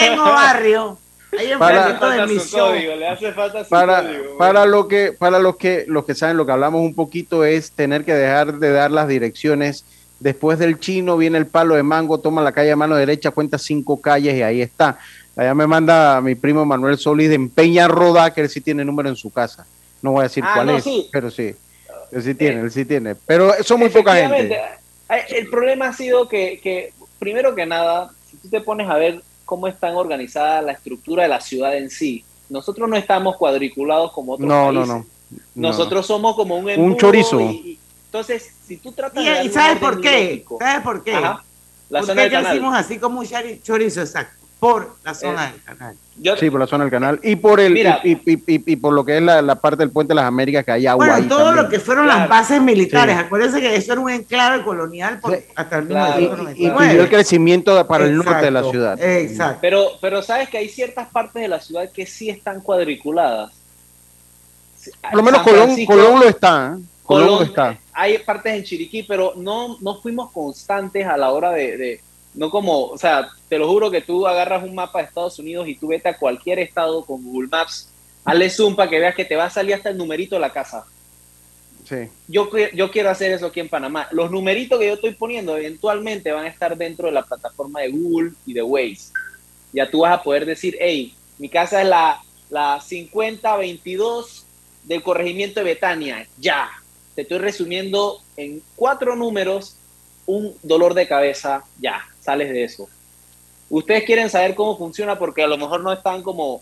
en 0.00 0.16
Barrio, 0.16 0.96
ahí 1.36 1.50
Para- 1.58 1.84
frente 1.98 2.06
de 2.06 2.10
Le 2.16 2.22
hace 2.22 2.32
mi 2.32 2.38
falta 2.38 2.48
su 2.48 2.56
show. 2.56 2.68
código, 2.68 2.96
le 2.96 3.08
hace 3.08 3.32
falta 3.32 3.64
su 3.64 3.70
Para, 3.70 4.02
código. 4.02 4.38
para 4.38 4.66
lo 4.66 4.88
que, 4.88 5.12
para 5.12 5.38
los 5.38 5.56
que, 5.56 5.84
los 5.88 6.04
que 6.04 6.14
saben 6.14 6.36
lo 6.36 6.46
que 6.46 6.52
hablamos 6.52 6.80
un 6.82 6.94
poquito 6.94 7.44
es 7.44 7.72
tener 7.72 8.04
que 8.04 8.14
dejar 8.14 8.54
de 8.58 8.70
dar 8.70 8.90
las 8.90 9.08
direcciones. 9.08 9.84
Después 10.20 10.58
del 10.58 10.80
chino 10.80 11.16
viene 11.16 11.38
el 11.38 11.46
palo 11.46 11.74
de 11.76 11.82
mango, 11.82 12.18
toma 12.18 12.42
la 12.42 12.52
calle 12.52 12.72
a 12.72 12.76
mano 12.76 12.96
derecha, 12.96 13.30
cuenta 13.30 13.56
cinco 13.58 14.00
calles 14.00 14.34
y 14.34 14.42
ahí 14.42 14.62
está. 14.62 14.98
Allá 15.36 15.54
me 15.54 15.66
manda 15.68 16.20
mi 16.20 16.34
primo 16.34 16.64
Manuel 16.64 16.98
Solís 16.98 17.28
de 17.28 17.36
Empeña 17.36 17.86
Roda, 17.86 18.32
que 18.34 18.40
él 18.40 18.48
sí 18.48 18.60
tiene 18.60 18.84
número 18.84 19.08
en 19.08 19.14
su 19.16 19.30
casa. 19.30 19.64
No 20.02 20.10
voy 20.12 20.20
a 20.20 20.22
decir 20.24 20.42
Ah, 20.44 20.52
cuál 20.54 20.66
no, 20.66 20.76
es, 20.78 20.82
sí. 20.84 21.08
pero 21.12 21.30
sí. 21.30 21.54
Él 22.10 22.22
sí 22.22 22.34
tiene, 22.34 22.60
él 22.62 22.70
sí 22.72 22.84
tiene. 22.84 23.14
Pero 23.14 23.52
son 23.62 23.78
muy 23.78 23.90
poca 23.90 24.14
gente. 24.14 24.54
eh, 24.54 25.24
El 25.30 25.48
problema 25.48 25.88
ha 25.88 25.92
sido 25.92 26.28
que, 26.28 26.58
que, 26.60 26.92
primero 27.20 27.54
que 27.54 27.66
nada, 27.66 28.10
si 28.28 28.36
tú 28.38 28.48
te 28.48 28.60
pones 28.60 28.88
a 28.88 28.96
ver 28.96 29.20
cómo 29.48 29.66
están 29.66 29.94
organizada 29.96 30.60
la 30.60 30.72
estructura 30.72 31.22
de 31.22 31.30
la 31.30 31.40
ciudad 31.40 31.74
en 31.74 31.88
sí, 31.88 32.22
nosotros 32.50 32.86
no 32.86 32.96
estamos 32.96 33.34
cuadriculados 33.36 34.12
como 34.12 34.34
otros 34.34 34.46
No, 34.46 34.70
no, 34.70 34.80
países. 34.86 34.94
no. 34.94 35.38
Nosotros 35.54 36.06
somos 36.06 36.36
como 36.36 36.56
un 36.58 36.68
Un 36.78 36.96
chorizo. 36.98 37.40
y- 37.40 37.44
y- 37.44 37.78
entonces, 38.04 38.52
si 38.66 38.76
tú 38.76 38.92
tratas 38.92 39.22
Y, 39.24 39.26
de 39.26 39.44
y 39.44 39.48
¿sabes 39.48 39.78
por 39.78 40.00
qué? 40.02 40.24
lógico- 40.24 40.58
¿Sabes 40.60 40.82
por 40.82 41.02
qué? 41.02 41.14
Ajá, 41.14 41.42
la 41.88 41.98
¿Por 42.00 42.06
zona 42.08 42.22
qué 42.22 42.28
del 42.28 42.32
canal. 42.32 42.52
decimos 42.52 42.74
así 42.76 42.98
como 42.98 43.20
un 43.20 43.26
chorizo? 43.62 44.00
Exacto. 44.02 44.37
Por 44.60 44.96
la 45.04 45.14
zona 45.14 45.48
Eh, 45.48 45.52
del 45.52 45.62
canal. 45.62 45.96
Sí, 46.40 46.50
por 46.50 46.58
la 46.58 46.66
zona 46.66 46.82
del 46.84 46.90
canal. 46.90 47.20
Y 47.22 47.36
por 47.36 47.60
el 47.60 47.74
Mira. 47.74 48.00
y, 48.02 48.10
y- 48.14 48.20
y- 48.26 48.54
y- 48.56 48.72
y 48.72 48.76
por 48.76 48.92
lo 48.92 49.04
que 49.04 49.16
es 49.18 49.22
la, 49.22 49.40
la 49.40 49.54
parte 49.54 49.76
del 49.78 49.90
puente 49.92 50.10
de 50.10 50.16
las 50.16 50.24
Américas, 50.24 50.64
que 50.64 50.72
hay 50.72 50.84
agua 50.88 51.06
Bueno, 51.06 51.22
ahí 51.22 51.28
todo 51.28 51.44
también. 51.44 51.64
lo 51.64 51.70
que 51.70 51.78
fueron 51.78 52.08
las 52.08 52.28
bases 52.28 52.60
militares. 52.60 53.14
Sí. 53.16 53.22
Acuérdense 53.24 53.60
que 53.60 53.76
eso 53.76 53.92
era 53.92 54.00
un 54.00 54.10
enclave 54.10 54.64
colonial 54.64 55.20
por- 55.20 55.38
hasta 55.54 55.78
el 55.78 55.86
Claro. 55.86 56.20
Y- 56.20 56.24
y- 56.24 56.28
1999. 56.28 56.86
y 56.86 56.88
pidió 56.90 57.02
el 57.02 57.08
crecimiento 57.08 57.86
para 57.86 58.04
el 58.06 58.16
norte 58.16 58.44
de 58.46 58.50
la 58.50 58.64
ciudad. 58.64 59.00
Exacto. 59.00 59.58
Pero, 59.60 59.86
pero 60.00 60.22
sabes 60.22 60.48
que 60.48 60.58
hay 60.58 60.68
ciertas 60.68 61.06
partes 61.08 61.40
de 61.40 61.46
la 61.48 61.60
ciudad 61.60 61.88
que 61.92 62.04
sí 62.04 62.28
están 62.28 62.60
cuadriculadas. 62.60 63.52
Por 65.02 65.14
lo 65.16 65.22
menos 65.22 65.42
Colón, 65.42 65.84
Colón 65.86 66.20
lo 66.20 66.28
está. 66.28 66.76
¿eh? 66.78 66.82
Colón, 67.04 67.26
Colón, 67.28 67.38
lo 67.40 67.44
está. 67.44 67.78
hay 67.92 68.18
partes 68.18 68.54
en 68.54 68.64
Chiriquí, 68.64 69.02
pero 69.04 69.34
no, 69.36 69.76
no 69.80 70.00
fuimos 70.00 70.30
constantes 70.32 71.06
a 71.06 71.16
la 71.16 71.30
hora 71.30 71.50
de, 71.52 71.76
de- 71.76 72.00
no 72.34 72.50
como, 72.50 72.86
o 72.86 72.98
sea, 72.98 73.28
te 73.48 73.58
lo 73.58 73.68
juro 73.68 73.90
que 73.90 74.00
tú 74.00 74.26
agarras 74.26 74.62
un 74.62 74.74
mapa 74.74 75.00
de 75.00 75.06
Estados 75.06 75.38
Unidos 75.38 75.68
y 75.68 75.74
tú 75.74 75.88
vete 75.88 76.08
a 76.08 76.16
cualquier 76.16 76.58
estado 76.58 77.04
con 77.04 77.22
Google 77.22 77.48
Maps, 77.48 77.90
hazle 78.24 78.50
zoom 78.50 78.76
para 78.76 78.90
que 78.90 78.98
veas 78.98 79.14
que 79.14 79.24
te 79.24 79.36
va 79.36 79.46
a 79.46 79.50
salir 79.50 79.74
hasta 79.74 79.90
el 79.90 79.96
numerito 79.96 80.36
de 80.36 80.40
la 80.40 80.52
casa. 80.52 80.84
Sí. 81.88 82.08
Yo, 82.26 82.50
yo 82.74 82.90
quiero 82.90 83.08
hacer 83.08 83.32
eso 83.32 83.46
aquí 83.46 83.60
en 83.60 83.68
Panamá. 83.68 84.08
Los 84.12 84.30
numeritos 84.30 84.78
que 84.78 84.86
yo 84.86 84.94
estoy 84.94 85.14
poniendo 85.14 85.56
eventualmente 85.56 86.30
van 86.32 86.44
a 86.44 86.48
estar 86.48 86.76
dentro 86.76 87.06
de 87.06 87.12
la 87.12 87.22
plataforma 87.22 87.80
de 87.80 87.88
Google 87.88 88.32
y 88.44 88.52
de 88.52 88.62
Waze. 88.62 89.10
Ya 89.72 89.90
tú 89.90 90.00
vas 90.00 90.12
a 90.12 90.22
poder 90.22 90.44
decir, 90.44 90.76
hey, 90.80 91.14
mi 91.38 91.48
casa 91.48 91.80
es 91.80 91.88
la, 91.88 92.20
la 92.50 92.80
5022 92.80 94.44
del 94.84 95.02
corregimiento 95.02 95.60
de 95.60 95.64
Betania. 95.64 96.28
Ya. 96.38 96.68
Te 97.14 97.22
estoy 97.22 97.38
resumiendo 97.38 98.20
en 98.36 98.62
cuatro 98.76 99.16
números 99.16 99.76
un 100.26 100.54
dolor 100.62 100.92
de 100.92 101.08
cabeza. 101.08 101.64
Ya. 101.80 102.06
Sales 102.28 102.50
de 102.50 102.62
eso. 102.64 102.86
Ustedes 103.70 104.04
quieren 104.04 104.28
saber 104.28 104.54
cómo 104.54 104.76
funciona 104.76 105.18
porque 105.18 105.42
a 105.42 105.46
lo 105.46 105.56
mejor 105.56 105.80
no 105.80 105.90
están 105.90 106.22
como... 106.22 106.60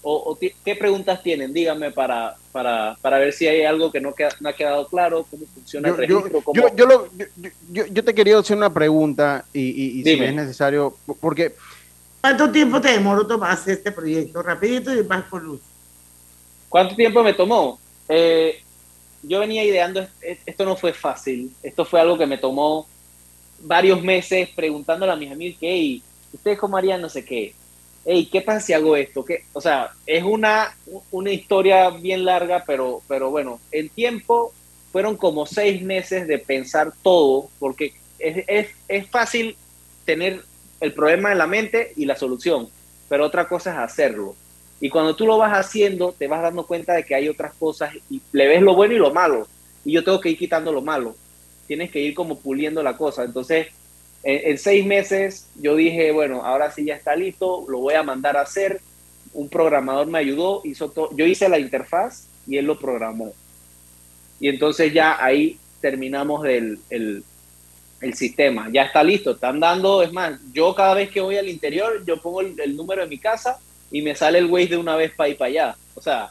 O, 0.00 0.14
o 0.30 0.38
¿Qué 0.38 0.76
preguntas 0.76 1.24
tienen? 1.24 1.52
Díganme 1.52 1.90
para, 1.90 2.36
para, 2.52 2.96
para 3.02 3.18
ver 3.18 3.32
si 3.32 3.48
hay 3.48 3.64
algo 3.64 3.90
que 3.90 4.00
no, 4.00 4.14
queda- 4.14 4.30
no 4.38 4.48
ha 4.48 4.52
quedado 4.52 4.86
claro, 4.86 5.26
cómo 5.28 5.44
funciona 5.52 5.88
Yo, 5.88 5.94
el 5.96 6.08
yo- 6.08 6.16
registro. 6.18 6.40
cómo- 6.42 6.54
yo- 6.60 6.76
yo 6.76 6.86
lo- 6.86 7.08
yo- 7.16 7.26
yo- 7.72 7.86
yo 7.86 8.04
te 8.04 8.14
quería 8.14 8.38
hacer 8.38 8.56
una 8.56 8.72
pregunta 8.72 9.44
y, 9.52 9.60
y- 9.60 10.00
y 10.00 10.04
si 10.04 10.10
Dime. 10.10 10.28
es 10.28 10.34
necesario, 10.34 10.96
porque 11.20 11.56
¿Cuánto 12.20 12.48
tiempo 12.52 12.80
te 12.80 12.92
demoró 12.92 13.26
tomar 13.26 13.58
este 13.66 13.90
proyecto? 13.90 14.40
Rapidito 14.40 14.94
y 14.94 15.02
vas 15.02 15.24
con 15.24 15.42
luz. 15.42 15.60
¿Cuánto 16.68 16.94
tiempo 16.94 17.24
me 17.24 17.34
tomó? 17.34 17.80
Eh, 18.08 18.60
yo 19.24 19.40
venía 19.40 19.64
ideando, 19.64 20.00
est- 20.20 20.42
esto 20.46 20.64
no 20.64 20.76
fue 20.76 20.92
fácil, 20.92 21.52
esto 21.62 21.84
fue 21.84 22.00
algo 22.00 22.16
que 22.16 22.26
me 22.26 22.38
tomó 22.38 22.86
varios 23.60 24.02
meses 24.02 24.48
preguntándole 24.54 25.12
a 25.12 25.16
mis 25.16 25.32
amigos 25.32 25.58
que, 25.60 25.70
hey, 25.70 26.02
¿ustedes 26.32 26.58
cómo 26.58 26.76
harían 26.76 27.00
no 27.00 27.08
sé 27.08 27.24
qué? 27.24 27.54
Hey, 28.04 28.28
¿qué 28.30 28.40
pasa 28.40 28.60
si 28.60 28.72
hago 28.72 28.96
esto? 28.96 29.24
¿Qué? 29.24 29.44
O 29.52 29.60
sea, 29.60 29.90
es 30.06 30.22
una, 30.22 30.76
una 31.10 31.30
historia 31.30 31.90
bien 31.90 32.24
larga, 32.24 32.64
pero, 32.66 33.02
pero 33.08 33.30
bueno, 33.30 33.60
en 33.70 33.88
tiempo 33.88 34.52
fueron 34.92 35.16
como 35.16 35.46
seis 35.46 35.82
meses 35.82 36.26
de 36.26 36.38
pensar 36.38 36.92
todo, 37.02 37.48
porque 37.58 37.92
es, 38.18 38.44
es, 38.46 38.68
es 38.88 39.08
fácil 39.08 39.56
tener 40.04 40.42
el 40.80 40.92
problema 40.92 41.32
en 41.32 41.38
la 41.38 41.46
mente 41.46 41.92
y 41.96 42.06
la 42.06 42.16
solución, 42.16 42.68
pero 43.08 43.26
otra 43.26 43.48
cosa 43.48 43.72
es 43.72 43.78
hacerlo. 43.78 44.34
Y 44.80 44.90
cuando 44.90 45.16
tú 45.16 45.26
lo 45.26 45.38
vas 45.38 45.52
haciendo, 45.52 46.14
te 46.16 46.28
vas 46.28 46.40
dando 46.40 46.66
cuenta 46.66 46.94
de 46.94 47.04
que 47.04 47.14
hay 47.14 47.28
otras 47.28 47.52
cosas 47.54 47.92
y 48.08 48.22
le 48.32 48.46
ves 48.46 48.62
lo 48.62 48.74
bueno 48.74 48.94
y 48.94 48.98
lo 48.98 49.12
malo. 49.12 49.46
Y 49.84 49.92
yo 49.92 50.04
tengo 50.04 50.20
que 50.20 50.30
ir 50.30 50.38
quitando 50.38 50.72
lo 50.72 50.82
malo. 50.82 51.16
Tienes 51.68 51.92
que 51.92 52.00
ir 52.00 52.14
como 52.14 52.40
puliendo 52.40 52.82
la 52.82 52.96
cosa. 52.96 53.22
Entonces, 53.22 53.68
en, 54.24 54.50
en 54.50 54.58
seis 54.58 54.84
meses 54.84 55.46
yo 55.54 55.76
dije, 55.76 56.10
bueno, 56.10 56.44
ahora 56.44 56.72
sí 56.72 56.84
ya 56.84 56.96
está 56.96 57.14
listo, 57.14 57.64
lo 57.68 57.78
voy 57.78 57.94
a 57.94 58.02
mandar 58.02 58.36
a 58.36 58.40
hacer. 58.40 58.80
Un 59.32 59.48
programador 59.48 60.08
me 60.08 60.18
ayudó, 60.18 60.62
hizo 60.64 60.90
todo. 60.90 61.10
Yo 61.14 61.24
hice 61.24 61.48
la 61.48 61.60
interfaz 61.60 62.26
y 62.48 62.56
él 62.56 62.64
lo 62.64 62.80
programó. 62.80 63.32
Y 64.40 64.48
entonces 64.48 64.92
ya 64.92 65.22
ahí 65.22 65.58
terminamos 65.80 66.44
el, 66.46 66.80
el, 66.90 67.22
el 68.00 68.14
sistema. 68.14 68.68
Ya 68.72 68.84
está 68.84 69.02
listo, 69.02 69.32
están 69.32 69.60
dando, 69.60 70.02
es 70.02 70.12
más, 70.12 70.40
yo 70.52 70.74
cada 70.74 70.94
vez 70.94 71.10
que 71.10 71.20
voy 71.20 71.36
al 71.36 71.48
interior, 71.48 72.04
yo 72.04 72.20
pongo 72.20 72.40
el, 72.40 72.58
el 72.58 72.76
número 72.76 73.02
de 73.02 73.08
mi 73.08 73.18
casa 73.18 73.58
y 73.90 74.02
me 74.02 74.14
sale 74.14 74.38
el 74.38 74.46
Waze 74.46 74.68
de 74.68 74.76
una 74.76 74.96
vez 74.96 75.12
para 75.14 75.28
ir 75.28 75.36
para 75.36 75.48
allá. 75.48 75.76
O 75.94 76.00
sea, 76.00 76.30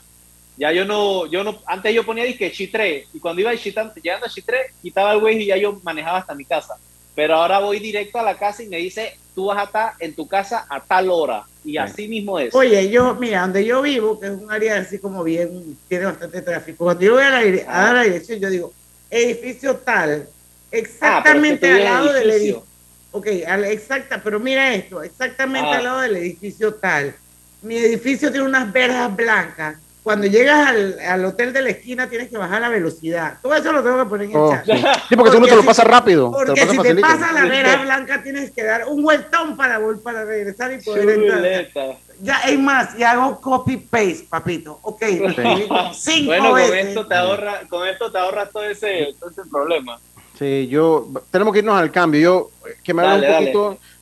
ya 0.58 0.72
yo 0.72 0.86
no, 0.86 1.26
yo 1.28 1.44
no, 1.44 1.62
antes 1.66 1.94
yo 1.94 2.04
ponía 2.06 2.24
disque 2.24 2.52
Chitré, 2.52 3.08
y 3.14 3.20
cuando 3.20 3.42
iba 3.42 3.54
llegando 3.54 4.26
a 4.26 4.30
Chitré, 4.30 4.72
quitaba 4.82 5.14
el 5.14 5.24
Waze 5.24 5.40
y 5.40 5.46
ya 5.48 5.58
yo 5.58 5.80
manejaba 5.84 6.18
hasta 6.20 6.36
mi 6.36 6.46
casa. 6.46 6.76
Pero 7.16 7.36
ahora 7.36 7.60
voy 7.60 7.80
directo 7.80 8.20
a 8.20 8.24
la 8.24 8.38
casa 8.38 8.62
y 8.62 8.68
me 8.68 8.78
dice, 8.78 9.18
tú 9.34 9.46
vas 9.46 9.58
a 9.58 9.64
estar 9.64 9.94
en 10.00 10.14
tu 10.14 10.28
casa 10.28 10.68
a 10.70 10.80
tal 10.80 11.10
hora. 11.10 11.44
Y 11.66 11.78
así 11.78 12.08
mismo 12.08 12.38
es. 12.40 12.54
Oye, 12.54 12.90
yo, 12.90 13.16
mira, 13.16 13.42
donde 13.42 13.66
yo 13.66 13.82
vivo, 13.82 14.20
que 14.20 14.28
es 14.28 14.34
un 14.34 14.52
área 14.52 14.78
así 14.78 15.00
como 15.00 15.24
bien, 15.24 15.78
tiene 15.88 16.06
bastante 16.06 16.42
tráfico, 16.42 16.86
cuando 16.86 17.04
yo 17.04 17.14
voy 17.14 17.24
a 17.24 17.30
la, 17.30 17.40
a 17.68 17.94
la 17.94 18.04
dirección, 18.04 18.40
yo 18.40 18.50
digo, 18.50 18.74
edificio 19.10 19.76
tal, 19.78 20.28
exactamente 20.72 21.72
al 21.72 21.84
lado 21.84 22.14
del 22.14 22.30
edificio. 22.30 22.64
Ok, 23.12 23.28
al, 23.48 23.66
exacta, 23.66 24.22
pero 24.24 24.40
mira 24.40 24.74
esto, 24.76 25.02
exactamente 25.02 25.70
Ah. 25.70 25.78
al 25.78 25.84
lado 25.84 26.02
del 26.02 26.18
edificio 26.18 26.76
tal. 26.76 27.16
Mi 27.64 27.78
edificio 27.78 28.30
tiene 28.32 28.46
unas 28.46 28.72
verjas 28.72 29.16
blancas. 29.16 29.78
Cuando 30.08 30.26
llegas 30.26 30.70
al, 30.70 31.00
al 31.02 31.26
hotel 31.26 31.52
de 31.52 31.62
la 31.62 31.70
esquina 31.72 32.08
tienes 32.08 32.30
que 32.30 32.38
bajar 32.38 32.62
la 32.62 32.70
velocidad. 32.70 33.40
Todo 33.44 33.54
eso 33.56 33.74
lo 33.74 33.84
tengo 33.84 33.98
que 33.98 34.06
poner 34.10 34.26
en 34.28 34.32
el 34.32 34.38
Oh, 34.38 34.52
chat. 34.54 34.66
sí. 34.66 34.72
Sí, 35.10 35.16
porque 35.18 35.32
si 35.32 35.38
uno 35.38 35.48
te 35.48 35.56
lo 35.56 35.62
si- 35.64 35.68
pasa 35.68 35.84
rápido. 35.84 36.28
te 36.32 36.32
lo 36.32 36.46
Porque 36.46 36.62
pasa 36.62 36.72
si 36.72 36.78
te 36.96 36.96
pasa 37.02 37.34
la 37.34 37.44
verja 37.46 37.82
blanca 37.82 38.24
tienes 38.24 38.52
que 38.54 38.64
dar 38.64 38.88
un 38.88 39.04
vueltón 39.04 39.58
para, 39.58 39.82
para 40.02 40.24
regresar 40.24 40.72
y 40.72 40.78
poder 40.82 41.10
entrar. 41.10 41.68
Ya, 42.22 42.40
es 42.48 42.58
más, 42.58 42.98
y 42.98 43.04
hago 43.04 43.42
copy 43.42 43.76
paste, 43.76 44.28
papito. 44.30 44.80
Ok, 44.82 45.04
cinco 45.94 46.28
bueno, 46.28 46.46
con 46.52 46.56
veces. 46.56 46.86
esto 46.88 47.06
te 47.06 47.16
ahorra, 47.16 47.60
con 47.70 47.86
esto 47.86 48.10
te 48.10 48.18
ahorras 48.18 48.50
todo 48.50 48.64
ese, 48.64 49.14
todo 49.20 49.30
ese 49.30 49.42
problema. 49.52 50.00
Sí, 50.40 50.68
yo 50.70 51.10
tenemos 51.32 51.52
que 51.52 51.60
irnos 51.60 51.78
al 51.78 51.92
cambio. 51.92 52.22
Yo 52.22 52.50
que 52.82 52.94
me 52.94 53.04
Dale, 53.04 53.28
un 53.28 53.34
dale. 53.34 53.52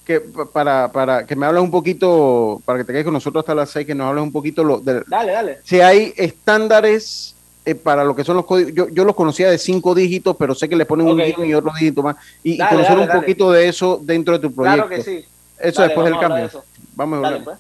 Que 0.05 0.19
pa- 0.21 0.45
para 0.45 0.91
para 0.91 1.25
que 1.25 1.35
me 1.35 1.45
hables 1.45 1.63
un 1.63 1.71
poquito 1.71 2.61
para 2.65 2.79
que 2.79 2.85
te 2.85 2.91
quedes 2.93 3.05
con 3.05 3.13
nosotros 3.13 3.41
hasta 3.41 3.55
las 3.55 3.69
seis 3.71 3.85
que 3.87 3.95
nos 3.95 4.07
hables 4.07 4.23
un 4.23 4.31
poquito 4.31 4.63
lo 4.63 4.79
de, 4.79 5.01
Dale, 5.07 5.31
dale. 5.31 5.59
si 5.63 5.81
hay 5.81 6.13
estándares 6.15 7.35
eh, 7.65 7.73
para 7.73 8.03
lo 8.03 8.15
que 8.15 8.23
son 8.23 8.35
los 8.37 8.45
códigos. 8.45 8.73
Yo, 8.73 8.87
yo 8.89 9.03
los 9.05 9.15
conocía 9.15 9.49
de 9.49 9.57
cinco 9.57 9.95
dígitos, 9.95 10.35
pero 10.37 10.53
sé 10.53 10.69
que 10.69 10.75
le 10.75 10.85
ponen 10.85 11.07
un 11.07 11.13
Ok. 11.13 11.19
dígito 11.25 11.43
y 11.45 11.53
otro 11.55 11.71
dígito 11.79 12.03
más 12.03 12.15
y, 12.43 12.57
Dale, 12.57 12.69
conocer 12.75 12.97
dale, 12.97 13.11
un 13.11 13.19
poquito 13.21 13.51
de 13.51 13.67
eso 13.67 13.99
dentro 14.03 14.35
de 14.37 14.47
tu 14.47 14.53
proyecto. 14.53 14.87
Claro 14.87 15.03
que 15.03 15.03
sí. 15.03 15.25
Eso 15.59 15.81
después 15.81 16.05
del 16.05 16.19
cambio. 16.19 16.49
Vamos 16.95 17.15
a 17.23 17.27
hablar. 17.27 17.43
pues. 17.43 17.57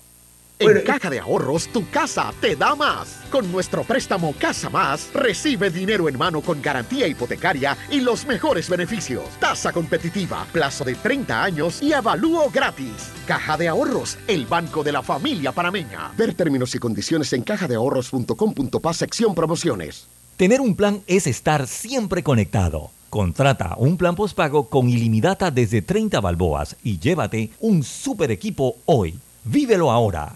En 0.57 0.81
Caja 0.83 1.09
de 1.09 1.19
Ahorros, 1.19 1.67
tu 1.67 1.89
casa 1.89 2.33
te 2.39 2.55
da 2.55 2.75
más. 2.75 3.19
Con 3.29 3.51
nuestro 3.51 3.83
préstamo 3.83 4.33
Casa 4.39 4.69
Más, 4.69 5.09
recibe 5.13 5.69
dinero 5.69 6.07
en 6.07 6.17
mano 6.17 6.39
con 6.39 6.61
garantía 6.61 7.07
hipotecaria 7.07 7.77
y 7.91 7.99
los 7.99 8.25
mejores 8.25 8.69
beneficios. 8.69 9.25
Tasa 9.39 9.73
competitiva, 9.73 10.47
plazo 10.53 10.85
de 10.85 10.95
30 10.95 11.43
años 11.43 11.81
y 11.81 11.91
avalúo 11.91 12.49
gratis. 12.49 13.11
Caja 13.27 13.57
de 13.57 13.67
Ahorros, 13.67 14.17
el 14.27 14.45
banco 14.45 14.81
de 14.81 14.93
la 14.93 15.03
familia 15.03 15.51
panameña. 15.51 16.11
Ver 16.17 16.33
términos 16.33 16.73
y 16.73 16.79
condiciones 16.79 17.33
en 17.33 17.43
cajadeahorros.com.pa 17.43 18.93
sección 18.93 19.35
promociones. 19.35 20.07
Tener 20.37 20.61
un 20.61 20.75
plan 20.75 21.01
es 21.07 21.27
estar 21.27 21.67
siempre 21.67 22.23
conectado. 22.23 22.91
Contrata 23.09 23.75
un 23.77 23.97
plan 23.97 24.15
postpago 24.15 24.69
con 24.69 24.89
ilimitada 24.89 25.51
desde 25.51 25.81
30 25.81 26.21
balboas 26.21 26.77
y 26.81 26.99
llévate 26.99 27.51
un 27.59 27.83
super 27.83 28.31
equipo 28.31 28.77
hoy. 28.85 29.19
Vívelo 29.47 29.91
ahora, 29.91 30.35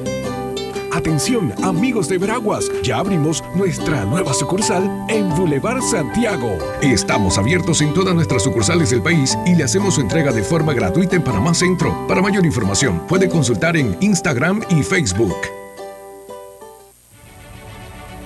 Atención, 0.93 1.53
amigos 1.63 2.09
de 2.09 2.17
Veraguas, 2.17 2.69
ya 2.83 2.97
abrimos 2.97 3.41
nuestra 3.55 4.03
nueva 4.03 4.33
sucursal 4.33 5.05
en 5.07 5.29
Boulevard 5.29 5.81
Santiago. 5.81 6.57
Estamos 6.81 7.37
abiertos 7.37 7.81
en 7.81 7.93
todas 7.93 8.13
nuestras 8.13 8.43
sucursales 8.43 8.89
del 8.89 9.01
país 9.01 9.37
y 9.45 9.55
le 9.55 9.63
hacemos 9.63 9.95
su 9.95 10.01
entrega 10.01 10.33
de 10.33 10.43
forma 10.43 10.73
gratuita 10.73 11.15
en 11.15 11.23
Panamá 11.23 11.53
Centro. 11.53 12.05
Para 12.07 12.21
mayor 12.21 12.45
información, 12.45 13.07
puede 13.07 13.29
consultar 13.29 13.77
en 13.77 13.95
Instagram 14.01 14.63
y 14.69 14.83
Facebook. 14.83 15.37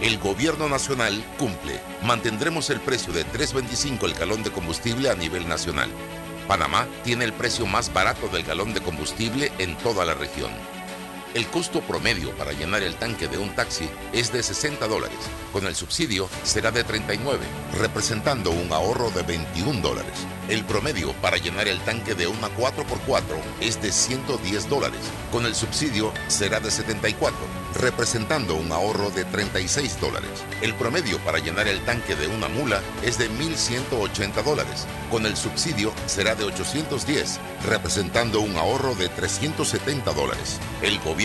El 0.01 0.17
gobierno 0.17 0.67
nacional 0.67 1.23
cumple. 1.37 1.79
Mantendremos 2.03 2.71
el 2.71 2.79
precio 2.79 3.13
de 3.13 3.25
3.25 3.27 4.05
el 4.05 4.15
galón 4.15 4.41
de 4.41 4.49
combustible 4.49 5.11
a 5.11 5.15
nivel 5.15 5.47
nacional. 5.47 5.89
Panamá 6.47 6.87
tiene 7.03 7.25
el 7.25 7.33
precio 7.33 7.67
más 7.67 7.93
barato 7.93 8.27
del 8.27 8.43
galón 8.43 8.73
de 8.73 8.81
combustible 8.81 9.51
en 9.59 9.75
toda 9.77 10.03
la 10.03 10.15
región. 10.15 10.51
El 11.35 11.47
costo 11.47 11.81
promedio 11.81 12.31
para 12.37 12.53
llenar 12.53 12.81
el 12.81 12.95
tanque 12.95 13.27
de 13.27 13.37
un 13.37 13.53
taxi 13.55 13.89
es 14.13 14.31
de 14.31 14.41
60 14.41 14.87
dólares. 14.87 15.17
Con 15.51 15.67
el 15.67 15.75
subsidio 15.75 16.29
será 16.43 16.71
de 16.71 16.85
39, 16.85 17.45
representando 17.77 18.51
un 18.51 18.71
ahorro 18.71 19.11
de 19.11 19.21
21 19.23 19.81
dólares. 19.81 20.13
El 20.47 20.63
promedio 20.63 21.11
para 21.21 21.35
llenar 21.35 21.67
el 21.67 21.81
tanque 21.81 22.15
de 22.15 22.27
una 22.27 22.47
4x4 22.47 23.23
es 23.59 23.81
de 23.81 23.91
110 23.91 24.69
dólares. 24.69 25.01
Con 25.29 25.45
el 25.45 25.55
subsidio 25.55 26.13
será 26.29 26.61
de 26.61 26.71
74, 26.71 27.37
representando 27.81 28.55
un 28.55 28.71
ahorro 28.71 29.09
de 29.09 29.25
36 29.25 29.99
dólares. 29.99 30.29
El 30.61 30.73
promedio 30.75 31.17
para 31.25 31.39
llenar 31.39 31.67
el 31.67 31.83
tanque 31.83 32.15
de 32.15 32.27
una 32.27 32.47
mula 32.47 32.79
es 33.03 33.17
de 33.17 33.29
1.180 33.29 34.41
dólares. 34.41 34.87
Con 35.11 35.25
el 35.25 35.35
subsidio 35.35 35.91
será 36.05 36.33
de 36.35 36.45
810, 36.45 37.41
representando 37.67 38.39
un 38.39 38.55
ahorro 38.55 38.95
de 38.95 39.09
370 39.09 40.13
dólares. 40.13 40.59
El 40.81 40.97
gobierno 40.99 41.24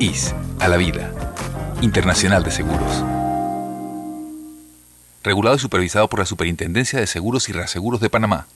IS 0.00 0.32
a 0.60 0.68
la 0.68 0.76
vida. 0.76 1.12
Internacional 1.82 2.44
de 2.44 2.52
Seguros. 2.52 3.04
Regulado 5.24 5.56
y 5.56 5.58
supervisado 5.58 6.08
por 6.08 6.20
la 6.20 6.26
Superintendencia 6.26 7.00
de 7.00 7.06
Seguros 7.08 7.48
y 7.48 7.52
Reaseguros 7.52 8.00
de 8.00 8.08
Panamá. 8.08 8.46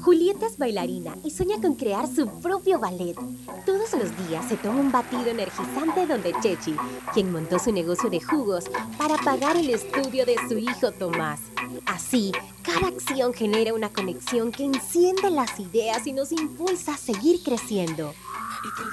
Julieta 0.00 0.46
es 0.46 0.58
bailarina 0.58 1.16
y 1.24 1.30
sueña 1.30 1.56
con 1.60 1.74
crear 1.74 2.06
su 2.06 2.28
propio 2.40 2.78
ballet. 2.78 3.16
Todos 3.64 3.94
los 3.94 4.28
días 4.28 4.48
se 4.48 4.56
toma 4.56 4.78
un 4.78 4.92
batido 4.92 5.26
energizante 5.26 6.06
donde 6.06 6.34
Chechi, 6.40 6.76
quien 7.12 7.32
montó 7.32 7.58
su 7.58 7.72
negocio 7.72 8.08
de 8.08 8.20
jugos 8.20 8.66
para 8.96 9.16
pagar 9.16 9.56
el 9.56 9.70
estudio 9.70 10.24
de 10.24 10.36
su 10.48 10.56
hijo 10.56 10.92
Tomás. 10.92 11.40
Así, 11.86 12.30
cada 12.62 12.88
acción 12.88 13.32
genera 13.32 13.74
una 13.74 13.88
conexión 13.88 14.52
que 14.52 14.64
enciende 14.64 15.30
las 15.30 15.58
ideas 15.58 16.06
y 16.06 16.12
nos 16.12 16.30
impulsa 16.30 16.94
a 16.94 16.98
seguir 16.98 17.42
creciendo. 17.42 18.14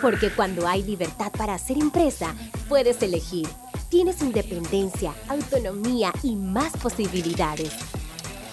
Porque 0.01 0.29
cuando 0.31 0.67
hay 0.67 0.83
libertad 0.83 1.31
para 1.31 1.55
hacer 1.55 1.77
empresa, 1.77 2.35
puedes 2.67 3.01
elegir. 3.01 3.47
Tienes 3.89 4.21
independencia, 4.21 5.13
autonomía 5.27 6.11
y 6.23 6.35
más 6.35 6.73
posibilidades. 6.77 7.71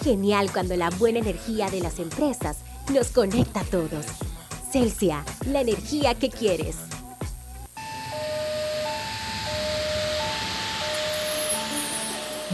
Genial 0.03 0.51
cuando 0.53 0.77
la 0.77 0.91
buena 0.91 1.19
energía 1.19 1.71
de 1.71 1.81
las 1.81 1.99
empresas 1.99 2.59
nos 2.93 3.09
conecta 3.09 3.61
a 3.61 3.65
todos. 3.65 4.07
Celsia, 4.71 5.25
la 5.47 5.63
energía 5.63 6.15
que 6.15 6.31
quieres. 6.31 6.90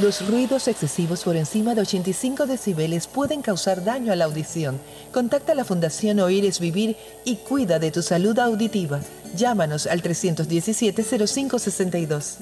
Los 0.01 0.27
ruidos 0.29 0.69
excesivos 0.69 1.25
por 1.25 1.37
encima 1.37 1.75
de 1.75 1.81
85 1.81 2.47
decibeles 2.47 3.07
pueden 3.07 3.41
causar 3.41 3.83
daño 3.83 4.13
a 4.13 4.17
la 4.17 4.27
audición. 4.27 4.79
Contacta 5.11 5.53
a 5.53 5.55
la 5.55 5.65
Fundación 5.65 6.21
Oír 6.21 6.45
es 6.45 6.61
Vivir 6.61 6.99
y 7.25 7.37
cuida 7.37 7.79
de 7.79 7.91
tu 7.91 8.03
salud 8.03 8.39
auditiva. 8.39 9.01
Llámanos 9.35 9.87
al 9.87 10.03
317-0562. 10.03 12.37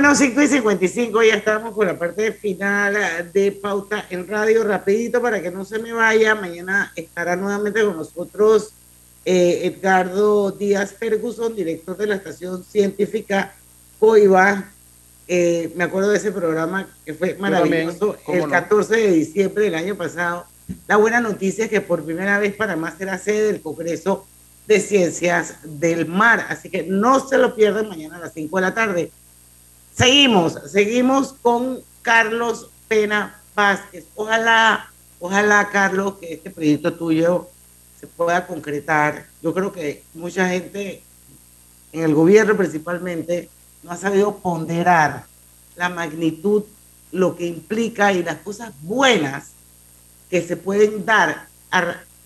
Bueno, 0.00 0.14
5 0.14 0.42
y 0.42 0.46
55, 0.46 1.22
ya 1.24 1.34
estamos 1.34 1.74
con 1.74 1.84
la 1.84 1.98
parte 1.98 2.30
final 2.30 2.96
de 3.32 3.50
Pauta 3.50 4.06
en 4.10 4.28
Radio. 4.28 4.62
Rapidito 4.62 5.20
para 5.20 5.42
que 5.42 5.50
no 5.50 5.64
se 5.64 5.80
me 5.80 5.92
vaya, 5.92 6.36
mañana 6.36 6.92
estará 6.94 7.34
nuevamente 7.34 7.84
con 7.84 7.96
nosotros 7.96 8.74
eh, 9.24 9.62
Edgardo 9.64 10.52
Díaz 10.52 10.92
Ferguson, 10.92 11.56
director 11.56 11.96
de 11.96 12.06
la 12.06 12.14
estación 12.14 12.62
científica 12.62 13.56
Coiba. 13.98 14.70
Eh, 15.26 15.72
me 15.74 15.82
acuerdo 15.82 16.10
de 16.10 16.18
ese 16.18 16.30
programa 16.30 16.88
que 17.04 17.14
fue 17.14 17.34
maravilloso, 17.34 18.16
el 18.28 18.48
14 18.48 18.94
de 18.94 19.10
diciembre 19.10 19.64
del 19.64 19.74
año 19.74 19.96
pasado. 19.96 20.46
La 20.86 20.96
buena 20.96 21.20
noticia 21.20 21.64
es 21.64 21.70
que 21.70 21.80
por 21.80 22.04
primera 22.04 22.38
vez 22.38 22.54
Panamá 22.54 22.94
será 22.96 23.18
sede 23.18 23.48
del 23.48 23.60
Congreso 23.60 24.28
de 24.68 24.78
Ciencias 24.78 25.56
del 25.64 26.06
Mar, 26.06 26.46
así 26.50 26.70
que 26.70 26.84
no 26.84 27.18
se 27.18 27.36
lo 27.36 27.56
pierdan 27.56 27.88
mañana 27.88 28.18
a 28.18 28.20
las 28.20 28.32
5 28.34 28.56
de 28.58 28.62
la 28.62 28.74
tarde. 28.74 29.10
Seguimos, 29.98 30.56
seguimos 30.70 31.34
con 31.42 31.80
Carlos 32.02 32.70
Pena 32.86 33.42
Vázquez. 33.56 34.04
Ojalá, 34.14 34.92
ojalá, 35.18 35.68
Carlos, 35.70 36.18
que 36.20 36.34
este 36.34 36.50
proyecto 36.50 36.94
tuyo 36.94 37.48
se 37.98 38.06
pueda 38.06 38.46
concretar. 38.46 39.26
Yo 39.42 39.52
creo 39.52 39.72
que 39.72 40.04
mucha 40.14 40.48
gente, 40.50 41.02
en 41.92 42.04
el 42.04 42.14
gobierno 42.14 42.56
principalmente, 42.56 43.50
no 43.82 43.90
ha 43.90 43.96
sabido 43.96 44.36
ponderar 44.36 45.26
la 45.74 45.88
magnitud, 45.88 46.62
lo 47.10 47.34
que 47.34 47.46
implica 47.46 48.12
y 48.12 48.22
las 48.22 48.36
cosas 48.36 48.72
buenas 48.82 49.48
que 50.30 50.42
se 50.42 50.56
pueden 50.56 51.04
dar 51.04 51.48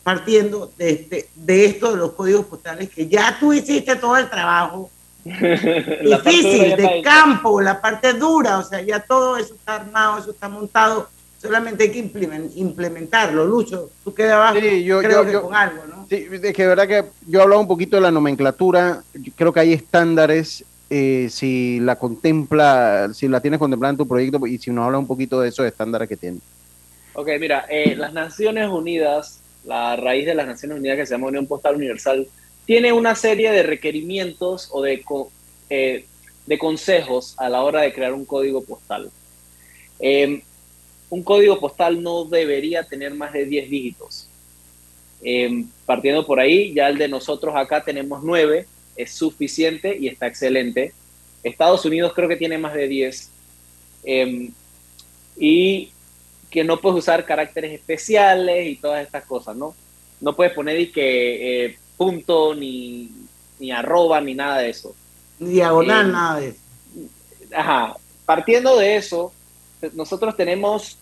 partiendo 0.03 0.71
de, 0.77 0.91
este, 0.91 1.31
de 1.37 1.65
esto 1.65 1.93
de 1.93 1.97
los 1.97 2.13
códigos 2.13 2.45
postales, 2.45 2.91
que 2.91 3.09
ya 3.09 3.39
tú 3.41 3.55
hiciste 3.55 3.97
todo 3.97 4.19
el 4.19 4.29
trabajo 4.29 4.91
difícil, 5.25 6.77
de 6.77 7.01
campo, 7.03 7.61
la 7.61 7.81
parte 7.81 8.15
dura, 8.15 8.59
o 8.59 8.65
sea, 8.65 8.81
ya 8.83 9.01
todo 9.01 9.37
eso 9.37 9.55
está 9.55 9.77
armado, 9.77 10.19
eso 10.19 10.33
está 10.33 10.49
montado, 10.49 11.09
solamente 11.39 11.85
hay 11.85 11.91
que 11.93 12.51
implementarlo. 12.57 13.47
Lucho, 13.47 13.91
tú 14.03 14.13
quedas 14.13 14.35
abajo, 14.35 14.59
sí, 14.61 14.83
yo, 14.83 15.01
creo 15.01 15.23
yo, 15.23 15.27
que 15.27 15.33
yo, 15.33 15.43
con 15.43 15.55
algo, 15.55 15.83
¿no? 15.89 16.07
Sí, 16.09 16.27
es 16.31 16.53
que 16.53 16.63
de 16.63 16.69
verdad 16.69 16.89
que 16.89 17.05
yo 17.27 17.39
he 17.39 17.43
hablado 17.43 17.61
un 17.61 17.69
poquito 17.69 17.97
de 17.97 18.03
la 18.03 18.11
nomenclatura, 18.11 19.03
yo 19.15 19.33
creo 19.37 19.53
que 19.53 19.61
hay 19.61 19.73
estándares, 19.73 20.65
eh, 20.91 21.29
si 21.31 21.79
la 21.81 21.97
contempla, 21.97 23.11
si 23.15 23.29
la 23.29 23.41
tienes 23.41 23.61
contemplada 23.61 23.93
en 23.93 23.99
tu 23.99 24.09
proyecto, 24.09 24.45
y 24.47 24.59
si 24.59 24.71
nos 24.71 24.87
habla 24.87 24.99
un 24.99 25.07
poquito 25.07 25.41
de 25.41 25.49
esos 25.49 25.65
estándares 25.67 26.09
que 26.09 26.17
tiene. 26.17 26.39
Ok, 27.15 27.29
mira, 27.39 27.67
eh, 27.69 27.95
las 27.95 28.13
Naciones 28.13 28.69
Unidas, 28.69 29.41
la 29.65 29.97
raíz 29.97 30.27
de 30.27 30.35
las 30.35 30.47
Naciones 30.47 30.79
Unidas 30.79 30.97
que 30.97 31.07
se 31.07 31.15
llama 31.15 31.29
Unión 31.29 31.47
Postal 31.47 31.77
Universal, 31.77 32.27
tiene 32.67 32.93
una 32.93 33.15
serie 33.15 33.51
de 33.51 33.63
requerimientos 33.63 34.69
o 34.71 34.83
de, 34.83 35.05
eh, 35.71 36.05
de 36.47 36.59
consejos 36.59 37.35
a 37.39 37.49
la 37.49 37.63
hora 37.63 37.83
de 37.83 37.93
crear 37.93 38.13
un 38.13 38.25
código 38.25 38.63
postal. 38.63 39.11
Em, 39.99 40.43
un 41.11 41.23
código 41.23 41.61
postal 41.61 42.03
no 42.03 42.25
debería 42.25 42.85
tener 42.85 43.15
más 43.15 43.33
de 43.33 43.45
10 43.45 43.71
dígitos. 43.71 44.29
Em, 45.23 45.69
partiendo 45.87 46.27
por 46.27 46.41
ahí, 46.41 46.73
ya 46.75 46.89
el 46.89 46.99
de 46.99 47.09
nosotros 47.09 47.55
acá 47.55 47.85
tenemos 47.85 48.23
9, 48.23 48.67
es 48.97 49.13
suficiente 49.13 49.97
y 49.99 50.09
está 50.09 50.27
excelente. 50.27 50.93
Estados 51.43 51.85
Unidos 51.85 52.13
creo 52.15 52.29
que 52.29 52.37
tiene 52.37 52.59
más 52.59 52.75
de 52.75 52.89
10. 52.89 53.31
Em, 54.05 54.53
y 55.37 55.91
que 56.51 56.65
no 56.65 56.81
puedes 56.81 56.99
usar 56.99 57.25
caracteres 57.25 57.73
especiales 57.73 58.67
y 58.67 58.77
todas 58.77 59.05
estas 59.05 59.25
cosas, 59.25 59.57
¿no? 59.57 59.75
No 60.21 60.37
puedes 60.37 60.53
poner 60.53 60.93
que 60.93 61.67
eh, 61.67 61.79
punto, 62.03 62.55
ni, 62.55 63.11
ni 63.59 63.71
arroba, 63.71 64.21
ni 64.21 64.35
nada 64.35 64.59
de 64.59 64.71
eso. 64.71 64.95
Ni 65.39 65.51
diagonal, 65.51 66.09
Eh, 66.09 66.13
nada 66.13 66.41
de 66.41 66.49
eso. 66.49 66.59
Ajá. 67.55 67.97
Partiendo 68.25 68.77
de 68.77 68.97
eso, 68.97 69.33
nosotros 69.95 70.37
tenemos 70.37 70.99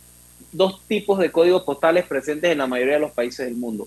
dos 0.53 0.80
tipos 0.86 1.18
de 1.18 1.30
códigos 1.30 1.62
postales 1.62 2.07
presentes 2.07 2.51
en 2.51 2.59
la 2.59 2.66
mayoría 2.66 2.94
de 2.94 3.01
los 3.01 3.12
países 3.12 3.46
del 3.46 3.57
mundo, 3.57 3.86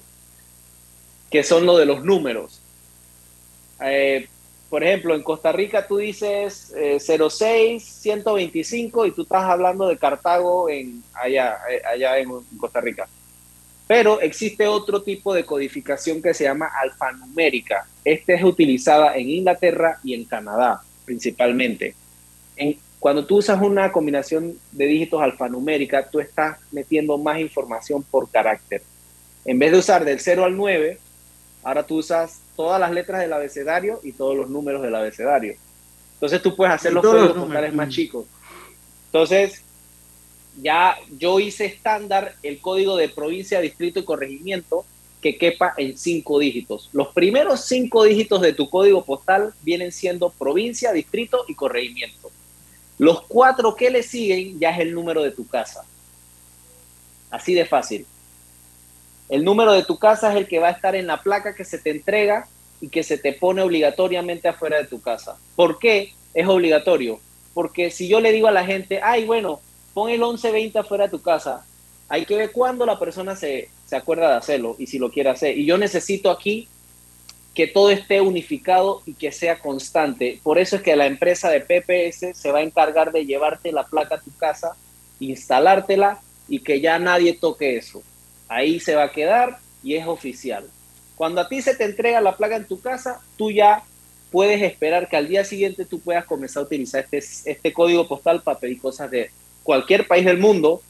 que 1.29 1.43
son 1.43 1.65
lo 1.65 1.77
de 1.77 1.85
los 1.85 2.03
números. 2.03 2.61
Eh, 3.81 4.27
por 4.69 4.83
ejemplo, 4.83 5.13
en 5.13 5.21
Costa 5.21 5.51
Rica 5.51 5.85
tú 5.87 5.97
dices 5.97 6.73
eh, 6.75 6.97
06 6.99 7.83
125 7.83 9.05
y 9.05 9.11
tú 9.11 9.21
estás 9.23 9.43
hablando 9.43 9.87
de 9.87 9.97
Cartago 9.97 10.69
en 10.69 11.03
allá, 11.13 11.57
eh, 11.69 11.81
allá 11.93 12.17
en 12.17 12.29
Costa 12.57 12.81
Rica. 12.81 13.07
Pero 13.87 14.21
existe 14.21 14.67
otro 14.67 15.01
tipo 15.01 15.33
de 15.33 15.45
codificación 15.45 16.21
que 16.21 16.33
se 16.33 16.45
llama 16.45 16.69
alfanumérica. 16.81 17.85
Esta 18.03 18.33
es 18.33 18.43
utilizada 18.43 19.15
en 19.15 19.29
Inglaterra 19.29 19.99
y 20.03 20.13
en 20.13 20.25
Canadá 20.25 20.81
principalmente. 21.05 21.95
En, 22.55 22.77
cuando 22.99 23.25
tú 23.25 23.37
usas 23.37 23.61
una 23.61 23.91
combinación 23.91 24.57
de 24.71 24.85
dígitos 24.85 25.21
alfanumérica, 25.21 26.09
tú 26.09 26.19
estás 26.19 26.57
metiendo 26.71 27.17
más 27.17 27.39
información 27.39 28.03
por 28.03 28.29
carácter. 28.29 28.81
En 29.45 29.59
vez 29.59 29.71
de 29.71 29.79
usar 29.79 30.05
del 30.05 30.19
0 30.19 30.45
al 30.45 30.55
9, 30.55 30.97
ahora 31.63 31.85
tú 31.85 31.97
usas 31.97 32.39
todas 32.55 32.79
las 32.79 32.91
letras 32.91 33.19
del 33.21 33.33
abecedario 33.33 33.99
y 34.03 34.13
todos 34.13 34.37
los 34.37 34.49
números 34.49 34.81
del 34.81 34.95
abecedario. 34.95 35.55
Entonces 36.13 36.41
tú 36.41 36.55
puedes 36.55 36.73
hacer 36.73 36.93
los 36.93 37.03
códigos 37.03 37.33
postales 37.33 37.73
más 37.73 37.89
chicos. 37.89 38.25
Entonces, 39.07 39.62
ya 40.61 40.97
yo 41.17 41.39
hice 41.39 41.65
estándar 41.65 42.35
el 42.43 42.59
código 42.59 42.95
de 42.95 43.09
provincia, 43.09 43.59
distrito 43.59 43.99
y 43.99 44.05
corregimiento 44.05 44.85
que 45.21 45.37
quepa 45.37 45.73
en 45.77 45.97
cinco 45.97 46.37
dígitos. 46.39 46.89
Los 46.91 47.07
primeros 47.09 47.65
cinco 47.65 48.03
dígitos 48.03 48.41
de 48.41 48.53
tu 48.53 48.69
código 48.69 49.05
postal 49.05 49.53
vienen 49.61 49.91
siendo 49.91 50.29
provincia, 50.29 50.91
distrito 50.91 51.45
y 51.47 51.55
corregimiento. 51.55 52.29
Los 52.97 53.21
cuatro 53.23 53.75
que 53.75 53.89
le 53.89 54.03
siguen 54.03 54.59
ya 54.59 54.71
es 54.71 54.79
el 54.81 54.93
número 54.93 55.23
de 55.23 55.31
tu 55.31 55.47
casa. 55.47 55.85
Así 57.31 57.53
de 57.53 57.65
fácil. 57.65 58.05
El 59.29 59.43
número 59.43 59.71
de 59.71 59.83
tu 59.83 59.97
casa 59.97 60.31
es 60.31 60.37
el 60.37 60.47
que 60.47 60.59
va 60.59 60.67
a 60.67 60.71
estar 60.71 60.95
en 60.95 61.07
la 61.07 61.23
placa 61.23 61.55
que 61.55 61.63
se 61.63 61.79
te 61.79 61.89
entrega 61.89 62.47
y 62.81 62.89
que 62.89 63.01
se 63.01 63.17
te 63.17 63.33
pone 63.33 63.61
obligatoriamente 63.61 64.49
afuera 64.49 64.77
de 64.77 64.87
tu 64.87 65.01
casa. 65.01 65.37
¿Por 65.55 65.79
qué 65.79 66.13
es 66.33 66.47
obligatorio? 66.47 67.19
Porque 67.53 67.91
si 67.91 68.09
yo 68.09 68.19
le 68.19 68.33
digo 68.33 68.47
a 68.47 68.51
la 68.51 68.65
gente, 68.65 68.99
ay, 69.01 69.25
bueno, 69.25 69.61
pon 69.93 70.09
el 70.09 70.19
1120 70.19 70.79
afuera 70.79 71.05
de 71.05 71.11
tu 71.11 71.21
casa, 71.21 71.65
hay 72.09 72.25
que 72.25 72.35
ver 72.35 72.51
cuándo 72.51 72.85
la 72.85 72.99
persona 72.99 73.35
se, 73.35 73.69
se 73.85 73.95
acuerda 73.95 74.29
de 74.29 74.37
hacerlo 74.37 74.75
y 74.77 74.87
si 74.87 74.99
lo 74.99 75.09
quiere 75.09 75.29
hacer. 75.29 75.57
Y 75.57 75.65
yo 75.65 75.77
necesito 75.77 76.29
aquí 76.29 76.67
que 77.53 77.67
todo 77.67 77.91
esté 77.91 78.21
unificado 78.21 79.01
y 79.05 79.13
que 79.13 79.31
sea 79.31 79.59
constante. 79.59 80.39
Por 80.41 80.57
eso 80.57 80.75
es 80.75 80.81
que 80.81 80.95
la 80.95 81.05
empresa 81.05 81.49
de 81.49 81.61
PPS 81.61 82.37
se 82.37 82.51
va 82.51 82.59
a 82.59 82.63
encargar 82.63 83.11
de 83.11 83.25
llevarte 83.25 83.71
la 83.71 83.83
placa 83.83 84.15
a 84.15 84.21
tu 84.21 84.35
casa, 84.37 84.75
instalártela 85.19 86.19
y 86.47 86.59
que 86.59 86.81
ya 86.81 86.97
nadie 86.99 87.33
toque 87.33 87.77
eso. 87.77 88.01
Ahí 88.47 88.79
se 88.79 88.95
va 88.95 89.03
a 89.03 89.11
quedar 89.11 89.59
y 89.83 89.95
es 89.95 90.07
oficial. 90.07 90.67
Cuando 91.15 91.41
a 91.41 91.47
ti 91.47 91.61
se 91.61 91.75
te 91.75 91.83
entrega 91.83 92.21
la 92.21 92.35
placa 92.35 92.55
en 92.55 92.67
tu 92.67 92.81
casa, 92.81 93.21
tú 93.37 93.51
ya 93.51 93.83
puedes 94.31 94.61
esperar 94.63 95.07
que 95.07 95.15
al 95.15 95.27
día 95.27 95.45
siguiente 95.45 95.85
tú 95.85 95.99
puedas 95.99 96.25
comenzar 96.25 96.63
a 96.63 96.65
utilizar 96.65 97.01
este, 97.03 97.51
este 97.51 97.71
código 97.71 98.07
postal 98.07 98.41
para 98.41 98.59
pedir 98.59 98.81
cosas 98.81 99.11
de 99.11 99.29
cualquier 99.63 100.07
país 100.07 100.25
del 100.25 100.37
mundo 100.37 100.81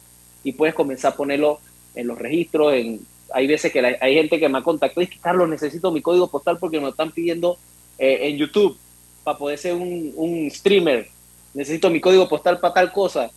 y 0.44 0.52
puedes 0.54 0.76
comenzar 0.76 1.14
a 1.14 1.16
ponerlo 1.16 1.60
en 1.96 2.08
los 2.08 2.18
registros. 2.18 2.74
En, 2.74 3.00
hay 3.34 3.48
veces 3.48 3.72
que 3.72 3.82
la- 3.82 3.98
hay 4.02 4.16
gente 4.16 4.40
que 4.40 4.50
me 4.50 4.58
ha 4.58 4.64
contactado 4.64 5.02
y 5.02 5.06
dice, 5.06 5.20
Carlos, 5.22 5.48
necesito 5.50 5.92
mi 5.92 6.02
código 6.02 6.28
postal 6.28 6.58
porque 6.60 6.78
me 6.78 6.84
lo 6.84 6.90
están 6.90 7.12
pidiendo 7.12 7.58
eh, 7.98 8.20
en 8.30 8.38
YouTube 8.38 8.78
para 9.24 9.38
poder 9.38 9.58
ser 9.58 9.74
un, 9.76 10.12
un 10.16 10.52
streamer. 10.52 11.08
Necesito 11.54 11.90
mi 11.90 12.02
código 12.02 12.28
postal 12.28 12.60
para 12.60 12.74
tal 12.74 12.92
cosa. 12.92 13.30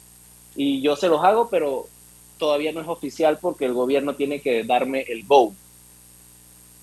Y 0.56 0.80
yo 0.80 0.96
se 0.96 1.08
los 1.08 1.22
hago, 1.22 1.48
pero 1.48 1.86
todavía 2.38 2.72
no 2.72 2.80
es 2.80 2.88
oficial 2.88 3.38
porque 3.40 3.66
el 3.66 3.72
gobierno 3.74 4.14
tiene 4.14 4.40
que 4.40 4.64
darme 4.64 5.02
el 5.08 5.24
go. 5.26 5.54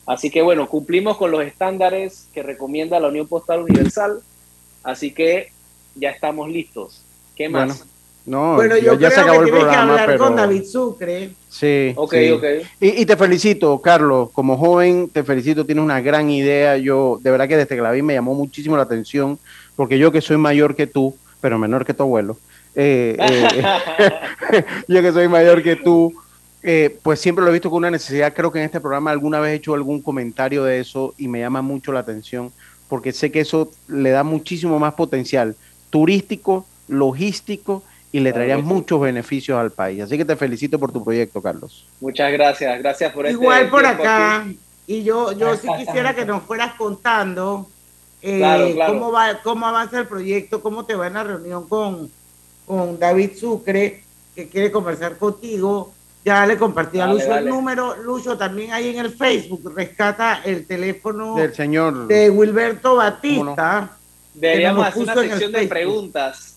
Así 0.06 0.30
que 0.30 0.42
bueno, 0.42 0.68
cumplimos 0.68 1.18
con 1.18 1.32
los 1.32 1.44
estándares 1.44 2.28
que 2.34 2.44
recomienda 2.44 3.00
la 3.00 3.08
Unión 3.08 3.28
Postal 3.28 3.62
Universal. 3.64 4.22
Así 4.84 5.12
que 5.12 5.52
ya 5.96 6.10
estamos 6.10 6.50
listos. 6.50 7.02
¿Qué 7.36 7.48
más? 7.50 7.68
Bueno, 7.80 7.93
no, 8.26 8.56
Bueno, 8.56 8.78
ya, 8.78 8.86
yo 8.86 9.00
ya 9.00 9.12
se 9.12 9.20
acabó 9.20 9.40
que 9.40 9.46
el 9.46 9.52
tienes 9.52 9.64
que 9.64 9.66
programa, 9.66 9.92
hablar 9.92 10.06
pero... 10.08 10.20
con 10.20 10.36
David 10.36 10.64
Sucre. 10.64 11.32
Sí. 11.50 11.94
Ok, 11.96 12.14
sí. 12.14 12.32
ok. 12.32 12.44
Y, 12.80 13.02
y 13.02 13.06
te 13.06 13.18
felicito, 13.18 13.82
Carlos. 13.82 14.30
Como 14.32 14.58
joven, 14.58 15.10
te 15.10 15.24
felicito. 15.24 15.66
Tienes 15.66 15.84
una 15.84 16.02
gran 16.02 16.30
idea. 16.30 16.78
Yo, 16.78 17.20
de 17.22 17.32
verdad 17.32 17.48
que 17.48 17.58
desde 17.58 17.76
que 17.76 17.82
la 17.82 17.92
vi 17.92 18.02
me 18.02 18.14
llamó 18.14 18.34
muchísimo 18.34 18.78
la 18.78 18.84
atención, 18.84 19.38
porque 19.76 20.00
yo 20.00 20.12
que 20.12 20.22
soy 20.22 20.38
mayor 20.38 20.76
que 20.76 20.88
tú, 20.88 21.16
pero 21.42 21.60
menor 21.60 21.86
que 21.86 21.94
tu 21.94 22.04
abuelo, 22.04 22.38
eh, 22.76 23.18
eh, 23.20 24.64
yo 24.88 25.02
que 25.02 25.12
soy 25.12 25.28
mayor 25.28 25.62
que 25.62 25.76
tú, 25.76 26.14
eh, 26.64 26.98
pues 27.04 27.20
siempre 27.20 27.44
lo 27.44 27.50
he 27.50 27.54
visto 27.54 27.70
con 27.70 27.80
una 27.80 27.92
necesidad. 27.92 28.34
Creo 28.34 28.52
que 28.52 28.60
en 28.60 28.66
este 28.66 28.80
programa 28.80 29.12
alguna 29.12 29.40
vez 29.40 29.52
he 29.52 29.56
hecho 29.56 29.74
algún 29.74 30.02
comentario 30.02 30.64
de 30.64 30.80
eso 30.80 31.14
y 31.18 31.28
me 31.28 31.40
llama 31.40 31.62
mucho 31.62 31.92
la 31.92 32.00
atención 32.00 32.52
porque 32.94 33.12
sé 33.12 33.32
que 33.32 33.40
eso 33.40 33.72
le 33.88 34.12
da 34.12 34.24
muchísimo 34.24 34.78
más 34.78 34.94
potencial 34.94 35.56
turístico, 35.90 36.66
logístico 36.88 37.82
y 38.14 38.20
le 38.22 38.32
traería 38.32 38.58
muchos 38.60 39.02
beneficios 39.02 39.58
al 39.60 39.72
país. 39.72 40.02
Así 40.02 40.18
que 40.18 40.24
te 40.24 40.36
felicito 40.38 40.80
por 40.80 40.92
tu 40.94 41.04
proyecto, 41.04 41.42
Carlos. 41.42 41.86
Muchas 42.00 42.32
gracias, 42.32 42.80
gracias 42.80 43.12
por 43.12 43.26
este 43.26 43.34
Igual 43.34 43.70
por 43.70 43.86
acá, 43.86 44.42
aquí. 44.42 44.60
y 44.88 45.04
yo, 45.04 45.32
yo 45.34 45.58
sí 45.58 45.68
quisiera 45.78 46.14
que 46.16 46.24
nos 46.24 46.44
fueras 46.44 46.76
contando 46.76 47.68
eh, 48.22 48.38
Claro, 48.38 48.72
claro. 48.74 48.94
cómo 48.94 49.12
va, 49.12 49.42
cómo 49.44 49.66
avanza 49.66 50.00
el 50.00 50.08
proyecto, 50.08 50.62
cómo 50.62 50.86
te 50.86 50.96
va 50.96 51.08
en 51.08 51.14
la 51.16 51.24
reunión 51.26 51.68
con, 51.68 52.10
con 52.66 52.98
David 53.00 53.32
Sucre, 53.38 54.04
que 54.36 54.48
quiere 54.48 54.72
conversar 54.72 55.18
contigo. 55.18 55.92
Ya 56.24 56.46
le 56.46 56.56
compartí 56.56 57.00
a 57.02 57.08
Lucho 57.08 57.28
dale. 57.28 57.50
el 57.50 57.50
número. 57.50 57.96
Lucho 57.98 58.38
también 58.38 58.72
ahí 58.72 58.90
en 58.90 59.00
el 59.04 59.12
Facebook 59.12 59.74
rescata 59.76 60.40
el 60.46 60.66
teléfono 60.66 61.36
Del 61.36 61.54
señor. 61.54 62.08
de 62.08 62.30
Wilberto 62.30 62.96
Batista. 62.96 63.98
Deberíamos 64.34 64.84
que 64.86 64.90
hacer 64.90 65.02
una 65.04 65.14
sección 65.16 65.52
de 65.52 65.68
preguntas. 65.68 66.53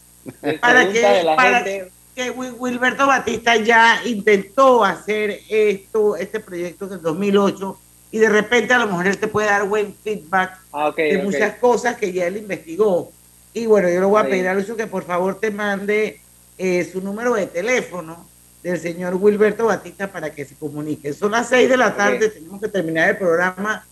Para 0.60 0.88
que, 0.92 1.00
de 1.00 1.22
la 1.24 1.36
para 1.36 1.58
gente. 1.62 1.92
que 2.14 2.30
Wil- 2.32 2.54
Wilberto 2.58 3.06
Batista 3.06 3.56
ya 3.56 4.00
intentó 4.04 4.84
hacer 4.84 5.40
esto, 5.48 6.16
este 6.16 6.40
proyecto 6.40 6.86
en 6.86 6.92
el 6.94 7.02
2008 7.02 7.78
y 8.12 8.18
de 8.18 8.28
repente 8.28 8.72
a 8.72 8.78
lo 8.78 8.86
mejor 8.86 9.06
él 9.06 9.18
te 9.18 9.28
puede 9.28 9.48
dar 9.48 9.64
buen 9.68 9.94
feedback 10.02 10.58
Ah, 10.72 10.88
ok, 10.88 10.96
de 10.96 11.16
ok. 11.18 11.24
muchas 11.24 11.54
cosas 11.58 11.96
que 11.96 12.12
ya 12.12 12.26
él 12.26 12.36
investigó. 12.38 13.10
Y 13.52 13.66
bueno, 13.66 13.88
yo 13.88 14.00
le 14.00 14.06
voy 14.06 14.18
a 14.20 14.24
Ahí. 14.24 14.30
pedir 14.30 14.48
a 14.48 14.54
Lucho 14.54 14.76
que 14.76 14.86
por 14.86 15.04
favor 15.04 15.38
te 15.40 15.50
mande 15.50 16.20
eh, 16.58 16.88
su 16.90 17.00
número 17.00 17.34
de 17.34 17.46
teléfono 17.46 18.26
del 18.62 18.80
señor 18.80 19.14
Wilberto 19.16 19.66
Batista 19.66 20.10
para 20.10 20.30
que 20.32 20.44
se 20.44 20.54
comunique. 20.56 21.12
Son 21.12 21.30
las 21.30 21.48
seis 21.48 21.68
de 21.68 21.76
la 21.76 21.94
tarde, 21.96 22.28
tenemos 22.30 22.60
que 22.60 22.68
terminar 22.68 23.10
el 23.10 23.16
programa. 23.16 23.84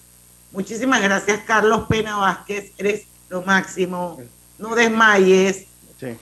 Muchísimas 0.53 1.03
gracias, 1.03 1.41
Carlos 1.47 1.87
Pena 1.89 2.17
Vázquez, 2.17 2.73
eres 2.79 3.03
lo 3.29 3.43
máximo. 3.43 4.21
No 4.59 4.75
desmayes. 4.75 5.67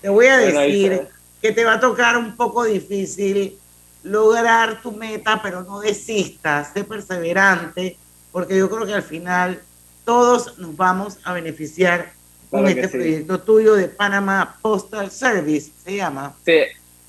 Te 0.01 0.09
voy 0.09 0.27
a 0.27 0.39
Bueno, 0.41 0.61
decir 0.61 1.09
que 1.41 1.53
te 1.53 1.65
va 1.65 1.75
a 1.75 1.81
tocar 1.81 2.17
un 2.17 2.37
poco 2.37 2.65
difícil 2.65 3.59
lograr 4.05 4.81
tu 4.83 4.93
meta, 4.93 5.41
pero 5.43 5.63
no 5.63 5.81
desistas, 5.81 6.71
sé 6.75 6.85
perseverante, 6.85 7.97
porque 8.33 8.57
yo 8.57 8.69
creo 8.71 8.87
que 8.87 8.95
al 8.95 9.03
final 9.03 9.61
todos 10.05 10.59
nos 10.59 10.77
vamos 10.77 11.19
a 11.25 11.33
beneficiar 11.33 12.13
con 12.51 12.61
Claro 12.65 12.69
este 12.81 12.89
sí. 12.89 12.97
proyecto 12.99 13.41
tuyo 13.41 13.75
de 13.75 13.89
Panama 13.89 14.57
Postal 14.61 15.11
Service, 15.11 15.71
se 15.85 15.97
llama. 15.97 16.35
Sí, 16.45 16.59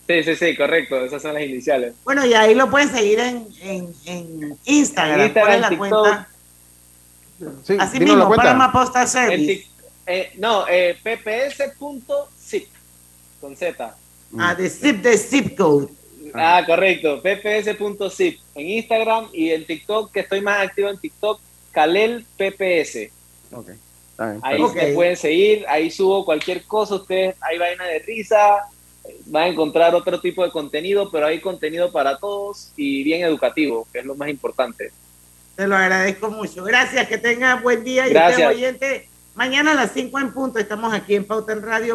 sí, 0.08 0.24
sí, 0.24 0.36
sí, 0.36 0.56
correcto. 0.56 1.04
Esas 1.04 1.22
son 1.22 1.34
las 1.34 1.44
iniciales. 1.44 1.94
Bueno, 2.04 2.26
y 2.26 2.34
ahí 2.34 2.54
lo 2.56 2.70
pueden 2.70 2.90
seguir 2.90 3.20
en, 3.20 3.48
en, 3.62 3.94
en 4.06 4.58
Instagram. 4.66 5.20
En 5.20 5.26
Instagram, 5.28 5.34
¿Cuál 5.34 5.54
es 5.56 5.62
la 5.62 5.70
TikTok. 5.70 5.78
cuenta? 5.78 6.28
Sí, 7.64 7.76
Así 7.80 8.00
dinos 8.00 8.10
la 8.10 8.16
mismo, 8.16 8.28
cuenta. 8.28 8.44
Panama 8.44 8.72
Postal 8.72 9.08
Service. 9.08 9.68
eh, 10.06 10.32
no, 10.38 10.66
eh, 10.70 10.98
pps.zip 12.54 12.68
con 13.40 13.56
Z. 13.56 13.96
Ah, 14.38 14.56
de 14.56 14.70
zip, 14.70 15.02
de 15.02 15.18
zip 15.18 15.58
code. 15.58 15.90
Ah, 16.34 16.64
correcto, 16.66 17.22
pps.zip 17.22 18.40
en 18.56 18.70
Instagram 18.70 19.28
y 19.34 19.52
en 19.52 19.66
TikTok, 19.66 20.12
que 20.12 20.22
estoy 20.22 20.42
más 20.42 20.68
activo 20.68 20.90
en 20.90 20.98
TikTok, 20.98 21.40
Kalel 21.72 22.26
PPS. 22.38 23.12
Ok, 23.52 23.70
está 24.12 24.32
bien, 24.32 24.40
Ahí 24.42 24.62
me 24.62 24.94
pueden 24.94 25.18
seguir, 25.18 25.66
ahí 25.68 25.92
subo 25.92 26.26
cualquier 26.26 26.64
cosa, 26.64 26.96
ustedes, 26.96 27.36
hay 27.42 27.58
vaina 27.58 27.86
de 27.86 28.00
risa, 28.00 28.62
van 29.26 29.44
a 29.44 29.48
encontrar 29.48 29.94
otro 29.94 30.20
tipo 30.22 30.44
de 30.44 30.52
contenido, 30.52 31.12
pero 31.12 31.28
hay 31.28 31.40
contenido 31.40 31.92
para 31.92 32.18
todos 32.18 32.72
y 32.78 33.04
bien 33.04 33.24
educativo, 33.24 33.88
que 33.92 34.00
es 34.00 34.06
lo 34.06 34.16
más 34.16 34.30
importante. 34.30 34.92
Te 35.56 35.68
lo 35.68 35.76
agradezco 35.76 36.32
mucho. 36.32 36.64
Gracias, 36.64 37.08
que 37.08 37.20
tengas 37.20 37.62
buen 37.62 37.84
día 37.84 38.08
y 38.08 38.10
Gracias. 38.10 38.40
usted 38.40 38.58
oyente. 38.58 39.10
Mañana 39.36 39.72
a 39.72 39.76
las 39.76 39.92
5 39.92 40.20
en 40.20 40.32
punto 40.32 40.60
estamos 40.60 40.94
aquí 40.94 41.16
en 41.16 41.26
Pauta 41.26 41.54
en 41.54 41.62
Radio 41.64 41.92